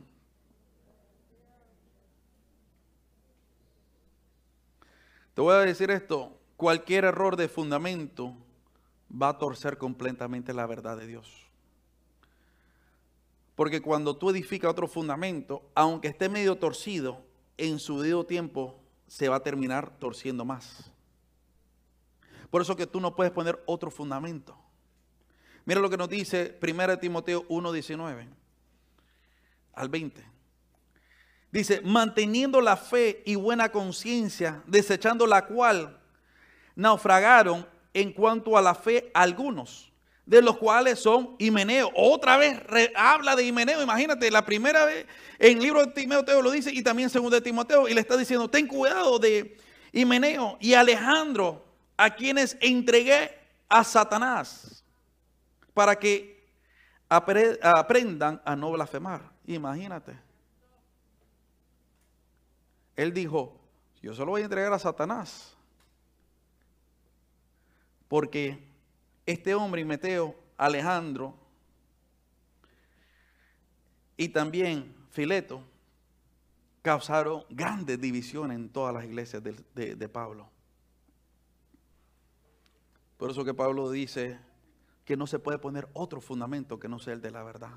Te 5.33 5.41
voy 5.41 5.53
a 5.53 5.59
decir 5.59 5.91
esto, 5.91 6.37
cualquier 6.55 7.05
error 7.05 7.35
de 7.35 7.49
fundamento 7.49 8.35
va 9.11 9.29
a 9.29 9.37
torcer 9.37 9.77
completamente 9.77 10.53
la 10.53 10.65
verdad 10.65 10.97
de 10.97 11.07
Dios. 11.07 11.29
Porque 13.55 13.81
cuando 13.81 14.15
tú 14.15 14.29
edificas 14.29 14.71
otro 14.71 14.87
fundamento, 14.87 15.69
aunque 15.75 16.07
esté 16.07 16.29
medio 16.29 16.57
torcido, 16.57 17.21
en 17.57 17.79
su 17.79 17.99
debido 17.99 18.25
tiempo 18.25 18.79
se 19.07 19.27
va 19.27 19.37
a 19.37 19.43
terminar 19.43 19.91
torciendo 19.99 20.45
más. 20.45 20.92
Por 22.53 22.61
eso 22.61 22.75
que 22.75 22.85
tú 22.85 22.99
no 22.99 23.15
puedes 23.15 23.33
poner 23.33 23.59
otro 23.65 23.89
fundamento. 23.89 24.55
Mira 25.65 25.81
lo 25.81 25.89
que 25.89 25.97
nos 25.97 26.07
dice 26.07 26.55
1 26.61 26.99
Timoteo 26.99 27.47
1:19 27.47 28.27
al 29.73 29.89
20. 29.89 30.23
Dice, 31.51 31.81
manteniendo 31.81 32.61
la 32.61 32.77
fe 32.77 33.23
y 33.25 33.33
buena 33.33 33.71
conciencia, 33.71 34.61
desechando 34.67 35.25
la 35.25 35.47
cual 35.47 35.99
naufragaron 36.75 37.67
en 37.91 38.13
cuanto 38.13 38.55
a 38.55 38.61
la 38.61 38.75
fe 38.75 39.09
algunos, 39.15 39.91
de 40.23 40.43
los 40.43 40.55
cuales 40.57 40.99
son 40.99 41.35
Himeneo. 41.39 41.91
Otra 41.95 42.37
vez 42.37 42.61
habla 42.95 43.35
de 43.35 43.45
Himeneo, 43.47 43.81
imagínate, 43.81 44.29
la 44.29 44.45
primera 44.45 44.85
vez 44.85 45.07
en 45.39 45.57
el 45.57 45.63
libro 45.63 45.83
de 45.87 45.91
Timoteo 45.91 46.39
lo 46.43 46.51
dice 46.51 46.71
y 46.71 46.83
también 46.83 47.07
en 47.07 47.09
segundo 47.09 47.35
de 47.35 47.41
Timoteo, 47.41 47.87
y 47.87 47.95
le 47.95 48.01
está 48.01 48.15
diciendo, 48.15 48.47
ten 48.47 48.67
cuidado 48.67 49.17
de 49.17 49.57
Himeneo 49.91 50.55
y 50.61 50.75
Alejandro, 50.75 51.72
a 51.97 52.15
quienes 52.15 52.57
entregué 52.59 53.37
a 53.69 53.83
Satanás 53.83 54.83
para 55.73 55.97
que 55.97 56.47
aprendan 57.09 58.41
a 58.45 58.55
no 58.55 58.71
blasfemar. 58.71 59.31
Imagínate. 59.45 60.17
Él 62.95 63.13
dijo, 63.13 63.59
yo 64.01 64.13
solo 64.13 64.31
voy 64.31 64.41
a 64.41 64.45
entregar 64.45 64.71
a 64.73 64.79
Satanás. 64.79 65.55
Porque 68.07 68.63
este 69.25 69.55
hombre, 69.55 69.83
Meteo, 69.85 70.35
Alejandro 70.57 71.35
y 74.15 74.29
también 74.29 74.95
Fileto, 75.09 75.63
causaron 76.83 77.43
grandes 77.49 77.99
divisiones 77.99 78.57
en 78.57 78.69
todas 78.69 78.93
las 78.93 79.05
iglesias 79.05 79.41
de 79.43 80.09
Pablo. 80.09 80.52
Por 83.17 83.31
eso 83.31 83.45
que 83.45 83.53
Pablo 83.53 83.89
dice 83.89 84.39
que 85.05 85.17
no 85.17 85.27
se 85.27 85.39
puede 85.39 85.57
poner 85.57 85.87
otro 85.93 86.21
fundamento 86.21 86.79
que 86.79 86.87
no 86.87 86.99
sea 86.99 87.13
el 87.13 87.21
de 87.21 87.31
la 87.31 87.43
verdad. 87.43 87.73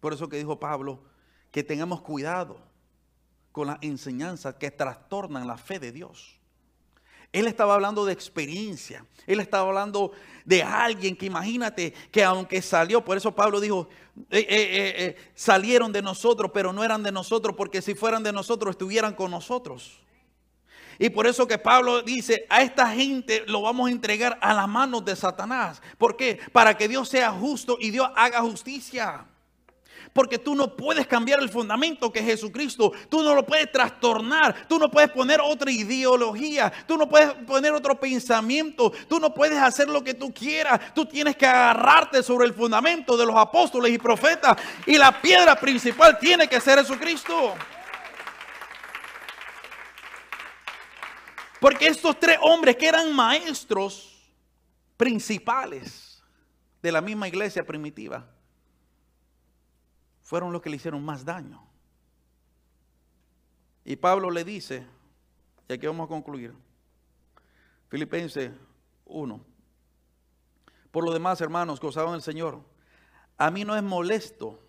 Por 0.00 0.12
eso 0.12 0.28
que 0.28 0.36
dijo 0.36 0.60
Pablo 0.60 1.02
que 1.50 1.62
tengamos 1.62 2.02
cuidado 2.02 2.58
con 3.52 3.68
las 3.68 3.78
enseñanzas 3.80 4.56
que 4.56 4.70
trastornan 4.70 5.46
la 5.46 5.56
fe 5.56 5.78
de 5.78 5.92
Dios. 5.92 6.40
Él 7.34 7.48
estaba 7.48 7.74
hablando 7.74 8.04
de 8.04 8.12
experiencia. 8.12 9.04
Él 9.26 9.40
estaba 9.40 9.66
hablando 9.66 10.12
de 10.44 10.62
alguien 10.62 11.16
que 11.16 11.26
imagínate 11.26 11.92
que 12.12 12.22
aunque 12.22 12.62
salió, 12.62 13.04
por 13.04 13.16
eso 13.16 13.34
Pablo 13.34 13.60
dijo, 13.60 13.88
eh, 14.30 14.38
eh, 14.38 14.94
eh, 14.98 15.16
salieron 15.34 15.92
de 15.92 16.00
nosotros, 16.00 16.52
pero 16.54 16.72
no 16.72 16.84
eran 16.84 17.02
de 17.02 17.10
nosotros, 17.10 17.56
porque 17.56 17.82
si 17.82 17.96
fueran 17.96 18.22
de 18.22 18.32
nosotros 18.32 18.70
estuvieran 18.70 19.14
con 19.14 19.32
nosotros. 19.32 20.03
Y 20.98 21.10
por 21.10 21.26
eso 21.26 21.46
que 21.46 21.58
Pablo 21.58 22.02
dice, 22.02 22.46
a 22.48 22.62
esta 22.62 22.88
gente 22.88 23.44
lo 23.46 23.62
vamos 23.62 23.88
a 23.88 23.92
entregar 23.92 24.38
a 24.40 24.54
las 24.54 24.68
manos 24.68 25.04
de 25.04 25.16
Satanás. 25.16 25.82
¿Por 25.98 26.16
qué? 26.16 26.38
Para 26.52 26.76
que 26.76 26.88
Dios 26.88 27.08
sea 27.08 27.30
justo 27.32 27.76
y 27.80 27.90
Dios 27.90 28.08
haga 28.14 28.40
justicia. 28.40 29.26
Porque 30.14 30.38
tú 30.38 30.54
no 30.54 30.76
puedes 30.76 31.08
cambiar 31.08 31.40
el 31.40 31.48
fundamento 31.50 32.12
que 32.12 32.20
es 32.20 32.26
Jesucristo. 32.26 32.92
Tú 33.08 33.22
no 33.22 33.34
lo 33.34 33.44
puedes 33.44 33.70
trastornar. 33.70 34.66
Tú 34.68 34.78
no 34.78 34.88
puedes 34.88 35.10
poner 35.10 35.40
otra 35.40 35.72
ideología. 35.72 36.72
Tú 36.86 36.96
no 36.96 37.08
puedes 37.08 37.32
poner 37.44 37.72
otro 37.72 37.98
pensamiento. 37.98 38.92
Tú 39.08 39.18
no 39.18 39.34
puedes 39.34 39.58
hacer 39.58 39.88
lo 39.88 40.04
que 40.04 40.14
tú 40.14 40.32
quieras. 40.32 40.94
Tú 40.94 41.04
tienes 41.04 41.36
que 41.36 41.46
agarrarte 41.46 42.22
sobre 42.22 42.46
el 42.46 42.54
fundamento 42.54 43.16
de 43.16 43.26
los 43.26 43.34
apóstoles 43.34 43.92
y 43.92 43.98
profetas. 43.98 44.56
Y 44.86 44.96
la 44.96 45.20
piedra 45.20 45.56
principal 45.56 46.16
tiene 46.18 46.46
que 46.46 46.60
ser 46.60 46.78
Jesucristo. 46.78 47.54
Porque 51.64 51.86
estos 51.86 52.20
tres 52.20 52.36
hombres 52.42 52.76
que 52.76 52.86
eran 52.86 53.16
maestros 53.16 54.22
principales 54.98 56.22
de 56.82 56.92
la 56.92 57.00
misma 57.00 57.26
iglesia 57.26 57.64
primitiva, 57.64 58.30
fueron 60.20 60.52
los 60.52 60.60
que 60.60 60.68
le 60.68 60.76
hicieron 60.76 61.02
más 61.02 61.24
daño. 61.24 61.66
Y 63.82 63.96
Pablo 63.96 64.30
le 64.30 64.44
dice, 64.44 64.86
y 65.66 65.72
aquí 65.72 65.86
vamos 65.86 66.04
a 66.04 66.08
concluir, 66.08 66.52
Filipenses 67.88 68.52
1. 69.06 69.40
Por 70.90 71.02
lo 71.02 71.14
demás, 71.14 71.40
hermanos, 71.40 71.80
gozaban 71.80 72.14
el 72.14 72.20
Señor. 72.20 72.60
A 73.38 73.50
mí 73.50 73.64
no 73.64 73.74
es 73.74 73.82
molesto 73.82 74.60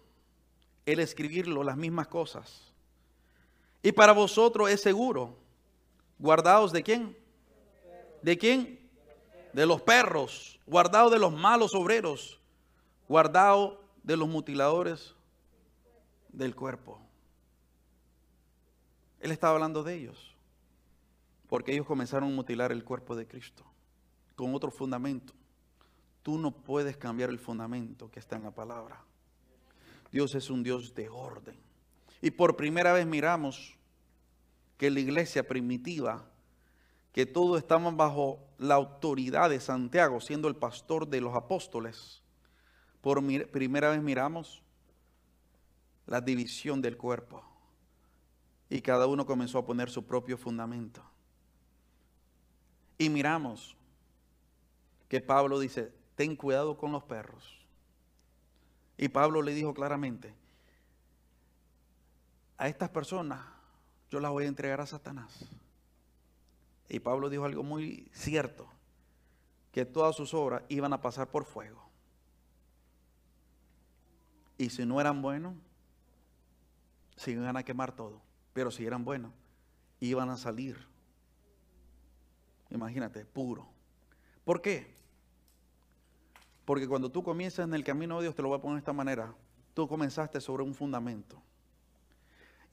el 0.85 1.01
escribirlo 1.01 1.61
las 1.61 1.75
mismas 1.75 2.07
cosas. 2.07 2.71
Y 3.83 3.91
para 3.91 4.13
vosotros 4.13 4.69
es 4.69 4.79
seguro 4.79 5.43
¿Guardados 6.17 6.71
de 6.71 6.83
quién? 6.83 7.17
¿De 8.21 8.37
quién? 8.37 8.79
De 9.53 9.65
los 9.65 9.81
perros. 9.81 10.59
Guardados 10.65 11.11
de 11.11 11.19
los 11.19 11.33
malos 11.33 11.75
obreros. 11.75 12.39
Guardados 13.07 13.77
de 14.03 14.17
los 14.17 14.27
mutiladores 14.27 15.13
del 16.29 16.55
cuerpo. 16.55 16.99
Él 19.19 19.31
estaba 19.31 19.53
hablando 19.53 19.83
de 19.83 19.95
ellos. 19.95 20.35
Porque 21.47 21.73
ellos 21.73 21.85
comenzaron 21.85 22.31
a 22.31 22.35
mutilar 22.35 22.71
el 22.71 22.83
cuerpo 22.83 23.15
de 23.15 23.27
Cristo. 23.27 23.63
Con 24.35 24.55
otro 24.55 24.71
fundamento. 24.71 25.33
Tú 26.23 26.39
no 26.39 26.51
puedes 26.51 26.97
cambiar 26.97 27.29
el 27.29 27.39
fundamento 27.39 28.09
que 28.09 28.19
está 28.19 28.35
en 28.35 28.43
la 28.43 28.51
palabra. 28.51 28.99
Dios 30.11 30.33
es 30.33 30.49
un 30.49 30.63
Dios 30.63 30.95
de 30.95 31.09
orden. 31.09 31.55
Y 32.21 32.31
por 32.31 32.55
primera 32.55 32.93
vez 32.93 33.05
miramos 33.05 33.74
que 34.77 34.91
la 34.91 34.99
iglesia 34.99 35.47
primitiva, 35.47 36.25
que 37.11 37.25
todos 37.25 37.57
estaban 37.59 37.95
bajo 37.95 38.39
la 38.57 38.75
autoridad 38.75 39.49
de 39.49 39.59
Santiago, 39.59 40.19
siendo 40.19 40.47
el 40.47 40.55
pastor 40.55 41.07
de 41.07 41.21
los 41.21 41.35
apóstoles, 41.35 42.21
por 43.01 43.23
primera 43.51 43.91
vez 43.91 44.01
miramos 44.01 44.61
la 46.07 46.21
división 46.21 46.81
del 46.81 46.97
cuerpo. 46.97 47.43
Y 48.69 48.81
cada 48.81 49.07
uno 49.07 49.25
comenzó 49.25 49.59
a 49.59 49.65
poner 49.65 49.89
su 49.89 50.05
propio 50.05 50.37
fundamento. 50.37 51.03
Y 52.97 53.09
miramos 53.09 53.75
que 55.07 55.21
Pablo 55.21 55.59
dice, 55.59 55.93
ten 56.15 56.35
cuidado 56.35 56.77
con 56.77 56.91
los 56.91 57.03
perros. 57.03 57.59
Y 58.97 59.09
Pablo 59.09 59.41
le 59.41 59.53
dijo 59.53 59.73
claramente, 59.73 60.33
a 62.57 62.67
estas 62.67 62.89
personas 62.89 63.54
yo 64.15 64.21
las 64.21 64.31
voy 64.31 64.45
a 64.45 64.47
entregar 64.47 64.79
a 64.79 64.85
Satanás. 64.85 65.45
Y 66.87 67.01
Pablo 67.01 67.29
dijo 67.29 67.43
algo 67.43 67.63
muy 67.63 68.09
cierto, 68.13 68.65
que 69.73 69.83
todas 69.83 70.15
sus 70.15 70.33
obras 70.33 70.63
iban 70.69 70.93
a 70.93 71.01
pasar 71.01 71.27
por 71.27 71.43
fuego. 71.43 71.83
Y 74.57 74.69
si 74.69 74.85
no 74.85 75.01
eran 75.01 75.21
buenos, 75.21 75.53
se 77.17 77.31
iban 77.31 77.57
a 77.57 77.63
quemar 77.63 77.93
todo. 77.93 78.21
Pero 78.53 78.71
si 78.71 78.85
eran 78.85 79.03
buenos, 79.03 79.33
iban 79.99 80.29
a 80.29 80.37
salir. 80.37 80.77
Imagínate, 82.69 83.25
puro. 83.25 83.67
¿Por 84.45 84.61
qué? 84.61 84.95
Porque 86.63 86.87
cuando 86.87 87.11
tú 87.11 87.21
comienzas 87.21 87.67
en 87.67 87.73
el 87.73 87.83
camino 87.83 88.15
de 88.15 88.23
Dios, 88.23 88.35
te 88.35 88.41
lo 88.41 88.47
voy 88.47 88.59
a 88.59 88.61
poner 88.61 88.75
de 88.75 88.79
esta 88.79 88.93
manera, 88.93 89.35
tú 89.73 89.89
comenzaste 89.89 90.39
sobre 90.39 90.63
un 90.63 90.73
fundamento. 90.73 91.43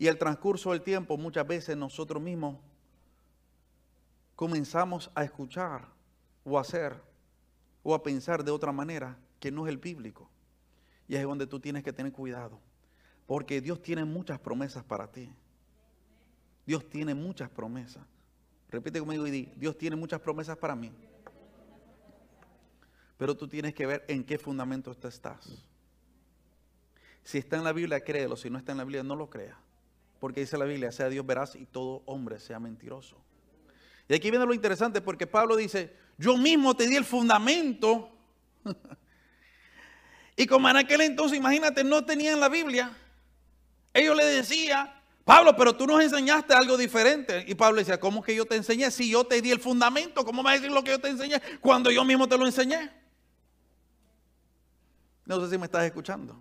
Y 0.03 0.09
el 0.09 0.19
transcurso 0.19 0.73
del 0.73 0.83
tiempo 0.83 1.17
muchas 1.17 1.47
veces 1.47 1.77
nosotros 1.77 2.21
mismos 2.21 2.57
comenzamos 4.35 5.13
a 5.15 5.23
escuchar 5.23 5.87
o 6.43 6.59
a 6.59 6.63
hacer 6.63 7.01
o 7.85 7.95
a 7.95 8.03
pensar 8.03 8.43
de 8.43 8.51
otra 8.51 8.73
manera 8.73 9.17
que 9.39 9.53
no 9.53 9.65
es 9.65 9.71
el 9.71 9.79
bíblico. 9.79 10.29
Y 11.07 11.15
es 11.15 11.23
donde 11.23 11.47
tú 11.47 11.61
tienes 11.61 11.85
que 11.85 11.93
tener 11.93 12.11
cuidado. 12.11 12.59
Porque 13.29 13.61
Dios 13.61 13.81
tiene 13.81 14.05
muchas 14.05 14.41
promesas 14.41 14.83
para 14.83 15.07
ti. 15.07 15.31
Dios 16.67 16.91
tiene 16.91 17.15
muchas 17.15 17.49
promesas. 17.49 18.03
Repite 18.71 18.99
conmigo 18.99 19.25
y 19.29 19.31
di, 19.31 19.53
Dios 19.55 19.79
tiene 19.79 19.95
muchas 19.95 20.21
promesas 20.21 20.57
para 20.57 20.75
mí. 20.75 20.91
Pero 23.19 23.37
tú 23.37 23.47
tienes 23.47 23.73
que 23.73 23.87
ver 23.87 24.05
en 24.09 24.25
qué 24.25 24.37
fundamento 24.37 24.91
estás. 24.91 25.65
Si 27.23 27.39
está 27.39 27.57
en 27.57 27.63
la 27.63 27.73
Biblia, 27.73 28.03
créelo. 28.03 28.37
Si 28.37 28.51
no 28.51 28.59
está 28.59 28.73
en 28.73 28.79
la 28.79 28.85
Biblia, 28.85 29.05
no 29.05 29.15
lo 29.15 29.31
creas. 29.31 29.57
Porque 30.23 30.39
dice 30.39 30.57
la 30.57 30.67
Biblia, 30.67 30.93
sea 30.93 31.09
Dios 31.09 31.27
veraz 31.27 31.57
y 31.57 31.67
todo 31.67 32.05
hombre 32.07 32.39
sea 32.39 32.61
mentiroso. 32.61 33.21
Y 34.09 34.15
aquí 34.15 34.31
viene 34.31 34.47
lo 34.47 34.55
interesante 34.55 35.01
porque 35.01 35.27
Pablo 35.27 35.57
dice, 35.57 35.97
yo 36.17 36.37
mismo 36.37 36.77
te 36.77 36.87
di 36.87 36.95
el 36.95 37.05
fundamento. 37.05 38.09
y 40.37 40.47
como 40.47 40.69
en 40.69 40.77
aquel 40.77 41.01
entonces, 41.01 41.37
imagínate, 41.37 41.83
no 41.83 42.05
tenían 42.05 42.39
la 42.39 42.49
Biblia. 42.49 42.97
Ellos 43.93 44.15
le 44.17 44.25
decían, 44.27 44.93
Pablo, 45.25 45.57
pero 45.57 45.75
tú 45.75 45.89
nos 45.89 46.01
enseñaste 46.01 46.55
algo 46.55 46.77
diferente. 46.77 47.45
Y 47.49 47.57
Pablo 47.57 47.81
decía, 47.81 47.99
¿cómo 47.99 48.23
que 48.23 48.37
yo 48.37 48.47
te 48.47 48.55
enseñé? 48.55 48.93
Si 48.93 49.11
yo 49.11 49.25
te 49.25 49.43
di 49.43 49.51
el 49.51 49.59
fundamento, 49.59 50.25
¿cómo 50.25 50.45
me 50.45 50.51
vas 50.51 50.53
a 50.53 50.61
decir 50.61 50.71
lo 50.71 50.85
que 50.85 50.93
yo 50.93 51.01
te 51.01 51.09
enseñé 51.09 51.43
cuando 51.61 51.91
yo 51.91 52.05
mismo 52.05 52.29
te 52.29 52.39
lo 52.39 52.47
enseñé? 52.47 52.93
No 55.27 55.45
sé 55.45 55.51
si 55.51 55.59
me 55.59 55.65
estás 55.65 55.83
escuchando. 55.83 56.41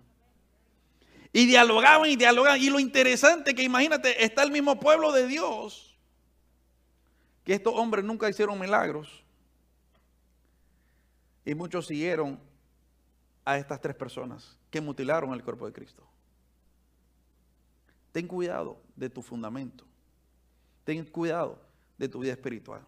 Y 1.32 1.46
dialogaban 1.46 2.10
y 2.10 2.16
dialogaban. 2.16 2.60
Y 2.60 2.68
lo 2.68 2.78
interesante 2.78 3.54
que 3.54 3.62
imagínate, 3.62 4.24
está 4.24 4.42
el 4.42 4.50
mismo 4.50 4.78
pueblo 4.78 5.12
de 5.12 5.26
Dios, 5.26 5.96
que 7.44 7.54
estos 7.54 7.74
hombres 7.74 8.04
nunca 8.04 8.28
hicieron 8.28 8.58
milagros. 8.58 9.24
Y 11.44 11.54
muchos 11.54 11.86
siguieron 11.86 12.38
a 13.44 13.58
estas 13.58 13.80
tres 13.80 13.96
personas 13.96 14.56
que 14.70 14.80
mutilaron 14.80 15.32
el 15.32 15.42
cuerpo 15.42 15.66
de 15.66 15.72
Cristo. 15.72 16.06
Ten 18.12 18.28
cuidado 18.28 18.78
de 18.94 19.08
tu 19.08 19.22
fundamento. 19.22 19.84
Ten 20.84 21.04
cuidado 21.04 21.58
de 21.98 22.08
tu 22.08 22.20
vida 22.20 22.32
espiritual. 22.32 22.82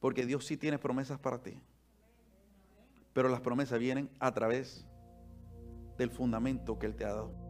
Porque 0.00 0.24
Dios 0.24 0.46
sí 0.46 0.56
tiene 0.56 0.78
promesas 0.78 1.18
para 1.18 1.42
ti. 1.42 1.60
Pero 3.12 3.28
las 3.28 3.40
promesas 3.40 3.78
vienen 3.78 4.08
a 4.20 4.32
través 4.32 4.84
de 4.84 4.95
del 5.96 6.10
fundamento 6.10 6.78
que 6.78 6.86
Él 6.86 6.94
te 6.94 7.04
ha 7.04 7.12
dado. 7.12 7.46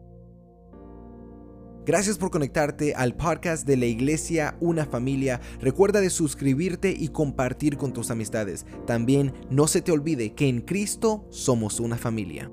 Gracias 1.87 2.17
por 2.17 2.31
conectarte 2.31 2.95
al 2.95 3.15
podcast 3.15 3.65
de 3.65 3.77
la 3.77 3.85
iglesia 3.85 4.57
Una 4.59 4.85
Familia. 4.85 5.39
Recuerda 5.61 6.01
de 6.01 6.09
suscribirte 6.09 6.91
y 6.91 7.07
compartir 7.07 7.77
con 7.77 7.93
tus 7.93 8.11
amistades. 8.11 8.65
También 8.85 9.33
no 9.49 9.67
se 9.67 9.81
te 9.81 9.93
olvide 9.93 10.33
que 10.33 10.49
en 10.49 10.59
Cristo 10.59 11.25
somos 11.29 11.79
una 11.79 11.97
familia. 11.97 12.51